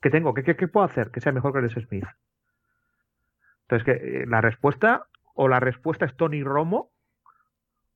¿Qué 0.00 0.10
tengo? 0.10 0.34
¿Qué, 0.34 0.42
qué, 0.42 0.56
qué 0.56 0.68
puedo 0.68 0.84
hacer 0.84 1.10
que 1.10 1.20
sea 1.20 1.32
mejor 1.32 1.52
que 1.52 1.58
Alex 1.58 1.74
Smith? 1.86 2.06
Entonces, 3.62 3.84
que 3.84 4.22
eh, 4.22 4.26
la 4.26 4.40
respuesta, 4.40 5.06
o 5.34 5.48
la 5.48 5.60
respuesta 5.60 6.04
es 6.04 6.16
Tony 6.16 6.42
Romo, 6.42 6.90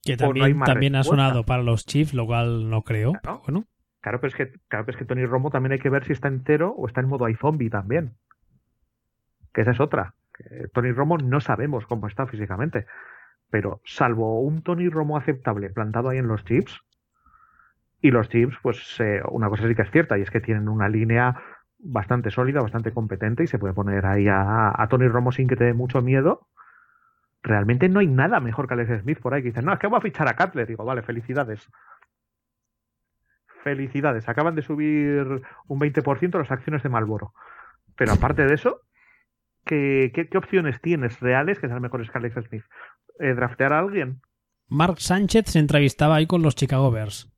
que 0.02 0.16
no 0.16 0.28
también, 0.28 0.60
también 0.60 0.94
ha 0.96 1.02
sonado 1.02 1.44
para 1.44 1.62
los 1.62 1.84
Chiefs, 1.84 2.14
lo 2.14 2.26
cual 2.26 2.70
no 2.70 2.82
creo. 2.82 3.12
Claro. 3.14 3.42
Bueno, 3.44 3.66
Claro, 4.06 4.20
pero 4.20 4.28
es 4.28 4.36
que, 4.36 4.52
claro, 4.68 4.86
pero 4.86 4.96
es 4.96 4.98
que 4.98 5.04
Tony 5.04 5.26
Romo 5.26 5.50
también 5.50 5.72
hay 5.72 5.80
que 5.80 5.90
ver 5.90 6.04
si 6.04 6.12
está 6.12 6.28
entero 6.28 6.70
o 6.70 6.86
está 6.86 7.00
en 7.00 7.08
modo 7.08 7.28
iZombie 7.28 7.70
también. 7.70 8.14
Que 9.52 9.62
esa 9.62 9.72
es 9.72 9.80
otra. 9.80 10.14
Que 10.32 10.68
Tony 10.72 10.92
Romo 10.92 11.18
no 11.18 11.40
sabemos 11.40 11.86
cómo 11.86 12.06
está 12.06 12.24
físicamente. 12.28 12.86
Pero 13.50 13.80
salvo 13.84 14.40
un 14.40 14.62
Tony 14.62 14.88
Romo 14.88 15.16
aceptable 15.16 15.70
plantado 15.70 16.08
ahí 16.08 16.18
en 16.18 16.28
los 16.28 16.44
chips, 16.44 16.80
y 18.00 18.10
los 18.10 18.28
chips, 18.28 18.56
pues 18.62 19.00
eh, 19.00 19.20
una 19.30 19.48
cosa 19.48 19.66
sí 19.66 19.74
que 19.74 19.82
es 19.82 19.90
cierta, 19.90 20.18
y 20.18 20.22
es 20.22 20.30
que 20.30 20.40
tienen 20.40 20.68
una 20.68 20.88
línea 20.88 21.42
bastante 21.78 22.30
sólida, 22.30 22.60
bastante 22.60 22.92
competente, 22.92 23.44
y 23.44 23.46
se 23.46 23.58
puede 23.58 23.74
poner 23.74 24.06
ahí 24.06 24.26
a, 24.28 24.86
Tony 24.90 25.08
Romo 25.08 25.32
sin 25.32 25.48
que 25.48 25.56
te 25.56 25.64
dé 25.64 25.72
mucho 25.72 26.02
miedo. 26.02 26.46
Realmente 27.42 27.88
no 27.88 28.00
hay 28.00 28.06
nada 28.06 28.40
mejor 28.40 28.66
que 28.66 28.74
Alex 28.74 29.02
Smith 29.02 29.20
por 29.20 29.34
ahí 29.34 29.42
que 29.42 29.48
dicen, 29.48 29.64
no, 29.64 29.72
es 29.72 29.78
que 29.78 29.86
voy 29.86 29.98
a 29.98 30.02
fichar 30.02 30.28
a 30.28 30.36
Cutler. 30.36 30.66
Digo, 30.66 30.84
vale, 30.84 31.02
felicidades. 31.02 31.68
Felicidades, 33.62 34.28
acaban 34.28 34.54
de 34.54 34.62
subir 34.62 35.42
un 35.66 35.80
20% 35.80 36.38
las 36.38 36.50
acciones 36.50 36.82
de 36.82 36.88
Malboro. 36.88 37.32
Pero 37.96 38.12
aparte 38.12 38.46
de 38.46 38.54
eso, 38.54 38.82
¿qué, 39.64 40.12
qué, 40.14 40.28
qué 40.28 40.38
opciones 40.38 40.80
tienes 40.80 41.18
reales 41.20 41.58
que 41.58 41.66
sean 41.66 41.82
mejores 41.82 42.10
que 42.10 42.18
Alex 42.18 42.36
Smith? 42.48 42.64
Eh, 43.18 43.34
¿Draftear 43.34 43.72
a 43.72 43.78
alguien? 43.78 44.20
Mark 44.68 45.00
Sánchez 45.00 45.46
se 45.46 45.58
entrevistaba 45.58 46.16
ahí 46.16 46.26
con 46.26 46.42
los 46.42 46.56
Chicago 46.56 46.90
Bears. 46.90 47.32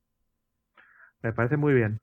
Me 1.21 1.33
parece 1.33 1.57
muy 1.57 1.73
bien. 1.73 2.01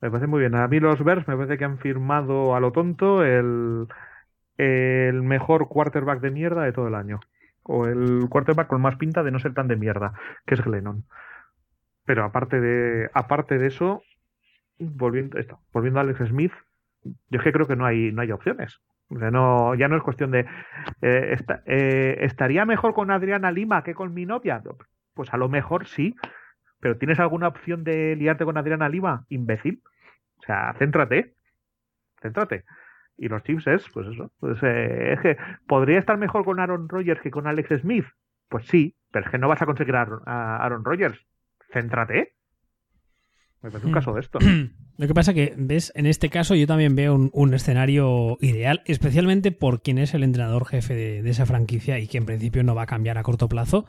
Me 0.00 0.10
parece 0.10 0.26
muy 0.26 0.40
bien. 0.40 0.54
A 0.54 0.68
mí 0.68 0.80
los 0.80 1.02
Bears 1.02 1.26
me 1.28 1.36
parece 1.36 1.56
que 1.58 1.64
han 1.64 1.78
firmado 1.78 2.54
a 2.54 2.60
lo 2.60 2.72
tonto 2.72 3.24
el, 3.24 3.86
el 4.58 5.22
mejor 5.22 5.68
quarterback 5.68 6.20
de 6.20 6.30
mierda 6.30 6.62
de 6.62 6.72
todo 6.72 6.88
el 6.88 6.94
año. 6.94 7.20
O 7.62 7.86
el 7.86 8.28
quarterback 8.28 8.68
con 8.68 8.82
más 8.82 8.96
pinta 8.96 9.22
de 9.22 9.30
no 9.30 9.38
ser 9.38 9.54
tan 9.54 9.68
de 9.68 9.76
mierda, 9.76 10.12
que 10.44 10.54
es 10.54 10.62
Glennon. 10.62 11.04
Pero 12.04 12.24
aparte 12.24 12.60
de, 12.60 13.10
aparte 13.14 13.58
de 13.58 13.68
eso, 13.68 14.02
volviendo, 14.78 15.38
esto, 15.38 15.60
volviendo 15.72 16.00
a 16.00 16.02
Alex 16.02 16.28
Smith, 16.28 16.52
yo 17.02 17.38
es 17.38 17.42
que 17.42 17.52
creo 17.52 17.66
que 17.66 17.76
no 17.76 17.86
hay, 17.86 18.12
no 18.12 18.22
hay 18.22 18.32
opciones. 18.32 18.80
Ya 19.10 19.30
no 19.30 19.96
es 19.96 20.02
cuestión 20.02 20.30
de 20.30 20.46
eh, 21.02 21.36
eh, 21.66 22.16
¿estaría 22.20 22.64
mejor 22.64 22.94
con 22.94 23.10
Adriana 23.10 23.52
Lima 23.52 23.84
que 23.84 23.94
con 23.94 24.14
mi 24.14 24.26
novia? 24.26 24.62
Pues 25.14 25.32
a 25.32 25.36
lo 25.36 25.48
mejor 25.48 25.86
sí, 25.86 26.14
pero 26.80 26.96
¿tienes 26.98 27.20
alguna 27.20 27.48
opción 27.48 27.84
de 27.84 28.16
liarte 28.16 28.44
con 28.44 28.56
Adriana 28.56 28.88
Lima? 28.88 29.24
Imbécil. 29.28 29.82
O 30.38 30.42
sea, 30.42 30.74
céntrate. 30.78 31.34
Céntrate. 32.20 32.64
Y 33.16 33.28
los 33.28 33.42
Chiefs 33.44 33.66
es, 33.68 33.88
pues 33.90 34.08
eso. 34.08 34.32
Pues, 34.40 34.58
eh, 34.62 35.12
es 35.12 35.20
que 35.20 35.36
podría 35.66 35.98
estar 35.98 36.18
mejor 36.18 36.44
con 36.44 36.58
Aaron 36.58 36.88
Rodgers 36.88 37.20
que 37.20 37.30
con 37.30 37.46
Alex 37.46 37.80
Smith. 37.80 38.06
Pues 38.48 38.66
sí, 38.66 38.96
pero 39.12 39.24
es 39.24 39.30
que 39.30 39.38
no 39.38 39.48
vas 39.48 39.62
a 39.62 39.66
conseguir 39.66 39.94
a 39.96 40.56
Aaron 40.56 40.84
Rodgers. 40.84 41.18
Céntrate. 41.72 42.34
Me 43.64 43.70
parece 43.70 43.86
un 43.86 43.94
caso 43.94 44.12
de 44.12 44.20
esto. 44.20 44.38
Lo 44.98 45.06
que 45.06 45.14
pasa 45.14 45.32
que, 45.32 45.54
ves, 45.56 45.90
en 45.94 46.04
este 46.04 46.28
caso 46.28 46.54
yo 46.54 46.66
también 46.66 46.94
veo 46.94 47.14
un, 47.14 47.30
un 47.32 47.54
escenario 47.54 48.36
ideal, 48.42 48.82
especialmente 48.84 49.52
por 49.52 49.80
quien 49.80 49.96
es 49.96 50.12
el 50.12 50.22
entrenador 50.22 50.66
jefe 50.66 50.94
de, 50.94 51.30
esa 51.30 51.46
franquicia 51.46 51.98
y 51.98 52.06
que 52.06 52.18
en 52.18 52.26
principio 52.26 52.62
no 52.62 52.74
va 52.74 52.82
a 52.82 52.86
cambiar 52.86 53.16
a 53.16 53.22
corto 53.22 53.48
plazo, 53.48 53.86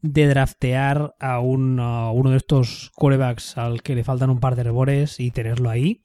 de 0.00 0.26
draftear 0.26 1.14
a, 1.20 1.38
un, 1.40 1.78
uno 1.78 2.30
de 2.30 2.38
estos 2.38 2.92
quarterbacks 2.96 3.58
al 3.58 3.82
que 3.82 3.94
le 3.94 4.04
faltan 4.04 4.30
un 4.30 4.40
par 4.40 4.56
de 4.56 4.62
rebores 4.62 5.20
y 5.20 5.30
tenerlo 5.32 5.68
ahí. 5.68 6.00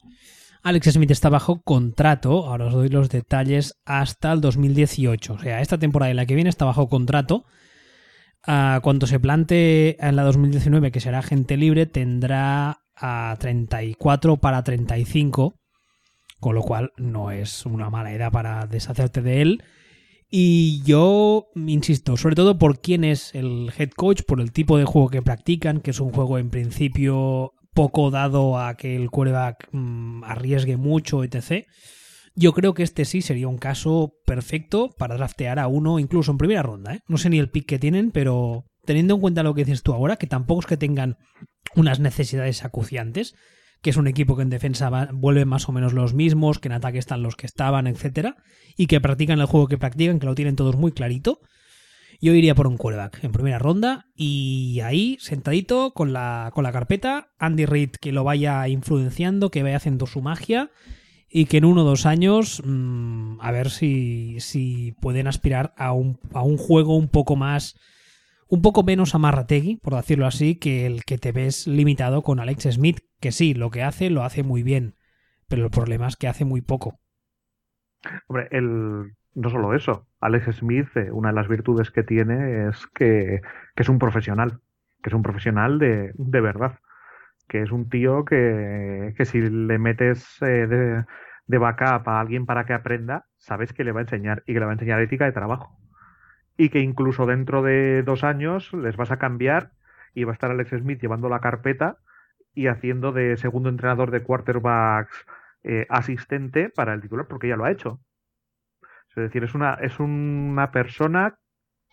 Alex 0.62 0.92
Smith 0.92 1.12
está 1.12 1.30
bajo 1.30 1.62
contrato, 1.62 2.48
ahora 2.48 2.66
os 2.66 2.74
doy 2.74 2.90
los 2.90 3.08
detalles, 3.08 3.80
hasta 3.86 4.34
el 4.34 4.42
2018. 4.42 5.36
O 5.36 5.40
sea, 5.40 5.62
esta 5.62 5.78
temporada 5.78 6.12
y 6.12 6.16
la 6.16 6.26
que 6.26 6.36
viene 6.36 6.50
está 6.50 6.66
bajo 6.66 6.90
contrato. 6.90 7.46
Ah, 8.46 8.80
cuando 8.84 9.08
se 9.08 9.22
plante 9.22 9.98
en 10.06 10.18
la 10.18 10.24
2019, 10.24 10.92
que 10.92 11.00
será 11.00 11.22
gente 11.22 11.56
libre, 11.56 11.86
tendrá 11.86 12.82
a 13.00 13.36
34 13.40 14.38
para 14.38 14.64
35, 14.64 15.56
con 16.40 16.56
lo 16.56 16.62
cual 16.62 16.92
no 16.98 17.32
es 17.32 17.66
una 17.66 17.90
mala 17.90 18.14
edad 18.14 18.32
para 18.32 18.66
deshacerte 18.68 19.22
de 19.22 19.42
él. 19.42 19.64
Y 20.32 20.84
yo 20.84 21.48
insisto, 21.56 22.16
sobre 22.16 22.36
todo 22.36 22.60
por 22.60 22.82
quién 22.82 23.04
es 23.04 23.34
el 23.34 23.72
head 23.78 23.90
coach, 23.92 24.22
por 24.28 24.42
el 24.42 24.52
tipo 24.52 24.78
de 24.78 24.86
juego 24.86 25.10
que 25.10 25.24
practican, 25.24 25.82
que 25.82 25.92
es 25.92 26.00
un 26.00 26.12
juego 26.12 26.38
en 26.38 26.52
principio 26.52 27.54
poco 27.74 28.12
dado 28.12 28.60
a 28.60 28.76
que 28.76 28.96
el 28.96 29.10
quarterback 29.10 29.70
mm, 29.72 30.24
arriesgue 30.24 30.78
mucho, 30.78 31.24
etc. 31.24 31.66
Yo 32.36 32.54
creo 32.54 32.74
que 32.74 32.84
este 32.84 33.06
sí 33.06 33.22
sería 33.22 33.48
un 33.48 33.58
caso 33.58 34.14
perfecto 34.26 34.90
para 34.98 35.16
draftear 35.16 35.60
a 35.60 35.68
uno, 35.68 35.98
incluso 35.98 36.32
en 36.32 36.38
primera 36.38 36.62
ronda. 36.62 36.94
¿eh? 36.94 37.00
No 37.08 37.18
sé 37.18 37.30
ni 37.30 37.40
el 37.40 37.50
pick 37.50 37.66
que 37.66 37.80
tienen, 37.80 38.12
pero 38.12 38.66
teniendo 38.86 39.16
en 39.16 39.22
cuenta 39.22 39.44
lo 39.44 39.54
que 39.54 39.66
dices 39.66 39.84
tú 39.84 39.94
ahora, 39.94 40.18
que 40.18 40.28
tampoco 40.28 40.62
es 40.62 40.66
que 40.68 40.78
tengan 40.78 41.18
unas 41.76 42.00
necesidades 42.00 42.64
acuciantes, 42.66 43.36
que 43.82 43.90
es 43.92 43.98
un 43.98 44.08
equipo 44.08 44.36
que 44.36 44.42
en 44.42 44.50
defensa 44.50 44.90
va- 44.90 45.10
vuelve 45.14 45.46
más 45.46 45.70
o 45.70 45.72
menos 45.72 45.94
los 45.94 46.14
mismos, 46.14 46.60
que 46.60 46.68
en 46.68 46.74
ataque 46.74 46.98
están 46.98 47.24
los 47.24 47.36
que 47.36 47.46
estaban, 47.46 47.88
etcétera, 47.88 48.36
y 48.76 48.88
que 48.88 49.00
practican 49.02 49.40
el 49.40 49.46
juego 49.46 49.68
que 49.68 49.78
practican, 49.78 50.20
que 50.20 50.26
lo 50.26 50.36
tienen 50.36 50.56
todos 50.56 50.76
muy 50.76 50.92
clarito. 50.92 51.40
Yo 52.22 52.34
iría 52.34 52.54
por 52.56 52.68
un 52.68 52.76
quarterback 52.76 53.24
en 53.24 53.32
primera 53.32 53.60
ronda 53.60 54.08
y 54.14 54.82
ahí, 54.84 55.16
sentadito, 55.22 55.94
con 55.94 56.12
la, 56.12 56.52
con 56.54 56.66
la 56.66 56.74
carpeta, 56.74 57.30
Andy 57.40 57.66
Reid 57.66 57.92
que 58.02 58.12
lo 58.12 58.26
vaya 58.26 58.68
influenciando, 58.68 59.50
que 59.52 59.64
vaya 59.64 59.78
haciendo 59.78 60.06
su 60.06 60.22
magia 60.22 60.70
y 61.30 61.46
que 61.46 61.58
en 61.58 61.64
uno 61.66 61.84
o 61.84 61.86
dos 61.86 62.06
años 62.06 62.62
mm, 62.66 63.40
a 63.40 63.52
ver 63.52 63.70
si, 63.70 64.36
si 64.42 64.94
pueden 65.00 65.28
aspirar 65.28 65.74
a 65.78 65.94
un, 65.94 66.20
a 66.34 66.42
un 66.42 66.58
juego 66.58 66.98
un 66.98 67.08
poco 67.08 67.38
más 67.38 67.76
un 68.50 68.64
poco 68.64 68.84
menos 68.84 69.14
amarrategui, 69.14 69.78
por 69.78 69.94
decirlo 69.94 70.26
así, 70.26 70.56
que 70.56 70.88
el 70.88 71.06
que 71.06 71.18
te 71.18 71.32
ves 71.32 71.68
limitado 71.68 72.24
con 72.24 72.40
Alex 72.40 72.64
Smith, 72.72 73.00
que 73.22 73.32
sí, 73.32 73.54
lo 73.54 73.70
que 73.70 73.84
hace 73.84 74.10
lo 74.10 74.24
hace 74.24 74.44
muy 74.44 74.64
bien, 74.64 74.96
pero 75.48 75.64
el 75.64 75.70
problema 75.70 76.08
es 76.08 76.18
que 76.18 76.28
hace 76.28 76.46
muy 76.46 76.62
poco. 76.62 77.00
Hombre, 78.28 78.48
el, 78.52 79.14
no 79.36 79.50
solo 79.50 79.76
eso, 79.76 80.08
Alex 80.20 80.58
Smith, 80.58 80.88
eh, 80.96 81.12
una 81.12 81.30
de 81.30 81.36
las 81.36 81.48
virtudes 81.48 81.92
que 81.92 82.04
tiene 82.04 82.68
es 82.70 82.88
que, 82.88 83.42
es 83.76 83.90
un 83.90 84.00
profesional, 84.00 84.60
que 85.04 85.10
es 85.10 85.14
un 85.14 85.22
profesional 85.22 85.78
de, 85.78 86.12
de 86.16 86.42
verdad, 86.42 86.80
que 87.48 87.62
es 87.62 87.72
un 87.72 87.88
tío 87.88 88.26
que, 88.26 89.14
que 89.16 89.26
si 89.26 89.42
le 89.42 89.78
metes 89.78 90.42
eh, 90.42 90.66
de, 90.66 91.06
de 91.46 91.58
backup 91.58 92.08
a 92.08 92.20
alguien 92.20 92.48
para 92.48 92.66
que 92.66 92.74
aprenda, 92.74 93.26
sabes 93.38 93.74
que 93.74 93.84
le 93.84 93.92
va 93.92 94.00
a 94.00 94.04
enseñar 94.04 94.44
y 94.48 94.54
que 94.54 94.60
le 94.60 94.66
va 94.66 94.72
a 94.72 94.74
enseñar 94.74 95.00
ética 95.02 95.26
de 95.26 95.34
trabajo. 95.34 95.78
Y 96.60 96.68
que 96.68 96.80
incluso 96.80 97.26
dentro 97.26 97.64
de 97.64 98.04
dos 98.04 98.26
años 98.26 98.74
les 98.74 98.98
vas 98.98 99.12
a 99.12 99.18
cambiar 99.18 99.72
y 100.14 100.26
va 100.26 100.32
a 100.32 100.34
estar 100.34 100.52
Alex 100.52 100.72
Smith 100.72 101.00
llevando 101.00 101.30
la 101.30 101.40
carpeta 101.40 102.00
y 102.54 102.68
haciendo 102.68 103.14
de 103.14 103.38
segundo 103.38 103.70
entrenador 103.70 104.12
de 104.12 104.24
quarterbacks 104.24 105.26
eh, 105.64 105.86
asistente 105.88 106.70
para 106.70 106.94
el 106.94 107.00
titular, 107.00 107.28
porque 107.30 107.48
ya 107.48 107.56
lo 107.56 107.64
ha 107.64 107.72
hecho. 107.72 108.02
Es 109.16 109.16
decir, 109.16 109.46
es 109.46 109.56
una, 109.56 109.76
es 109.76 110.02
una 110.02 110.70
persona 110.72 111.40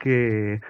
que, 0.01 0.61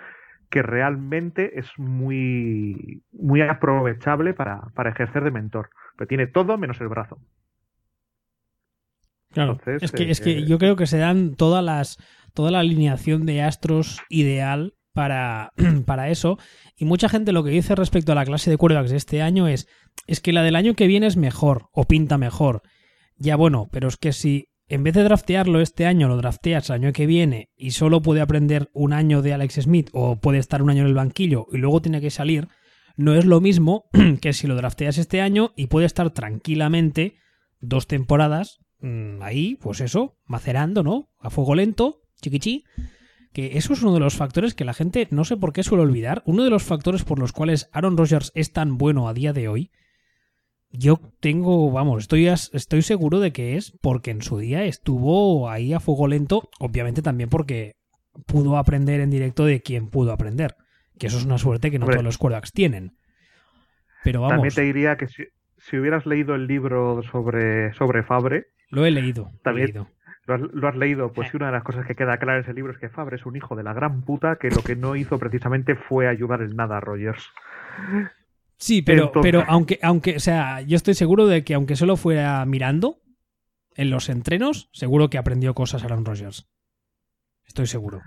que 0.50 0.62
realmente 0.62 1.58
es 1.58 1.72
muy, 1.78 3.02
muy 3.12 3.40
aprovechable 3.40 4.34
para, 4.34 4.60
para 4.74 4.90
ejercer 4.90 5.24
de 5.24 5.30
mentor. 5.30 5.70
Tiene 6.06 6.26
todo 6.26 6.58
menos 6.58 6.82
el 6.82 6.88
brazo. 6.88 7.18
Claro, 9.36 9.58
Entonces, 9.66 9.82
es 9.82 9.92
que, 9.92 10.04
eh, 10.04 10.10
es 10.10 10.20
que 10.22 10.44
yo 10.46 10.56
creo 10.56 10.76
que 10.76 10.86
se 10.86 10.96
dan 10.96 11.34
todas 11.34 11.62
las, 11.62 11.98
toda 12.32 12.50
la 12.50 12.60
alineación 12.60 13.26
de 13.26 13.42
astros 13.42 13.98
ideal 14.08 14.72
para, 14.94 15.52
para 15.84 16.08
eso. 16.08 16.38
Y 16.74 16.86
mucha 16.86 17.10
gente 17.10 17.32
lo 17.32 17.44
que 17.44 17.50
dice 17.50 17.74
respecto 17.74 18.12
a 18.12 18.14
la 18.14 18.24
clase 18.24 18.50
de 18.50 18.56
quarterbacks 18.56 18.90
de 18.90 18.96
este 18.96 19.20
año 19.20 19.46
es, 19.46 19.68
es 20.06 20.22
que 20.22 20.32
la 20.32 20.42
del 20.42 20.56
año 20.56 20.72
que 20.72 20.86
viene 20.86 21.06
es 21.06 21.18
mejor 21.18 21.68
o 21.72 21.84
pinta 21.84 22.16
mejor. 22.16 22.62
Ya 23.18 23.36
bueno, 23.36 23.68
pero 23.70 23.88
es 23.88 23.98
que 23.98 24.14
si 24.14 24.48
en 24.68 24.84
vez 24.84 24.94
de 24.94 25.04
draftearlo 25.04 25.60
este 25.60 25.84
año 25.84 26.08
lo 26.08 26.16
drafteas 26.16 26.70
el 26.70 26.76
año 26.76 26.92
que 26.94 27.06
viene 27.06 27.50
y 27.58 27.72
solo 27.72 28.00
puede 28.00 28.22
aprender 28.22 28.70
un 28.72 28.94
año 28.94 29.20
de 29.20 29.34
Alex 29.34 29.60
Smith 29.64 29.90
o 29.92 30.16
puede 30.18 30.38
estar 30.38 30.62
un 30.62 30.70
año 30.70 30.80
en 30.80 30.88
el 30.88 30.94
banquillo 30.94 31.46
y 31.52 31.58
luego 31.58 31.82
tiene 31.82 32.00
que 32.00 32.10
salir, 32.10 32.48
no 32.96 33.14
es 33.14 33.26
lo 33.26 33.42
mismo 33.42 33.84
que 34.22 34.32
si 34.32 34.46
lo 34.46 34.56
drafteas 34.56 34.96
este 34.96 35.20
año 35.20 35.52
y 35.56 35.66
puede 35.66 35.84
estar 35.84 36.10
tranquilamente 36.10 37.16
dos 37.60 37.86
temporadas 37.86 38.60
mm, 38.80 39.22
ahí, 39.22 39.56
pues 39.56 39.80
eso, 39.80 40.16
macerando, 40.24 40.82
¿no? 40.82 41.10
A 41.18 41.30
fuego 41.30 41.54
lento, 41.54 42.02
chiquichi. 42.20 42.64
Que 43.32 43.58
eso 43.58 43.74
es 43.74 43.82
uno 43.82 43.92
de 43.92 44.00
los 44.00 44.16
factores 44.16 44.54
que 44.54 44.64
la 44.64 44.72
gente 44.72 45.08
no 45.10 45.24
sé 45.24 45.36
por 45.36 45.52
qué 45.52 45.62
suele 45.62 45.84
olvidar. 45.84 46.22
Uno 46.24 46.42
de 46.44 46.50
los 46.50 46.62
factores 46.62 47.04
por 47.04 47.18
los 47.18 47.32
cuales 47.32 47.68
Aaron 47.72 47.96
Rodgers 47.96 48.32
es 48.34 48.52
tan 48.52 48.78
bueno 48.78 49.08
a 49.08 49.14
día 49.14 49.32
de 49.34 49.48
hoy. 49.48 49.70
Yo 50.70 51.00
tengo, 51.20 51.70
vamos, 51.70 52.04
estoy, 52.04 52.26
estoy 52.26 52.82
seguro 52.82 53.20
de 53.20 53.32
que 53.32 53.56
es 53.56 53.72
porque 53.82 54.10
en 54.10 54.22
su 54.22 54.38
día 54.38 54.64
estuvo 54.64 55.50
ahí 55.50 55.74
a 55.74 55.80
fuego 55.80 56.08
lento. 56.08 56.48
Obviamente 56.58 57.02
también 57.02 57.28
porque 57.28 57.76
pudo 58.26 58.56
aprender 58.56 59.00
en 59.00 59.10
directo 59.10 59.44
de 59.44 59.60
quien 59.60 59.88
pudo 59.88 60.12
aprender. 60.12 60.56
Que 60.98 61.08
eso 61.08 61.18
es 61.18 61.26
una 61.26 61.38
suerte 61.38 61.70
que 61.70 61.78
no 61.78 61.84
Hombre. 61.84 61.96
todos 61.96 62.04
los 62.04 62.18
quarterbacks 62.18 62.52
tienen. 62.52 62.96
Pero 64.02 64.22
vamos, 64.22 64.34
También 64.34 64.54
te 64.54 64.62
diría 64.62 64.96
que 64.96 65.08
si, 65.08 65.24
si 65.58 65.76
hubieras 65.76 66.06
leído 66.06 66.34
el 66.34 66.46
libro 66.46 67.02
sobre, 67.10 67.74
sobre 67.74 68.02
Fabre, 68.02 68.46
lo 68.68 68.84
he 68.84 68.90
leído. 68.90 69.24
lo 69.24 69.30
he 69.30 69.42
También- 69.42 69.66
leído. 69.66 69.88
lo 70.26 70.34
has, 70.34 70.40
lo 70.40 70.68
has 70.68 70.76
leído, 70.76 71.12
pues 71.12 71.30
sí, 71.30 71.36
una 71.36 71.46
de 71.46 71.52
las 71.52 71.62
cosas 71.62 71.86
que 71.86 71.94
queda 71.94 72.16
clara 72.18 72.38
en 72.38 72.44
ese 72.44 72.52
libro 72.54 72.72
es 72.72 72.78
que 72.78 72.88
Fabre 72.88 73.16
es 73.16 73.26
un 73.26 73.36
hijo 73.36 73.54
de 73.56 73.62
la 73.62 73.72
gran 73.72 74.02
puta 74.02 74.36
que 74.36 74.50
lo 74.50 74.62
que 74.62 74.74
no 74.76 74.96
hizo 74.96 75.18
precisamente 75.18 75.76
fue 75.76 76.08
ayudar 76.08 76.42
en 76.42 76.56
nada 76.56 76.78
a 76.78 76.80
Rogers. 76.80 77.30
Sí, 78.58 78.82
pero, 78.82 79.04
Entonces- 79.06 79.30
pero 79.32 79.44
aunque, 79.48 79.78
aunque, 79.82 80.16
o 80.16 80.20
sea, 80.20 80.62
yo 80.62 80.76
estoy 80.76 80.94
seguro 80.94 81.26
de 81.26 81.44
que 81.44 81.54
aunque 81.54 81.76
solo 81.76 81.96
fuera 81.96 82.44
mirando 82.46 82.98
en 83.76 83.90
los 83.90 84.08
entrenos, 84.08 84.68
seguro 84.72 85.10
que 85.10 85.18
aprendió 85.18 85.54
cosas 85.54 85.84
Aaron 85.84 86.04
Rodgers. 86.04 86.48
Estoy 87.46 87.66
seguro. 87.66 88.00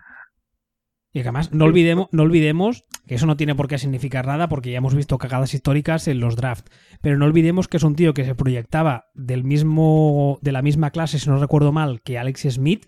Y 1.12 1.22
que 1.22 1.28
además, 1.30 1.52
no 1.52 1.66
olvidemos, 1.66 2.08
no 2.12 2.22
olvidemos 2.24 2.86
que 3.08 3.16
eso 3.16 3.26
no 3.26 3.36
tiene 3.36 3.56
por 3.56 3.68
qué 3.68 3.80
significar 3.80 4.28
nada 4.28 4.48
porque 4.48 4.70
ya 4.72 4.78
hemos 4.78 4.94
visto 4.94 5.18
cagadas 5.18 5.54
históricas 5.56 6.08
en 6.08 6.20
los 6.20 6.36
drafts. 6.36 6.70
Pero 7.02 7.18
no 7.18 7.26
olvidemos 7.26 7.68
que 7.68 7.78
es 7.78 7.84
un 7.84 7.96
tío 7.96 8.14
que 8.14 8.26
se 8.26 8.36
proyectaba 8.36 9.06
del 9.16 9.44
mismo, 9.44 10.38
de 10.44 10.52
la 10.52 10.62
misma 10.62 10.92
clase, 10.92 11.18
si 11.18 11.28
no 11.30 11.40
recuerdo 11.40 11.72
mal, 11.72 12.02
que 12.04 12.20
Alex 12.20 12.42
Smith. 12.52 12.86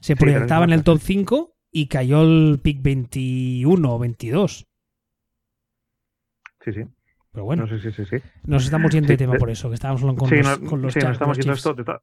Se 0.00 0.14
Sí, 0.14 0.18
proyectaba 0.18 0.64
en 0.64 0.72
el 0.72 0.82
top 0.82 0.98
5 1.00 1.54
y 1.70 1.86
cayó 1.86 2.22
el 2.22 2.58
pick 2.60 2.82
21 2.82 3.94
o 3.94 3.98
22. 4.00 4.66
Sí, 6.64 6.72
sí. 6.72 6.80
Pero 7.30 7.44
bueno. 7.44 7.66
No 7.66 7.68
sé, 7.68 7.78
sí, 7.80 7.92
sí, 7.96 8.04
sí. 8.10 8.16
Nos 8.44 8.64
estamos 8.64 8.90
yendo 8.92 9.08
de 9.08 9.16
tema 9.16 9.34
por 9.34 9.50
eso, 9.50 9.68
que 9.68 9.74
estábamos 9.74 10.02
hablando 10.02 10.20
con 10.20 10.30
los, 10.36 10.60
no- 10.60 10.68
con 10.68 10.82
los 10.82 10.92
sí, 10.92 11.00
Cha- 11.00 11.06
nos 11.08 11.14
estamos 11.14 11.36
los 11.36 11.44
yendo 11.46 11.54
Chiefs. 11.56 11.66
esto. 11.66 11.74
de 11.74 11.84
to- 11.84 12.02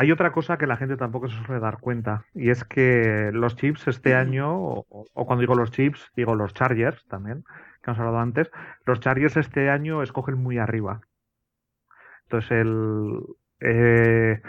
Hay 0.00 0.12
otra 0.12 0.30
cosa 0.30 0.58
que 0.58 0.68
la 0.68 0.76
gente 0.76 0.96
tampoco 0.96 1.28
se 1.28 1.42
suele 1.44 1.60
dar 1.60 1.80
cuenta, 1.80 2.24
y 2.32 2.50
es 2.50 2.62
que 2.62 3.30
los 3.32 3.56
chips 3.56 3.88
este 3.88 4.14
año, 4.14 4.54
o, 4.56 4.86
o 5.12 5.26
cuando 5.26 5.40
digo 5.40 5.56
los 5.56 5.72
chips, 5.72 6.12
digo 6.14 6.36
los 6.36 6.54
Chargers 6.54 7.04
también, 7.08 7.42
que 7.82 7.90
hemos 7.90 7.98
hablado 7.98 8.20
antes, 8.20 8.48
los 8.86 9.00
Chargers 9.00 9.36
este 9.36 9.70
año 9.70 10.04
escogen 10.04 10.36
muy 10.36 10.58
arriba. 10.58 11.00
Entonces, 12.26 12.50
el, 12.52 13.22
eh, 13.58 14.40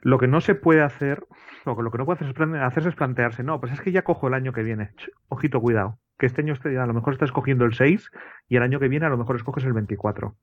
lo 0.00 0.18
que 0.18 0.28
no 0.28 0.42
se 0.42 0.54
puede 0.54 0.82
hacer, 0.82 1.26
o 1.64 1.80
lo 1.80 1.90
que 1.90 1.96
no 1.98 2.04
puede 2.04 2.16
hacer 2.22 2.28
es, 2.28 2.62
hacerse 2.62 2.90
es 2.90 2.94
plantearse, 2.94 3.42
no, 3.42 3.58
pues 3.58 3.72
es 3.72 3.80
que 3.80 3.92
ya 3.92 4.02
cojo 4.02 4.28
el 4.28 4.34
año 4.34 4.52
que 4.52 4.62
viene. 4.62 4.90
Ch, 4.96 5.10
ojito, 5.28 5.62
cuidado, 5.62 5.98
que 6.18 6.26
este 6.26 6.42
año 6.42 6.52
este- 6.52 6.76
a 6.78 6.84
lo 6.84 6.92
mejor 6.92 7.14
estás 7.14 7.28
escogiendo 7.28 7.64
el 7.64 7.72
6 7.72 8.10
y 8.48 8.56
el 8.56 8.62
año 8.62 8.80
que 8.80 8.88
viene 8.88 9.06
a 9.06 9.10
lo 9.10 9.16
mejor 9.16 9.36
escoges 9.36 9.64
el 9.64 9.72
24. 9.72 10.36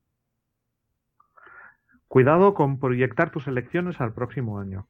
Cuidado 2.13 2.53
con 2.53 2.77
proyectar 2.77 3.31
tus 3.31 3.47
elecciones 3.47 3.99
al 3.99 4.13
próximo 4.13 4.59
año. 4.59 4.85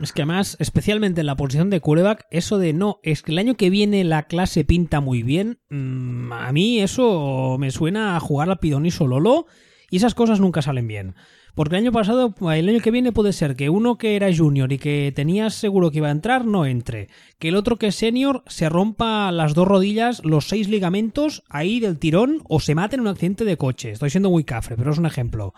Es 0.00 0.14
que 0.14 0.22
además, 0.22 0.56
especialmente 0.60 1.20
en 1.20 1.26
la 1.26 1.36
posición 1.36 1.68
de 1.68 1.80
quarterback, 1.80 2.24
eso 2.30 2.56
de 2.56 2.72
no, 2.72 3.00
es 3.02 3.20
que 3.20 3.32
el 3.32 3.38
año 3.38 3.54
que 3.54 3.68
viene 3.68 4.02
la 4.02 4.22
clase 4.22 4.64
pinta 4.64 5.02
muy 5.02 5.22
bien, 5.22 5.58
mm, 5.68 6.32
a 6.32 6.50
mí 6.52 6.80
eso 6.80 7.58
me 7.60 7.70
suena 7.70 8.16
a 8.16 8.20
jugar 8.20 8.48
al 8.48 8.60
pidoniso 8.60 9.06
Lolo 9.06 9.44
y 9.90 9.98
esas 9.98 10.14
cosas 10.14 10.40
nunca 10.40 10.62
salen 10.62 10.88
bien. 10.88 11.16
Porque 11.54 11.76
el 11.76 11.82
año 11.82 11.92
pasado, 11.92 12.34
el 12.50 12.68
año 12.70 12.80
que 12.80 12.90
viene 12.90 13.12
puede 13.12 13.34
ser 13.34 13.56
que 13.56 13.68
uno 13.68 13.98
que 13.98 14.16
era 14.16 14.34
junior 14.34 14.72
y 14.72 14.78
que 14.78 15.12
tenías 15.14 15.54
seguro 15.54 15.90
que 15.90 15.98
iba 15.98 16.08
a 16.08 16.12
entrar, 16.12 16.46
no 16.46 16.64
entre. 16.64 17.10
Que 17.38 17.48
el 17.48 17.56
otro 17.56 17.76
que 17.76 17.88
es 17.88 17.94
senior 17.94 18.42
se 18.46 18.70
rompa 18.70 19.30
las 19.32 19.52
dos 19.52 19.68
rodillas, 19.68 20.24
los 20.24 20.48
seis 20.48 20.70
ligamentos 20.70 21.44
ahí 21.50 21.78
del 21.78 21.98
tirón 21.98 22.42
o 22.48 22.58
se 22.58 22.74
mate 22.74 22.96
en 22.96 23.02
un 23.02 23.08
accidente 23.08 23.44
de 23.44 23.58
coche. 23.58 23.90
Estoy 23.90 24.08
siendo 24.08 24.30
muy 24.30 24.44
cafre, 24.44 24.76
pero 24.76 24.92
es 24.92 24.98
un 24.98 25.04
ejemplo. 25.04 25.52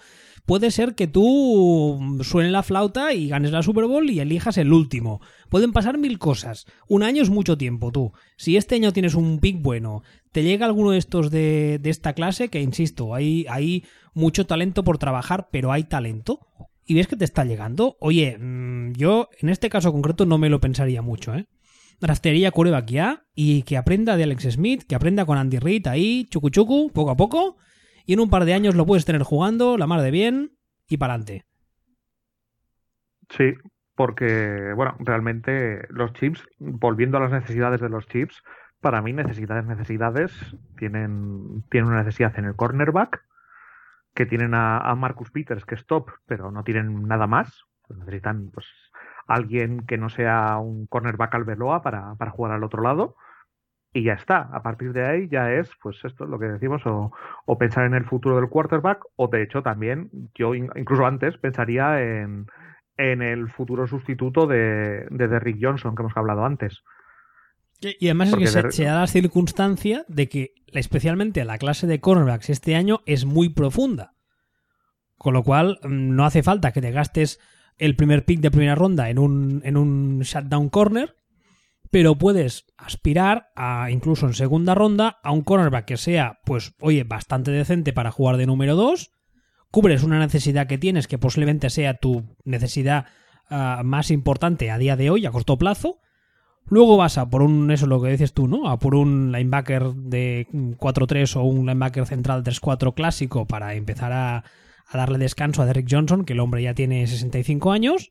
Puede 0.47 0.70
ser 0.70 0.94
que 0.94 1.09
tú 1.09 1.99
suene 2.22 2.51
la 2.51 2.62
flauta 2.62 3.12
y 3.12 3.28
ganes 3.28 3.51
la 3.51 3.64
Super 3.64 3.86
Bowl 3.86 4.09
y 4.09 4.20
elijas 4.20 4.57
el 4.59 4.72
último. 4.72 5.20
Pueden 5.51 5.72
pasar 5.72 5.99
mil 5.99 6.20
cosas. 6.20 6.66
Un 6.88 7.03
año 7.03 7.20
es 7.20 7.30
mucho 7.30 7.59
tiempo, 7.59 7.90
tú. 7.90 8.12
Si 8.36 8.57
este 8.57 8.76
año 8.76 8.92
tienes 8.92 9.16
un 9.16 9.40
pick 9.40 9.61
bueno, 9.61 10.03
te 10.30 10.44
llega 10.44 10.64
alguno 10.64 10.92
de 10.92 10.99
estos 10.99 11.32
de, 11.32 11.80
de 11.82 11.90
esta 11.90 12.12
clase, 12.12 12.49
que 12.49 12.62
insisto, 12.62 13.12
hay, 13.12 13.44
hay 13.49 13.84
mucho 14.14 14.47
talento 14.47 14.84
por 14.84 14.99
trabajar, 14.99 15.49
pero 15.51 15.72
hay 15.72 15.82
talento. 15.82 16.47
Y 16.86 16.94
ves 16.94 17.09
que 17.09 17.16
te 17.16 17.24
está 17.24 17.44
llegando. 17.44 17.97
Oye, 17.99 18.38
mm, 18.38 18.92
yo 18.92 19.28
en 19.40 19.49
este 19.49 19.68
caso 19.68 19.90
concreto 19.90 20.26
no 20.26 20.38
me 20.38 20.49
lo 20.49 20.61
pensaría 20.61 21.03
mucho, 21.03 21.34
¿eh? 21.34 21.49
Draftearía 21.99 22.53
ya 22.86 23.24
y 23.34 23.62
que 23.62 23.76
aprenda 23.76 24.16
de 24.16 24.24
Alex 24.24 24.53
Smith, 24.53 24.84
que 24.86 24.94
aprenda 24.94 25.24
con 25.24 25.38
Andy 25.38 25.59
Reid 25.59 25.88
ahí, 25.88 26.26
chucu 26.30 26.51
chucu, 26.51 26.92
poco 26.92 27.11
a 27.11 27.16
poco. 27.16 27.57
Y 28.07 28.15
en 28.15 28.21
un 28.21 28.31
par 28.31 28.45
de 28.45 28.55
años 28.55 28.75
lo 28.75 28.87
puedes 28.87 29.05
tener 29.05 29.23
jugando, 29.23 29.77
la 29.77 29.87
mar 29.87 30.01
de 30.01 30.11
bien, 30.11 30.53
y 30.89 30.97
para 30.97 31.15
adelante. 31.15 31.45
sí, 33.31 33.55
porque, 33.97 34.73
bueno, 34.77 34.95
realmente 35.01 35.87
los 35.89 36.13
chips, 36.13 36.47
volviendo 36.59 37.17
a 37.17 37.21
las 37.21 37.33
necesidades 37.33 37.81
de 37.81 37.89
los 37.89 38.07
chips, 38.07 38.43
para 38.81 39.03
mí 39.03 39.13
necesidades, 39.13 39.65
necesidades, 39.65 40.33
tienen, 40.79 41.65
tienen 41.71 41.89
una 41.89 42.03
necesidad 42.03 42.39
en 42.39 42.45
el 42.45 42.55
cornerback, 42.55 43.25
que 44.15 44.27
tienen 44.27 44.55
a, 44.55 44.95
Marcus 44.97 45.31
Peters, 45.31 45.65
que 45.65 45.75
es 45.75 45.87
top, 45.87 46.11
pero 46.27 46.51
no 46.51 46.65
tienen 46.65 47.07
nada 47.07 47.27
más. 47.27 47.65
Pues 47.87 47.99
necesitan 47.99 48.51
pues 48.53 48.67
alguien 49.27 49.87
que 49.87 49.99
no 49.99 50.09
sea 50.09 50.57
un 50.59 50.87
cornerback 50.87 51.35
al 51.35 51.45
Beloa 51.45 51.83
para, 51.83 52.15
para 52.15 52.31
jugar 52.31 52.53
al 52.53 52.65
otro 52.65 52.83
lado. 52.83 53.17
Y 53.97 54.03
ya 54.03 54.12
está. 54.12 54.51
A 54.53 54.62
partir 54.62 54.92
de 54.92 55.07
ahí 55.07 55.28
ya 55.30 55.53
es, 55.55 55.70
pues 55.82 55.97
esto, 56.05 56.26
lo 56.26 56.38
que 56.38 56.44
decimos, 56.47 56.82
o, 56.84 57.12
o 57.47 57.57
pensar 57.59 57.86
en 57.86 57.94
el 57.94 58.05
futuro 58.05 58.36
del 58.36 58.51
quarterback, 58.51 59.01
o 59.16 59.28
de 59.28 59.42
hecho 59.42 59.62
también, 59.62 60.11
yo 60.34 60.55
in- 60.55 60.68
incluso 60.76 61.07
antes 61.07 61.38
pensaría 61.38 62.03
en, 62.03 62.47
en 62.99 63.22
el 63.22 63.49
futuro 63.49 63.86
sustituto 63.86 64.47
de, 64.47 65.07
de 65.09 65.28
Derrick 65.28 65.57
Johnson, 65.59 65.94
que 65.94 66.03
hemos 66.03 66.16
hablado 66.16 66.44
antes. 66.44 66.82
Y 67.80 68.07
además 68.09 68.28
es 68.28 68.34
Porque 68.34 68.44
que 68.44 68.51
se, 68.51 68.62
de- 68.64 68.72
se 68.72 68.84
da 68.84 69.01
la 69.01 69.07
circunstancia 69.07 70.05
de 70.09 70.28
que 70.28 70.53
especialmente 70.72 71.42
la 71.47 71.57
clase 71.57 71.86
de 71.86 72.01
cornerbacks 72.01 72.51
este 72.51 72.74
año 72.76 73.01
es 73.07 73.24
muy 73.24 73.49
profunda. 73.49 74.12
Con 75.16 75.32
lo 75.32 75.42
cual 75.42 75.78
mm, 75.82 76.14
no 76.16 76.26
hace 76.26 76.42
falta 76.42 76.72
que 76.72 76.82
te 76.82 76.90
gastes 76.90 77.40
el 77.78 77.97
primer 77.97 78.26
pick 78.26 78.40
de 78.40 78.51
primera 78.51 78.74
ronda 78.74 79.09
en 79.09 79.18
un, 79.18 79.62
en 79.64 79.78
un 79.78 80.20
shutdown 80.20 80.68
corner, 80.68 81.14
pero 81.91 82.16
puedes 82.16 82.66
aspirar 82.76 83.51
a 83.55 83.91
incluso 83.91 84.26
en 84.26 84.34
segunda 84.34 84.74
ronda 84.74 85.18
a 85.22 85.32
un 85.32 85.43
cornerback 85.43 85.84
que 85.84 85.97
sea, 85.97 86.41
pues, 86.45 86.74
oye, 86.80 87.05
bastante 87.05 87.51
decente 87.51 87.93
para 87.93 88.11
jugar 88.11 88.37
de 88.37 88.47
número 88.47 88.76
2, 88.76 89.11
cubres 89.70 90.03
una 90.03 90.18
necesidad 90.18 90.66
que 90.66 90.78
tienes 90.78 91.07
que 91.07 91.18
posiblemente 91.18 91.70
sea 91.70 91.95
tu 91.95 92.24
necesidad 92.45 93.07
ah, 93.51 93.82
más 93.84 94.11
importante 94.11 94.70
a 94.70 94.78
día 94.78 94.97
de 94.97 95.11
hoy, 95.11 95.26
a 95.26 95.30
corto 95.30 95.59
plazo. 95.59 96.01
Luego 96.68 96.97
vas 96.97 97.16
a 97.16 97.30
por 97.30 97.43
un, 97.43 97.70
eso 97.70 97.84
es 97.84 97.89
lo 97.89 98.03
que 98.03 98.11
dices 98.11 98.32
tú, 98.32 98.49
¿no? 98.49 98.68
A 98.68 98.78
por 98.78 98.97
un 98.97 99.30
linebacker 99.30 99.93
de 99.95 100.49
4-3 100.51 101.37
o 101.37 101.45
un 101.45 101.66
linebacker 101.66 102.07
central 102.07 102.43
3-4 102.43 102.95
clásico 102.95 103.47
para 103.47 103.74
empezar 103.74 104.12
a, 104.12 104.39
a 104.89 104.99
darle 104.99 105.18
descanso 105.18 105.62
a 105.62 105.66
Derrick 105.66 105.87
Johnson, 105.89 106.24
que 106.24 106.32
el 106.32 106.41
hombre 106.41 106.62
ya 106.62 106.74
tiene 106.74 107.07
65 107.07 107.70
años. 107.70 108.11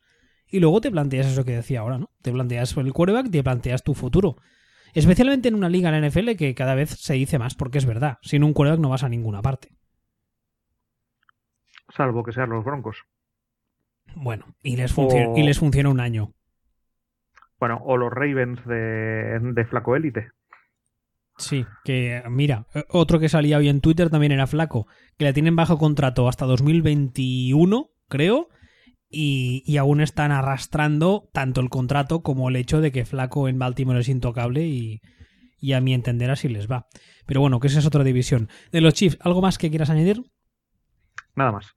Y 0.50 0.60
luego 0.60 0.82
te 0.82 0.92
planteas 0.92 1.28
eso 1.28 1.44
que 1.44 1.52
decía 1.56 1.82
ahora, 1.82 1.98
¿no? 1.98 2.10
Te 2.22 2.32
planteas 2.32 2.76
el 2.78 2.94
quarterback, 2.94 3.30
te 3.32 3.44
planteas 3.44 3.84
tu 3.84 3.94
futuro. 3.94 4.38
Especialmente 4.94 5.50
en 5.50 5.56
una 5.56 5.70
liga 5.70 5.90
en 5.90 6.02
la 6.02 6.08
NFL 6.08 6.36
que 6.38 6.56
cada 6.56 6.76
vez 6.76 6.90
se 6.92 7.16
dice 7.16 7.38
más, 7.40 7.56
porque 7.56 7.78
es 7.80 7.86
verdad. 7.86 8.18
Sin 8.22 8.44
un 8.44 8.54
quarterback 8.54 8.80
no 8.82 8.90
vas 8.90 9.04
a 9.04 9.10
ninguna 9.10 9.42
parte. 9.42 9.70
Salvo 11.96 12.24
que 12.24 12.32
sean 12.32 12.50
los 12.50 12.64
Broncos. 12.64 12.98
Bueno, 14.16 14.46
y 14.64 14.76
les, 14.78 14.94
O- 14.98 15.34
y 15.36 15.44
les 15.44 15.60
funciona 15.60 15.90
un 15.90 16.00
año. 16.00 16.34
Bueno, 17.60 17.82
o 17.84 17.98
los 17.98 18.12
Ravens 18.12 18.66
de, 18.66 19.40
de 19.42 19.66
Flaco 19.66 19.96
Élite. 19.96 20.30
Sí, 21.38 21.66
que 21.84 22.24
mira, 22.30 22.66
eh, 22.74 22.86
otro 22.90 23.20
que 23.20 23.28
salía 23.28 23.58
hoy 23.58 23.68
en 23.68 23.82
Twitter 23.82 24.10
también 24.10 24.32
era 24.32 24.48
Flaco, 24.48 24.88
que 25.18 25.26
le 25.26 25.34
tienen 25.34 25.56
bajo 25.56 25.78
contrato 25.78 26.30
hasta 26.30 26.46
2021, 26.46 27.90
creo, 28.08 28.48
y, 29.16 29.64
y 29.66 29.78
aún 29.78 30.02
están 30.02 30.34
arrastrando 30.34 31.30
tanto 31.32 31.62
el 31.62 31.70
contrato 31.70 32.22
como 32.22 32.50
el 32.50 32.58
hecho 32.58 32.82
de 32.82 32.92
que 32.92 33.06
Flaco 33.06 33.48
en 33.48 33.58
Baltimore 33.58 34.02
es 34.02 34.10
intocable 34.10 34.68
y, 34.68 35.00
y 35.58 35.72
a 35.72 35.80
mi 35.80 35.94
entender 35.94 36.30
así 36.30 36.50
les 36.50 36.70
va. 36.70 36.88
Pero 37.26 37.40
bueno, 37.40 37.62
que 37.62 37.68
esa 37.68 37.80
es 37.80 37.86
otra 37.86 38.04
división. 38.04 38.50
De 38.74 38.82
los 38.82 38.94
Chiefs, 38.94 39.18
¿algo 39.22 39.42
más 39.42 39.58
que 39.58 39.70
quieras 39.70 39.90
añadir? 39.90 40.22
Nada 41.34 41.54
más. 41.54 41.68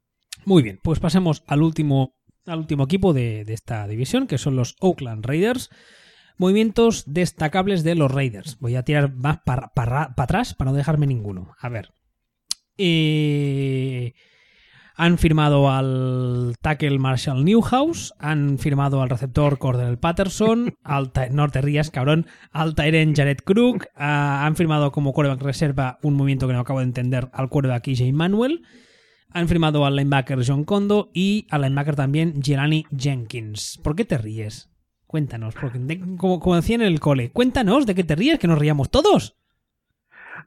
Muy 0.45 0.64
bien, 0.64 0.80
pues 0.82 0.99
pasemos 0.99 1.45
al 1.47 1.62
último, 1.62 2.16
al 2.45 2.59
último 2.59 2.84
equipo 2.84 3.12
de, 3.12 3.45
de 3.45 3.55
esta 3.55 3.86
división, 3.86 4.26
que 4.26 4.39
son 4.39 4.57
los 4.57 4.74
Oakland 4.80 5.24
Raiders. 5.24 5.70
Movimientos 6.39 7.05
destacables 7.07 7.84
de 7.84 7.95
los 7.95 8.11
Raiders. 8.11 8.59
Voy 8.59 8.74
a 8.74 8.82
tirar 8.82 9.14
más 9.14 9.39
para 9.45 9.70
atrás 10.16 10.55
para 10.55 10.72
no 10.72 10.76
dejarme 10.76 11.07
ninguno. 11.07 11.55
A 11.61 11.68
ver. 11.68 11.93
Eh, 12.76 14.14
han 14.99 15.16
firmado 15.16 15.70
al 15.70 16.55
tackle 16.61 16.99
Marshall 16.99 17.44
Newhouse, 17.44 18.12
han 18.18 18.59
firmado 18.59 19.01
al 19.01 19.09
receptor 19.09 19.57
Cordell 19.59 19.96
Patterson, 19.96 20.74
al 20.82 21.12
no 21.30 21.49
te 21.49 21.62
rías, 21.62 21.90
cabrón, 21.90 22.26
al 22.51 22.74
Tyren 22.74 23.14
Jared 23.14 23.38
Crook, 23.44 23.86
ah, 23.94 24.44
han 24.44 24.57
firmado 24.57 24.90
como 24.90 25.12
quarterback 25.12 25.42
reserva 25.42 25.99
un 26.03 26.14
movimiento 26.14 26.49
que 26.49 26.53
no 26.53 26.61
acabo 26.61 26.80
de 26.80 26.86
entender 26.86 27.30
al 27.32 27.49
quarterback 27.49 27.86
EJ 27.88 28.12
Manuel, 28.12 28.62
han 29.30 29.46
firmado 29.46 29.86
al 29.86 29.94
linebacker 29.94 30.40
John 30.44 30.64
Kondo 30.64 31.11
y 31.14 31.46
al 31.51 31.62
linebacker 31.62 31.94
también 31.94 32.42
Jelani 32.42 32.84
Jenkins. 32.96 33.78
¿Por 33.84 33.94
qué 33.94 34.05
te 34.05 34.18
ríes? 34.18 34.68
Cuéntanos, 35.07 35.55
porque 35.61 35.78
de- 35.78 36.01
como, 36.16 36.40
como 36.40 36.57
decía 36.57 36.74
en 36.74 36.82
el 36.82 36.99
cole, 36.99 37.30
cuéntanos 37.30 37.86
de 37.86 37.94
qué 37.94 38.05
te 38.05 38.16
ríes, 38.16 38.38
que 38.38 38.49
nos 38.49 38.59
ríamos 38.59 38.90
todos. 38.90 39.36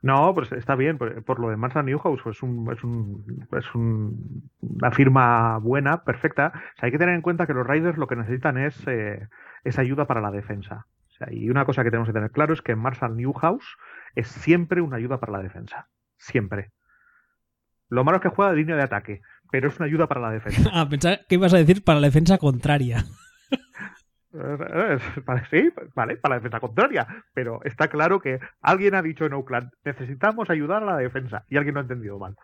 No, 0.03 0.33
pues 0.33 0.51
está 0.51 0.75
bien. 0.75 0.97
Por, 0.97 1.23
por 1.23 1.39
lo 1.39 1.49
de 1.49 1.57
Marshall 1.57 1.85
Newhouse, 1.85 2.21
pues 2.23 2.41
un, 2.41 2.71
es, 2.75 2.83
un, 2.83 3.47
es 3.57 3.75
un- 3.75 4.49
una 4.61 4.91
firma 4.91 5.57
buena, 5.59 6.03
perfecta. 6.03 6.47
O 6.55 6.79
sea, 6.79 6.87
hay 6.87 6.91
que 6.91 6.97
tener 6.97 7.13
en 7.15 7.21
cuenta 7.21 7.45
que 7.45 7.53
los 7.53 7.67
Raiders 7.67 7.97
lo 7.97 8.07
que 8.07 8.15
necesitan 8.15 8.57
es, 8.57 8.81
eh, 8.87 9.27
es 9.63 9.77
ayuda 9.77 10.05
para 10.07 10.21
la 10.21 10.31
defensa. 10.31 10.87
O 11.09 11.13
sea, 11.13 11.27
y 11.31 11.49
una 11.51 11.65
cosa 11.65 11.83
que 11.83 11.91
tenemos 11.91 12.07
que 12.09 12.13
tener 12.13 12.31
claro 12.31 12.53
es 12.53 12.61
que 12.63 12.75
Marshall 12.75 13.15
Newhouse 13.15 13.77
es 14.15 14.27
siempre 14.27 14.81
una 14.81 14.97
ayuda 14.97 15.19
para 15.19 15.33
la 15.33 15.43
defensa. 15.43 15.87
Siempre. 16.17 16.71
Lo 17.89 18.03
malo 18.03 18.17
es 18.17 18.23
que 18.23 18.29
juega 18.29 18.51
de 18.51 18.57
línea 18.57 18.75
de 18.75 18.83
ataque, 18.83 19.21
pero 19.51 19.67
es 19.67 19.77
una 19.77 19.85
ayuda 19.85 20.07
para 20.07 20.21
la 20.21 20.31
defensa. 20.31 20.69
Ah, 20.73 20.87
pensaba 20.89 21.17
que 21.29 21.35
ibas 21.35 21.53
a 21.53 21.57
decir 21.57 21.83
para 21.83 21.99
la 21.99 22.07
defensa 22.07 22.37
contraria. 22.39 23.03
Sí, 25.51 25.69
vale, 25.95 26.17
para 26.17 26.35
la 26.35 26.39
defensa 26.39 26.59
contraria. 26.59 27.07
Pero 27.33 27.59
está 27.63 27.87
claro 27.89 28.19
que 28.21 28.39
alguien 28.61 28.95
ha 28.95 29.01
dicho 29.01 29.25
en 29.25 29.33
Oakland, 29.33 29.71
necesitamos 29.83 30.49
ayudar 30.49 30.83
a 30.83 30.85
la 30.85 30.97
defensa. 30.97 31.43
Y 31.49 31.57
alguien 31.57 31.73
lo 31.75 31.79
ha 31.81 31.83
entendido 31.83 32.17
mal. 32.19 32.35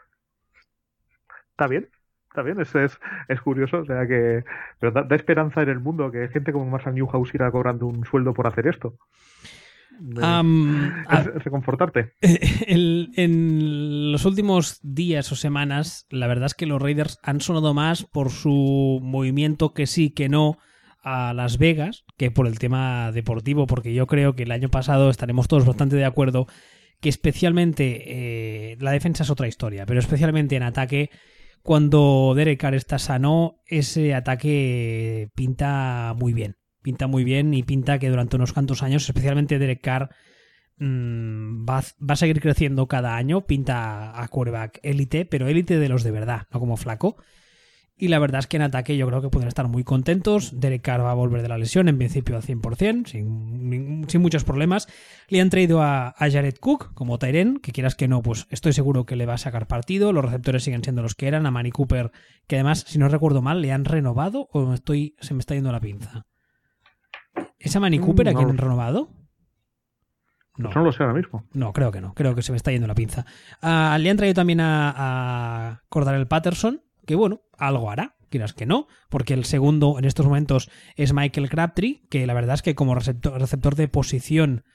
Está 1.52 1.68
bien, 1.68 1.90
está 2.30 2.44
bien, 2.44 2.60
es, 2.62 2.74
es, 2.76 3.00
es 3.30 3.42
curioso. 3.42 3.80
O 3.80 3.86
sea 3.86 4.06
que. 4.08 4.44
Pero 4.80 4.92
da, 4.92 5.04
da 5.04 5.16
esperanza 5.16 5.62
en 5.62 5.70
el 5.70 5.80
mundo 5.80 6.12
que 6.12 6.28
gente 6.30 6.52
como 6.52 6.66
Marshall 6.66 6.96
Newhouse 6.96 7.34
irá 7.34 7.50
cobrando 7.52 7.88
un 7.88 8.06
sueldo 8.06 8.34
por 8.34 8.48
hacer 8.48 8.68
esto. 8.68 8.96
De- 10.00 10.24
Am, 10.24 11.06
a- 11.08 11.22
es- 11.22 11.28
es 11.28 11.44
reconfortarte. 11.44 12.14
en 12.22 14.12
los 14.12 14.26
últimos 14.26 14.80
días 14.84 15.32
o 15.32 15.36
semanas, 15.36 16.06
la 16.10 16.28
verdad 16.28 16.46
es 16.48 16.54
que 16.54 16.66
los 16.68 16.82
Raiders 16.82 17.20
han 17.24 17.42
sonado 17.42 17.74
más 17.74 18.04
por 18.04 18.30
su 18.30 19.00
movimiento 19.02 19.74
que 19.74 19.88
sí, 19.88 20.12
que 20.12 20.30
no 20.30 20.58
a 21.04 21.34
Las 21.34 21.58
Vegas, 21.58 22.06
que 22.18 22.32
por 22.32 22.48
el 22.48 22.60
tema 22.60 23.12
deportivo, 23.12 23.68
porque 23.68 23.94
yo 23.94 24.08
creo 24.08 24.36
que 24.36 24.44
el 24.44 24.52
año 24.52 24.70
pasado 24.70 25.10
estaremos 25.10 25.48
todos 25.48 25.66
bastante 25.66 25.96
de 25.96 26.06
acuerdo 26.06 26.48
que 27.00 27.10
especialmente 27.10 28.72
eh, 28.72 28.78
la 28.80 28.92
defensa 28.92 29.24
es 29.24 29.30
otra 29.30 29.48
historia, 29.48 29.86
pero 29.86 30.00
especialmente 30.00 30.56
en 30.56 30.64
ataque, 30.64 31.10
cuando 31.62 32.34
Derek 32.36 32.60
Carr 32.60 32.76
está 32.76 32.98
sano, 32.98 33.62
ese 33.66 34.14
ataque 34.14 35.30
pinta 35.36 36.16
muy 36.18 36.34
bien. 36.34 36.56
Pinta 36.82 37.08
muy 37.08 37.24
bien 37.24 37.54
y 37.54 37.64
pinta 37.64 38.00
que 38.00 38.10
durante 38.10 38.38
unos 38.38 38.54
cuantos 38.54 38.84
años, 38.84 39.04
especialmente 39.04 39.60
Derek 39.60 39.82
Carr, 39.82 40.10
mm, 40.78 41.66
va, 41.68 41.84
va 42.00 42.14
a 42.14 42.16
seguir 42.16 42.40
creciendo 42.40 42.88
cada 42.88 43.18
año. 43.18 43.46
Pinta 43.46 44.22
a 44.22 44.28
quarterback 44.30 44.80
élite, 44.84 45.26
pero 45.26 45.48
élite 45.48 45.78
de 45.78 45.90
los 45.90 46.04
de 46.04 46.12
verdad, 46.12 46.48
no 46.52 46.60
como 46.60 46.78
flaco. 46.78 47.18
Y 48.00 48.10
la 48.10 48.20
verdad 48.20 48.40
es 48.40 48.48
que 48.48 48.58
en 48.58 48.64
ataque 48.64 48.96
yo 48.96 49.08
creo 49.08 49.24
que 49.24 49.30
pueden 49.30 49.48
estar 49.48 49.68
muy 49.68 49.84
contentos. 49.84 50.60
Derek 50.60 50.84
Carr 50.84 51.02
va 51.02 51.10
a 51.10 51.16
volver 51.16 51.42
de 51.42 51.50
la 51.50 51.58
lesión, 51.58 51.88
en 51.88 51.98
principio 51.98 52.36
al 52.36 52.44
100%, 52.44 53.08
sin, 53.08 54.06
sin 54.08 54.22
muchos 54.22 54.44
problemas. 54.44 54.88
Le 55.30 55.42
han 55.42 55.50
traído 55.50 55.82
a, 55.82 56.10
a 56.10 56.32
Jared 56.32 56.58
Cook 56.60 56.94
como 56.94 57.18
Tyren, 57.18 57.58
que 57.58 57.72
quieras 57.72 57.96
que 57.96 58.08
no, 58.08 58.22
pues 58.22 58.46
estoy 58.52 58.74
seguro 58.74 59.08
que 59.08 59.16
le 59.16 59.26
va 59.26 59.34
a 59.34 59.40
sacar 59.40 59.66
partido. 59.66 60.14
Los 60.14 60.26
receptores 60.26 60.64
siguen 60.64 60.84
siendo 60.84 61.02
los 61.02 61.16
que 61.16 61.28
eran. 61.28 61.48
A 61.48 61.52
Manny 61.52 61.72
Cooper, 61.72 62.12
que 62.46 62.58
además, 62.58 62.86
si 62.88 63.00
no 63.00 63.08
recuerdo 63.10 63.42
mal, 63.42 63.62
le 63.64 63.72
han 63.72 63.84
renovado 63.84 64.48
o 64.52 64.74
estoy, 64.76 65.16
se 65.20 65.34
me 65.34 65.40
está 65.40 65.56
yendo 65.56 65.72
la 65.72 65.80
pinza. 65.80 66.28
¿Es 67.58 67.76
a 67.76 67.80
Manny 67.80 67.98
Cooper 67.98 68.30
a 68.30 68.32
no 68.34 68.38
quien 68.38 68.48
lo 68.48 68.52
han 68.52 68.58
renovado? 68.60 69.10
No. 70.56 70.70
No 70.72 70.84
lo 70.84 70.92
sé 70.92 71.02
ahora 71.02 71.16
mismo. 71.16 71.46
No, 71.54 71.74
creo 71.74 71.92
que 71.92 72.02
no. 72.02 72.14
Creo 72.14 72.36
que 72.36 72.44
se 72.44 72.52
me 72.52 72.58
está 72.58 72.72
yendo 72.72 72.88
la 72.88 72.96
pinza. 72.96 73.26
Ah, 73.62 73.98
le 74.00 74.10
han 74.10 74.18
traído 74.18 74.36
también 74.36 74.60
a, 74.60 74.94
a 74.96 75.84
Cordarel 75.90 76.28
Patterson, 76.28 76.82
que 77.08 77.16
bueno, 77.16 77.42
algo 77.58 77.90
hará, 77.90 78.16
quieras 78.30 78.54
que 78.54 78.68
no, 78.68 78.88
porque 79.10 79.34
el 79.34 79.46
segundo 79.46 79.98
en 79.98 80.06
estos 80.06 80.26
momentos 80.26 80.70
es 80.96 81.14
Michael 81.14 81.50
Crabtree, 81.50 82.04
que 82.10 82.28
la 82.28 82.36
verdad 82.36 82.56
es 82.56 82.62
que 82.62 82.76
como 82.76 82.94
receptor, 82.94 83.40
receptor 83.40 83.76
de 83.76 83.88
posición 83.88 84.66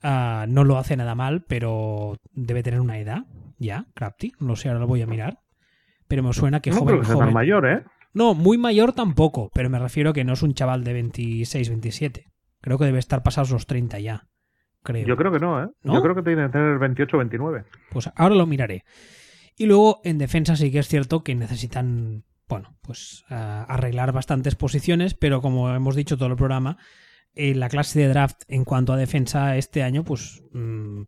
ah, 0.00 0.46
no 0.48 0.64
lo 0.64 0.78
hace 0.78 0.96
nada 0.96 1.14
mal, 1.14 1.44
pero 1.46 2.16
debe 2.32 2.62
tener 2.62 2.80
una 2.80 2.98
edad 2.98 3.24
ya, 3.58 3.86
Crabtree. 3.94 4.32
No 4.38 4.56
sé, 4.56 4.68
ahora 4.68 4.80
lo 4.80 4.86
voy 4.86 5.02
a 5.02 5.06
mirar. 5.06 5.40
Pero 6.08 6.22
me 6.22 6.32
suena 6.32 6.60
que 6.60 6.70
no 6.70 6.78
joven, 6.78 7.32
mayor, 7.32 7.66
¿eh? 7.66 7.84
No, 8.14 8.34
muy 8.34 8.58
mayor 8.58 8.92
tampoco, 8.92 9.50
pero 9.54 9.70
me 9.70 9.78
refiero 9.78 10.10
a 10.10 10.12
que 10.12 10.24
no 10.24 10.34
es 10.34 10.42
un 10.42 10.54
chaval 10.54 10.84
de 10.84 10.92
26, 10.92 11.68
27. 11.68 12.26
Creo 12.60 12.78
que 12.78 12.84
debe 12.84 12.98
estar 12.98 13.22
pasados 13.22 13.50
los 13.50 13.66
30 13.66 13.98
ya. 13.98 14.28
Creo. 14.82 15.06
Yo 15.06 15.16
creo 15.16 15.32
que 15.32 15.38
no, 15.38 15.62
¿eh? 15.62 15.68
¿No? 15.82 15.94
Yo 15.94 16.02
creo 16.02 16.14
que 16.14 16.22
tiene 16.22 16.46
que 16.46 16.52
tener 16.52 16.78
28 16.78 17.16
o 17.16 17.18
29. 17.18 17.64
Pues 17.90 18.10
ahora 18.14 18.34
lo 18.34 18.46
miraré. 18.46 18.84
Y 19.62 19.66
luego 19.66 20.00
en 20.02 20.18
defensa 20.18 20.56
sí 20.56 20.72
que 20.72 20.80
es 20.80 20.88
cierto 20.88 21.22
que 21.22 21.36
necesitan, 21.36 22.24
bueno, 22.48 22.76
pues 22.82 23.24
ah, 23.30 23.64
arreglar 23.68 24.10
bastantes 24.10 24.56
posiciones, 24.56 25.14
pero 25.14 25.40
como 25.40 25.72
hemos 25.72 25.94
dicho 25.94 26.16
todo 26.16 26.30
el 26.30 26.34
programa, 26.34 26.78
eh, 27.36 27.54
la 27.54 27.68
clase 27.68 28.00
de 28.00 28.08
draft 28.08 28.42
en 28.48 28.64
cuanto 28.64 28.92
a 28.92 28.96
defensa 28.96 29.56
este 29.56 29.84
año, 29.84 30.02
pues, 30.02 30.42
mm, 30.52 31.02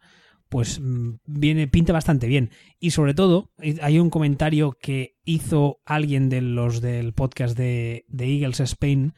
pues 0.49 0.79
mm, 0.79 1.15
viene, 1.27 1.67
pinta 1.67 1.93
bastante 1.93 2.29
bien. 2.29 2.51
Y 2.79 2.93
sobre 2.93 3.13
todo, 3.13 3.51
eh, 3.61 3.77
hay 3.83 3.99
un 3.99 4.09
comentario 4.09 4.79
que 4.81 5.17
hizo 5.25 5.81
alguien 5.85 6.29
de 6.29 6.41
los 6.41 6.81
del 6.81 7.13
podcast 7.13 7.59
de, 7.59 8.05
de 8.07 8.27
Eagles 8.27 8.61
Spain 8.61 9.15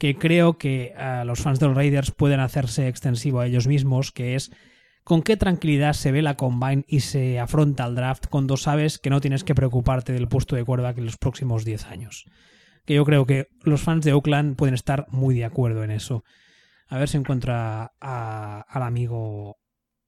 que 0.00 0.16
creo 0.16 0.58
que 0.58 0.94
a 0.96 1.24
los 1.24 1.38
fans 1.38 1.60
de 1.60 1.68
los 1.68 1.76
Raiders 1.76 2.10
pueden 2.10 2.40
hacerse 2.40 2.88
extensivo 2.88 3.38
a 3.38 3.46
ellos 3.46 3.68
mismos, 3.68 4.10
que 4.10 4.34
es 4.34 4.50
con 5.10 5.22
qué 5.22 5.36
tranquilidad 5.36 5.94
se 5.94 6.12
ve 6.12 6.22
la 6.22 6.36
combine 6.36 6.84
y 6.86 7.00
se 7.00 7.40
afronta 7.40 7.84
el 7.84 7.96
draft 7.96 8.28
cuando 8.28 8.56
sabes 8.56 9.00
que 9.00 9.10
no 9.10 9.20
tienes 9.20 9.42
que 9.42 9.56
preocuparte 9.56 10.12
del 10.12 10.28
puesto 10.28 10.54
de 10.54 10.64
quarterback 10.64 10.98
en 10.98 11.06
los 11.06 11.16
próximos 11.16 11.64
10 11.64 11.86
años. 11.86 12.26
Que 12.86 12.94
yo 12.94 13.04
creo 13.04 13.26
que 13.26 13.48
los 13.64 13.80
fans 13.82 14.04
de 14.04 14.12
Oakland 14.12 14.54
pueden 14.54 14.76
estar 14.76 15.08
muy 15.10 15.34
de 15.34 15.44
acuerdo 15.44 15.82
en 15.82 15.90
eso. 15.90 16.22
A 16.86 16.96
ver 16.96 17.08
si 17.08 17.16
encuentra 17.16 17.90
al 17.98 18.82
amigo 18.84 19.56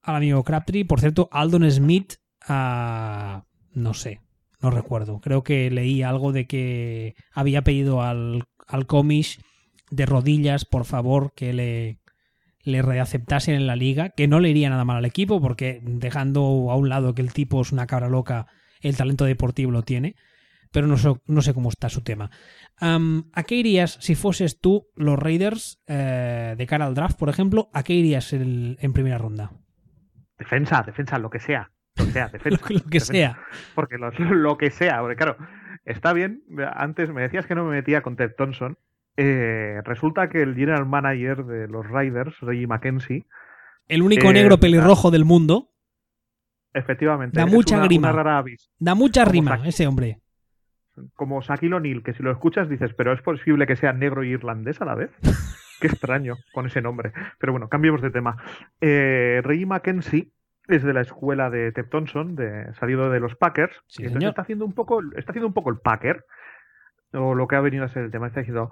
al 0.03 0.15
amigo 0.15 0.41
Crabtree. 0.45 0.85
Por 0.85 1.01
cierto, 1.01 1.27
Aldon 1.33 1.69
Smith, 1.69 2.13
ah, 2.47 3.43
no 3.73 3.93
sé, 3.93 4.21
no 4.61 4.71
recuerdo. 4.71 5.19
Creo 5.19 5.43
que 5.43 5.69
leí 5.69 6.01
algo 6.01 6.31
de 6.31 6.47
que 6.47 7.15
había 7.33 7.61
pedido 7.61 8.03
al, 8.03 8.45
al 8.67 8.87
Comish 8.87 9.41
de 9.91 10.05
rodillas, 10.05 10.63
por 10.63 10.85
favor, 10.85 11.33
que 11.35 11.51
le, 11.51 11.99
le 12.63 12.81
reaceptasen 12.81 13.55
en 13.55 13.67
la 13.67 13.75
liga, 13.75 14.09
que 14.09 14.27
no 14.27 14.39
le 14.39 14.49
iría 14.49 14.69
nada 14.69 14.85
mal 14.85 14.97
al 14.97 15.05
equipo, 15.05 15.41
porque 15.41 15.79
dejando 15.83 16.41
a 16.71 16.75
un 16.75 16.89
lado 16.89 17.13
que 17.13 17.21
el 17.21 17.33
tipo 17.33 17.61
es 17.61 17.71
una 17.71 17.87
cabra 17.87 18.09
loca, 18.09 18.47
el 18.81 18.95
talento 18.97 19.25
deportivo 19.25 19.71
lo 19.71 19.83
tiene. 19.83 20.15
pero 20.71 20.87
no 20.87 20.97
sé, 20.97 21.13
no 21.27 21.41
sé 21.43 21.53
cómo 21.53 21.69
está 21.69 21.87
su 21.89 22.01
tema. 22.01 22.31
¿A 22.79 23.43
qué 23.43 23.55
irías 23.55 23.97
si 24.01 24.15
fueses 24.15 24.59
tú 24.59 24.87
los 24.95 25.19
Raiders 25.19 25.79
eh, 25.87 26.55
de 26.57 26.65
cara 26.65 26.85
al 26.87 26.95
draft, 26.95 27.17
por 27.19 27.29
ejemplo? 27.29 27.69
¿A 27.73 27.83
qué 27.83 27.93
irías 27.93 28.33
el- 28.33 28.77
en 28.81 28.91
primera 28.93 29.19
ronda? 29.19 29.51
Defensa, 30.39 30.81
defensa, 30.85 31.19
lo 31.19 31.29
que 31.29 31.39
sea. 31.39 31.71
Lo 31.95 32.05
que 32.05 32.11
sea, 32.11 32.27
defensa. 32.33 32.59
Lo, 32.69 32.75
lo 32.75 32.81
que 32.85 32.99
defensa. 32.99 33.11
sea. 33.13 33.37
Porque 33.75 33.97
los- 33.97 34.17
lo 34.19 34.57
que 34.57 34.71
sea, 34.71 34.99
porque 35.01 35.15
claro, 35.15 35.37
está 35.85 36.11
bien. 36.13 36.41
Antes 36.73 37.11
me 37.13 37.21
decías 37.21 37.45
que 37.45 37.53
no 37.55 37.65
me 37.65 37.75
metía 37.75 38.01
con 38.01 38.15
Ted 38.15 38.31
Thompson. 38.37 38.77
Eh, 39.17 39.79
resulta 39.83 40.29
que 40.29 40.41
el 40.41 40.55
general 40.55 40.85
manager 40.85 41.45
de 41.45 41.67
los 41.67 41.87
Raiders, 41.87 42.39
Reggie 42.41 42.67
McKenzie, 42.67 43.25
El 43.87 44.01
único 44.01 44.29
Eh, 44.29 44.33
negro 44.33 44.57
pelirrojo 44.57 45.11
del 45.11 45.25
mundo. 45.25 45.69
efectivamente, 46.73 47.37
Da 47.39 47.45
mucha 47.45 47.75
una, 47.75 47.85
grima. 47.85 48.09
una 48.09 48.23
rara 48.23 48.37
avis. 48.39 48.71
Da 48.79 48.95
mucha 48.95 49.25
rima 49.25 49.59
ese 49.65 49.85
hombre. 49.87 50.19
Como 51.15 51.41
Shaquille 51.41 51.75
O'Neal, 51.75 52.03
que 52.03 52.13
si 52.13 52.23
lo 52.23 52.31
escuchas 52.31 52.69
dices, 52.69 52.93
pero 52.95 53.13
es 53.13 53.21
posible 53.21 53.65
que 53.67 53.75
sea 53.75 53.93
negro 53.93 54.23
y 54.23 54.29
irlandés 54.29 54.81
a 54.81 54.85
la 54.85 54.95
vez. 54.95 55.11
Qué 55.81 55.87
extraño 55.87 56.35
con 56.53 56.65
ese 56.67 56.81
nombre. 56.81 57.11
Pero 57.39 57.51
bueno, 57.51 57.67
cambiemos 57.67 58.01
de 58.01 58.09
tema. 58.11 58.37
Eh, 58.79 59.41
Reggie 59.43 59.65
McKenzie 59.65 60.29
es 60.67 60.81
de 60.83 60.93
la 60.93 61.01
escuela 61.01 61.49
de 61.49 61.71
Ted 61.73 61.87
Thompson, 61.89 62.35
de, 62.35 62.73
salido 62.79 63.09
de 63.09 63.19
los 63.19 63.35
Packers. 63.35 63.75
Sí, 63.87 64.03
y 64.03 64.05
entonces 64.05 64.29
está 64.29 64.43
haciendo 64.43 64.65
un 64.65 64.73
poco, 64.73 65.01
está 65.17 65.31
haciendo 65.31 65.47
un 65.47 65.53
poco 65.53 65.69
el 65.71 65.77
Packer. 65.79 66.23
O 67.13 67.35
lo 67.35 67.47
que 67.47 67.55
ha 67.55 67.61
venido 67.61 67.85
a 67.85 67.89
ser 67.89 68.03
el 68.03 68.11
tema. 68.11 68.27
Está 68.27 68.41
diciendo 68.41 68.71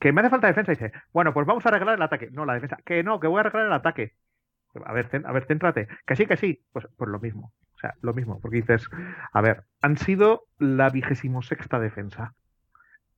que 0.00 0.12
me 0.12 0.20
hace 0.20 0.30
falta 0.30 0.46
defensa. 0.46 0.72
Y 0.72 0.76
dice, 0.76 0.92
bueno, 1.12 1.32
pues 1.32 1.46
vamos 1.46 1.64
a 1.64 1.68
arreglar 1.68 1.96
el 1.96 2.02
ataque. 2.02 2.30
No, 2.32 2.44
la 2.44 2.54
defensa. 2.54 2.78
Que 2.84 3.02
no, 3.02 3.20
que 3.20 3.26
voy 3.26 3.38
a 3.38 3.40
arreglar 3.40 3.66
el 3.66 3.72
ataque. 3.72 4.14
A 4.84 4.92
ver, 4.92 5.08
a 5.24 5.32
ver, 5.32 5.44
céntrate. 5.46 5.88
Que 6.06 6.16
sí, 6.16 6.26
que 6.26 6.36
sí. 6.36 6.62
Pues, 6.72 6.86
pues 6.96 7.10
lo 7.10 7.20
mismo. 7.20 7.52
O 7.74 7.78
sea, 7.78 7.94
lo 8.00 8.14
mismo. 8.14 8.40
Porque 8.40 8.56
dices, 8.58 8.88
a 9.32 9.40
ver, 9.40 9.64
han 9.80 9.98
sido 9.98 10.44
la 10.58 10.88
vigésimo 10.88 11.42
sexta 11.42 11.78
defensa. 11.78 12.34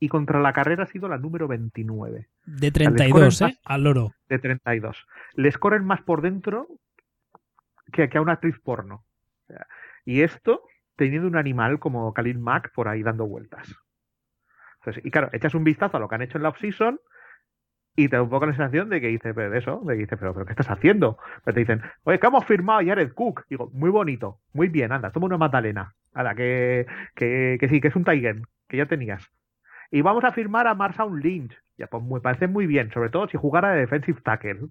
Y 0.00 0.08
contra 0.08 0.40
la 0.40 0.52
carrera 0.52 0.82
ha 0.82 0.86
sido 0.86 1.08
la 1.08 1.18
número 1.18 1.46
29 1.46 2.28
De 2.44 2.70
32, 2.72 3.42
¿eh? 3.42 3.58
Al 3.64 3.84
loro. 3.84 4.12
de 4.28 4.38
32. 4.38 5.06
Les 5.34 5.56
corren 5.56 5.84
más 5.84 6.02
por 6.02 6.20
dentro 6.20 6.66
que, 7.92 8.08
que 8.08 8.18
a 8.18 8.20
una 8.20 8.32
actriz 8.32 8.58
porno. 8.58 9.04
O 9.44 9.46
sea, 9.46 9.66
y 10.04 10.22
esto 10.22 10.62
teniendo 10.96 11.28
un 11.28 11.36
animal 11.36 11.78
como 11.78 12.12
Khalil 12.12 12.38
Mack 12.38 12.72
por 12.74 12.88
ahí 12.88 13.02
dando 13.02 13.26
vueltas. 13.26 13.74
Y 15.02 15.10
claro, 15.10 15.30
echas 15.32 15.54
un 15.54 15.64
vistazo 15.64 15.96
a 15.96 16.00
lo 16.00 16.08
que 16.08 16.14
han 16.14 16.22
hecho 16.22 16.38
en 16.38 16.42
la 16.42 16.50
off-season 16.50 17.00
y 17.96 18.08
te 18.08 18.16
da 18.16 18.22
un 18.22 18.28
poco 18.30 18.46
la 18.46 18.52
sensación 18.52 18.88
de 18.88 19.00
que 19.00 19.06
dice, 19.08 19.32
pero 19.34 19.54
eso, 19.54 19.80
de 19.84 19.94
que 19.94 20.00
dice, 20.00 20.16
pero, 20.16 20.34
pero 20.34 20.46
¿qué 20.46 20.52
estás 20.52 20.70
haciendo? 20.70 21.16
Pero 21.44 21.54
te 21.54 21.60
dicen, 21.60 21.82
oye, 22.02 22.18
que 22.18 22.26
hemos 22.26 22.44
firmado 22.44 22.84
Jared 22.84 23.12
Cook. 23.12 23.44
Digo, 23.48 23.70
muy 23.72 23.90
bonito, 23.90 24.40
muy 24.52 24.68
bien, 24.68 24.90
anda, 24.92 25.10
toma 25.12 25.26
una 25.26 25.38
magdalena. 25.38 25.94
Anda, 26.12 26.34
que, 26.34 26.86
que, 27.14 27.56
que 27.60 27.68
sí, 27.68 27.80
que 27.80 27.88
es 27.88 27.96
un 27.96 28.04
Tiger, 28.04 28.42
que 28.68 28.76
ya 28.76 28.86
tenías. 28.86 29.30
Y 29.90 30.02
vamos 30.02 30.24
a 30.24 30.32
firmar 30.32 30.66
a 30.66 30.74
Marshawn 30.74 31.20
Lynch. 31.20 31.56
Ya, 31.76 31.86
pues 31.86 32.02
me 32.04 32.20
parece 32.20 32.48
muy 32.48 32.66
bien, 32.66 32.90
sobre 32.92 33.10
todo 33.10 33.28
si 33.28 33.36
jugara 33.36 33.72
de 33.72 33.80
defensive 33.80 34.20
tackle. 34.22 34.68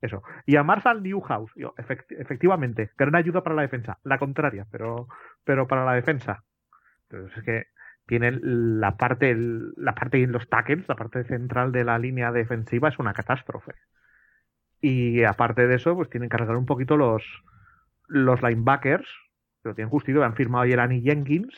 Eso. 0.00 0.22
Y 0.46 0.54
a 0.54 0.62
Marshall 0.62 1.02
Newhouse. 1.02 1.50
Yo, 1.56 1.74
efect- 1.76 2.14
efectivamente, 2.20 2.90
gran 2.96 3.16
ayuda 3.16 3.42
para 3.42 3.56
la 3.56 3.62
defensa. 3.62 3.98
La 4.04 4.18
contraria, 4.18 4.64
pero, 4.70 5.08
pero 5.42 5.66
para 5.66 5.84
la 5.84 5.94
defensa. 5.94 6.44
Entonces 7.08 7.36
es 7.38 7.44
que 7.44 7.66
tienen 8.08 8.40
la 8.80 8.96
parte, 8.96 9.36
la 9.76 9.94
parte 9.94 10.22
en 10.22 10.32
los 10.32 10.48
tackles, 10.48 10.88
la 10.88 10.96
parte 10.96 11.24
central 11.24 11.72
de 11.72 11.84
la 11.84 11.98
línea 11.98 12.32
defensiva 12.32 12.88
es 12.88 12.98
una 12.98 13.12
catástrofe. 13.12 13.74
Y 14.80 15.22
aparte 15.24 15.66
de 15.66 15.74
eso, 15.74 15.94
pues 15.94 16.08
tienen 16.08 16.30
que 16.30 16.36
arreglar 16.36 16.56
un 16.56 16.64
poquito 16.64 16.96
los, 16.96 17.22
los 18.06 18.42
linebackers, 18.42 19.06
pero 19.60 19.74
tienen 19.74 19.90
justito, 19.90 20.24
han 20.24 20.34
firmado 20.34 20.64
a 20.64 20.66
Jelani 20.66 21.02
Jenkins, 21.02 21.54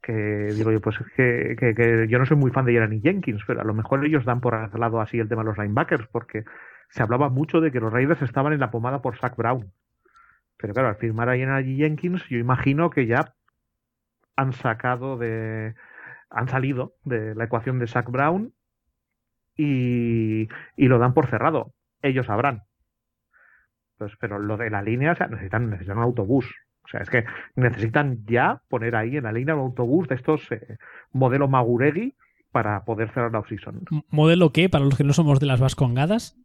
que 0.00 0.48
digo 0.54 0.72
yo, 0.72 0.80
pues 0.80 0.96
que, 1.14 1.56
que, 1.58 1.74
que 1.74 2.08
yo 2.08 2.18
no 2.18 2.24
soy 2.24 2.38
muy 2.38 2.50
fan 2.50 2.64
de 2.64 2.72
Jelani 2.72 3.02
Jenkins, 3.02 3.42
pero 3.46 3.60
a 3.60 3.64
lo 3.64 3.74
mejor 3.74 4.06
ellos 4.06 4.24
dan 4.24 4.40
por 4.40 4.54
arreglado 4.54 4.98
así 4.98 5.18
el 5.18 5.28
tema 5.28 5.42
de 5.42 5.50
los 5.50 5.58
linebackers, 5.58 6.06
porque 6.06 6.44
se 6.88 7.02
hablaba 7.02 7.28
mucho 7.28 7.60
de 7.60 7.70
que 7.70 7.80
los 7.80 7.92
Raiders 7.92 8.22
estaban 8.22 8.54
en 8.54 8.60
la 8.60 8.70
pomada 8.70 9.02
por 9.02 9.18
Zach 9.18 9.36
Brown. 9.36 9.70
Pero 10.56 10.72
claro, 10.72 10.88
al 10.88 10.96
firmar 10.96 11.28
a 11.28 11.36
Jelani 11.36 11.76
Jenkins, 11.76 12.24
yo 12.30 12.38
imagino 12.38 12.88
que 12.88 13.06
ya 13.06 13.34
han 14.38 14.52
sacado 14.52 15.18
de. 15.18 15.74
han 16.30 16.48
salido 16.48 16.94
de 17.04 17.34
la 17.34 17.44
ecuación 17.44 17.80
de 17.80 17.88
Zach 17.88 18.08
Brown 18.08 18.54
y, 19.56 20.48
y 20.76 20.88
lo 20.88 20.98
dan 20.98 21.12
por 21.12 21.26
cerrado. 21.26 21.74
Ellos 22.02 22.26
sabrán. 22.26 22.62
Pues, 23.98 24.12
pero 24.20 24.38
lo 24.38 24.56
de 24.56 24.70
la 24.70 24.80
línea, 24.80 25.16
necesitan, 25.28 25.70
necesitan 25.70 25.98
un 25.98 26.04
autobús. 26.04 26.46
O 26.84 26.88
sea, 26.88 27.00
es 27.00 27.10
que 27.10 27.24
necesitan 27.56 28.24
ya 28.26 28.62
poner 28.68 28.94
ahí 28.94 29.16
en 29.16 29.24
la 29.24 29.32
línea 29.32 29.56
un 29.56 29.62
autobús 29.62 30.06
de 30.06 30.14
estos 30.14 30.50
eh, 30.52 30.78
modelo 31.10 31.48
Maguregui 31.48 32.14
para 32.52 32.84
poder 32.84 33.10
cerrar 33.10 33.32
la 33.32 33.40
off-season. 33.40 33.84
¿Modelo 34.08 34.52
qué? 34.52 34.68
Para 34.68 34.84
los 34.84 34.96
que 34.96 35.04
no 35.04 35.12
somos 35.12 35.40
de 35.40 35.46
las 35.46 35.60
vascongadas. 35.60 36.38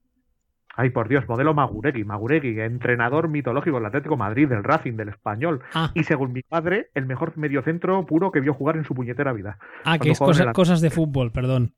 Ay, 0.75 0.89
por 0.89 1.07
Dios, 1.07 1.27
modelo 1.27 1.53
Maguregui. 1.53 2.03
Maguregui, 2.03 2.59
entrenador 2.59 3.29
mitológico 3.29 3.77
del 3.77 3.85
Atlético 3.85 4.15
de 4.15 4.19
Madrid, 4.19 4.47
del 4.47 4.63
Racing, 4.63 4.93
del 4.93 5.09
Español. 5.09 5.61
Ah, 5.73 5.91
Y 5.93 6.03
según 6.03 6.33
mi 6.33 6.41
padre, 6.41 6.87
el 6.95 7.05
mejor 7.05 7.37
mediocentro 7.37 8.05
puro 8.07 8.31
que 8.31 8.39
vio 8.39 8.53
jugar 8.55 8.77
en 8.77 8.83
su 8.85 8.95
puñetera 8.95 9.33
vida. 9.33 9.59
ah 9.85 9.99
que 9.99 10.09
es 10.11 10.19
cosa- 10.19 10.45
la- 10.45 10.53
cosas 10.53 10.81
de 10.81 10.89
fútbol, 10.89 11.31
perdón. 11.31 11.75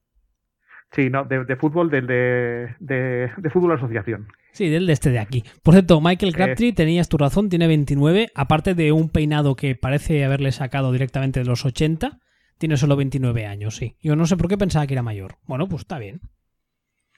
Sí, 0.91 1.09
no, 1.09 1.25
de, 1.25 1.43
de 1.43 1.55
fútbol, 1.57 1.89
del 1.89 2.07
de, 2.07 2.75
de, 2.79 3.29
de 3.35 3.49
fútbol 3.49 3.73
asociación. 3.73 4.27
Sí, 4.53 4.69
del 4.69 4.87
de 4.87 4.93
este 4.93 5.09
de 5.11 5.19
aquí. 5.19 5.43
Por 5.61 5.73
cierto, 5.73 5.99
Michael 5.99 6.33
Crabtree, 6.33 6.71
tenías 6.71 7.09
tu 7.09 7.17
razón, 7.17 7.49
tiene 7.49 7.67
29. 7.67 8.29
Aparte 8.33 8.75
de 8.75 8.93
un 8.93 9.09
peinado 9.09 9.55
que 9.57 9.75
parece 9.75 10.23
haberle 10.23 10.53
sacado 10.53 10.93
directamente 10.93 11.41
de 11.41 11.45
los 11.47 11.65
80, 11.65 12.19
tiene 12.59 12.77
solo 12.77 12.95
29 12.95 13.45
años, 13.45 13.75
sí. 13.75 13.97
Yo 14.01 14.15
no 14.15 14.25
sé 14.25 14.37
por 14.37 14.47
qué 14.47 14.57
pensaba 14.57 14.87
que 14.87 14.93
era 14.93 15.03
mayor. 15.03 15.35
Bueno, 15.47 15.67
pues 15.67 15.81
está 15.81 15.99
bien. 15.99 16.21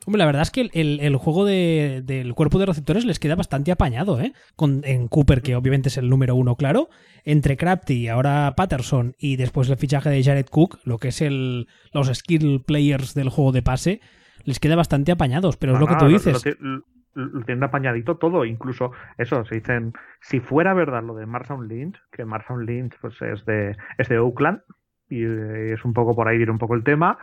Hombre, 0.07 0.19
la 0.19 0.25
verdad 0.25 0.41
es 0.43 0.51
que 0.51 0.61
el, 0.61 0.71
el- 0.73 0.99
el 1.01 1.15
juego 1.17 1.43
de- 1.45 2.01
del 2.03 2.33
cuerpo 2.33 2.57
de 2.59 2.65
receptores 2.65 3.03
les 3.05 3.19
queda 3.19 3.35
bastante 3.35 3.71
apañado, 3.71 4.19
¿eh? 4.21 4.31
Con, 4.55 4.81
en 4.85 5.07
Cooper, 5.09 5.41
que 5.41 5.55
obviamente 5.55 5.89
es 5.89 5.97
el 5.97 6.09
número 6.09 6.33
uno, 6.33 6.55
claro. 6.55 6.87
Entre 7.25 7.57
Crafty 7.57 7.93
y 7.95 8.07
ahora 8.07 8.53
Patterson 8.55 9.15
y 9.19 9.35
después 9.35 9.69
el 9.69 9.77
fichaje 9.77 10.09
de 10.09 10.23
Jared 10.23 10.45
Cook, 10.49 10.79
lo 10.85 10.97
que 10.97 11.09
es 11.09 11.21
el, 11.21 11.67
los 11.93 12.07
skill 12.07 12.63
players 12.65 13.13
del 13.13 13.27
juego 13.29 13.51
de 13.51 13.61
pase, 13.61 13.99
les 14.45 14.59
queda 14.59 14.75
bastante 14.77 15.11
apañados. 15.11 15.57
Pero 15.57 15.73
es 15.73 15.79
lo 15.81 15.87
que 15.87 15.95
tú 15.95 16.05
dices. 16.07 16.55
lo- 16.59 17.25
lo 17.25 17.43
tienen 17.45 17.63
apañadito 17.63 18.15
todo, 18.17 18.45
incluso 18.45 18.91
eso, 19.17 19.43
se 19.45 19.55
dicen, 19.55 19.91
si 20.21 20.39
fuera 20.39 20.73
verdad 20.75 21.03
lo 21.03 21.15
de 21.15 21.25
Marshawn 21.25 21.67
Lynch, 21.67 21.97
que 22.11 22.23
Marshawn 22.25 22.65
Lynch 22.65 22.93
pues 23.01 23.19
es 23.23 23.43
de, 23.45 23.75
es 23.97 24.07
de 24.07 24.19
Oakland, 24.19 24.61
y 25.09 25.23
eh, 25.23 25.73
es 25.73 25.83
un 25.83 25.93
poco 25.93 26.15
por 26.15 26.27
ahí 26.27 26.37
ir 26.37 26.51
un 26.51 26.59
poco 26.59 26.75
el 26.75 26.83
tema, 26.83 27.17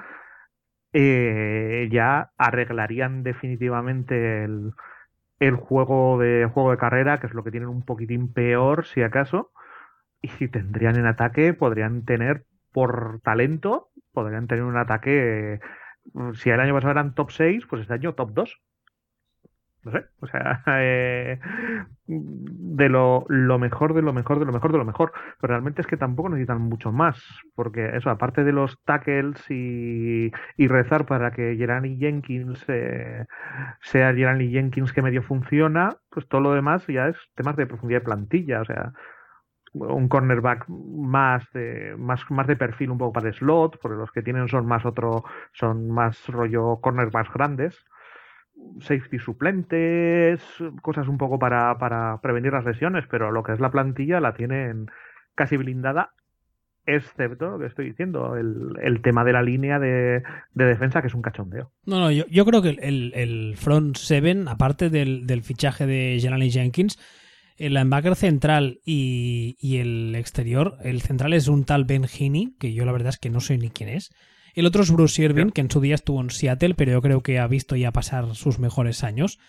eh, 0.97 1.89
ya 1.91 2.31
arreglarían 2.39 3.25
definitivamente 3.25 4.45
el, 4.45 4.73
juego 5.57 6.19
de 6.19 6.47
juego 6.47 6.71
de 6.71 6.79
carrera, 6.79 7.19
que 7.19 7.27
es 7.27 7.35
lo 7.35 7.43
que 7.43 7.51
tienen 7.51 7.69
un 7.69 7.83
poquitín 7.83 8.33
peor, 8.33 8.87
si 8.87 9.03
acaso, 9.03 9.51
y 10.23 10.29
si 10.29 10.49
tendrían 10.49 10.97
en 10.97 11.07
ataque, 11.07 11.53
podrían 11.53 12.05
tener 12.05 12.47
por 12.73 13.21
talento, 13.23 13.91
podrían 14.13 14.47
tener 14.47 14.65
un 14.65 14.77
ataque, 14.77 15.55
eh, 15.55 15.61
si 16.35 16.51
el 16.51 16.61
año 16.61 16.73
pasado 16.75 16.93
eran 16.93 17.15
top 17.15 17.33
6, 17.33 17.67
pues 17.67 17.83
este 17.83 17.95
año 17.95 18.15
top 18.15 18.31
2. 18.33 18.63
No 19.85 19.93
sé, 19.93 20.07
o 20.21 20.27
sea, 20.27 20.63
eh, 20.81 21.39
de 22.07 22.89
lo, 22.89 23.27
lo 23.29 23.59
mejor, 23.59 23.93
de 23.95 24.03
lo 24.03 24.13
mejor, 24.13 24.39
de 24.39 24.47
lo 24.47 24.53
mejor, 24.53 24.73
de 24.73 24.79
lo 24.79 24.85
mejor. 24.85 25.13
Pero 25.41 25.53
realmente 25.53 25.83
es 25.83 25.87
que 25.87 25.97
tampoco 25.97 26.31
necesitan 26.31 26.63
mucho 26.63 26.91
más, 26.91 27.23
porque 27.55 27.97
eso, 27.97 28.11
aparte 28.11 28.45
de 28.45 28.53
los 28.53 28.83
tackles 28.85 29.45
y, 29.51 30.31
rezar 30.59 31.07
para 31.07 31.31
que 31.33 31.57
Gerani 31.57 31.99
Jenkins 31.99 32.65
eh, 32.69 33.27
sea 33.81 34.15
Gerani 34.15 34.51
Jenkins 34.51 34.93
que 34.93 35.03
medio 35.03 35.23
funciona, 35.23 35.97
pues 36.11 36.27
todo 36.29 36.41
lo 36.41 36.53
demás 36.55 36.87
ya 36.87 37.09
es 37.09 37.17
temas 37.35 37.57
de 37.57 37.67
profundidad 37.67 38.01
de 38.01 38.05
plantilla, 38.07 38.63
o 38.63 38.65
sea, 38.65 38.93
un 39.75 40.09
cornerback 40.09 40.67
más 40.69 41.45
de, 41.53 41.95
más, 41.99 42.21
más 42.31 42.47
de 42.47 42.57
perfil 42.57 42.91
un 42.91 42.99
poco 42.99 43.13
para 43.13 43.33
slot, 43.33 43.79
porque 43.81 43.99
los 43.99 44.11
que 44.13 44.23
tienen 44.23 44.49
son 44.49 44.67
más 44.67 44.87
otro, 44.87 45.25
son 45.53 45.91
más 45.91 46.27
rollo 46.29 46.81
cornerbacks 46.81 47.33
grandes 47.33 47.85
safety 48.81 49.19
suplentes, 49.19 50.41
cosas 50.83 51.09
un 51.09 51.19
poco 51.19 51.39
para, 51.39 51.79
para 51.79 52.21
prevenir 52.21 52.53
las 52.53 52.65
lesiones, 52.65 53.05
pero 53.11 53.31
lo 53.31 53.43
que 53.43 53.53
es 53.53 53.61
la 53.61 53.71
plantilla 53.71 54.21
la 54.21 54.35
tienen 54.35 54.87
casi 55.35 55.57
blindada, 55.57 56.11
excepto 56.87 57.51
lo 57.51 57.59
que 57.59 57.67
estoy 57.67 57.87
diciendo, 57.87 58.37
el, 58.37 58.77
el 58.83 59.01
tema 59.01 59.25
de 59.25 59.33
la 59.33 59.43
línea 59.43 59.79
de, 59.79 60.23
de 60.53 60.65
defensa, 60.65 61.01
que 61.01 61.09
es 61.09 61.15
un 61.15 61.23
cachondeo. 61.23 61.73
No, 61.87 61.99
no, 61.99 62.11
yo, 62.11 62.25
yo 62.31 62.45
creo 62.45 62.63
que 62.63 62.71
el, 62.81 63.13
el 63.15 63.57
front 63.57 63.97
seven, 63.97 64.49
aparte 64.49 64.91
del, 64.91 65.27
del 65.27 65.43
fichaje 65.43 65.87
de 65.87 66.19
Jelani 66.21 66.51
Jenkins, 66.51 66.99
el 67.57 67.75
linebacker 67.75 68.17
central 68.17 68.81
y, 68.85 69.57
y 69.61 69.79
el 69.79 70.15
exterior, 70.17 70.77
el 70.83 71.01
central 71.01 71.33
es 71.33 71.49
un 71.49 71.65
tal 71.65 71.85
Ben 71.85 72.05
Heaney, 72.05 72.55
que 72.59 72.75
yo 72.75 72.85
la 72.85 72.93
verdad 72.93 73.11
es 73.11 73.19
que 73.19 73.31
no 73.31 73.41
sé 73.41 73.57
ni 73.57 73.71
quién 73.71 73.89
es. 73.89 74.11
El 74.55 74.67
otro 74.67 74.83
es 74.83 74.93
Bruce 74.93 75.21
Irvin, 75.23 75.51
que 75.51 75.61
en 75.61 75.71
su 75.71 75.81
día 75.81 75.97
estuvo 75.97 76.21
en 76.21 76.31
Seattle, 76.31 76.75
pero 76.75 76.93
yo 76.93 77.03
creo 77.03 77.23
que 77.23 77.41
ha 77.41 77.47
visto 77.49 77.75
ya 77.75 77.91
pasar 77.91 78.35
sus 78.35 78.61
mejores 78.61 79.03
años. 79.03 79.41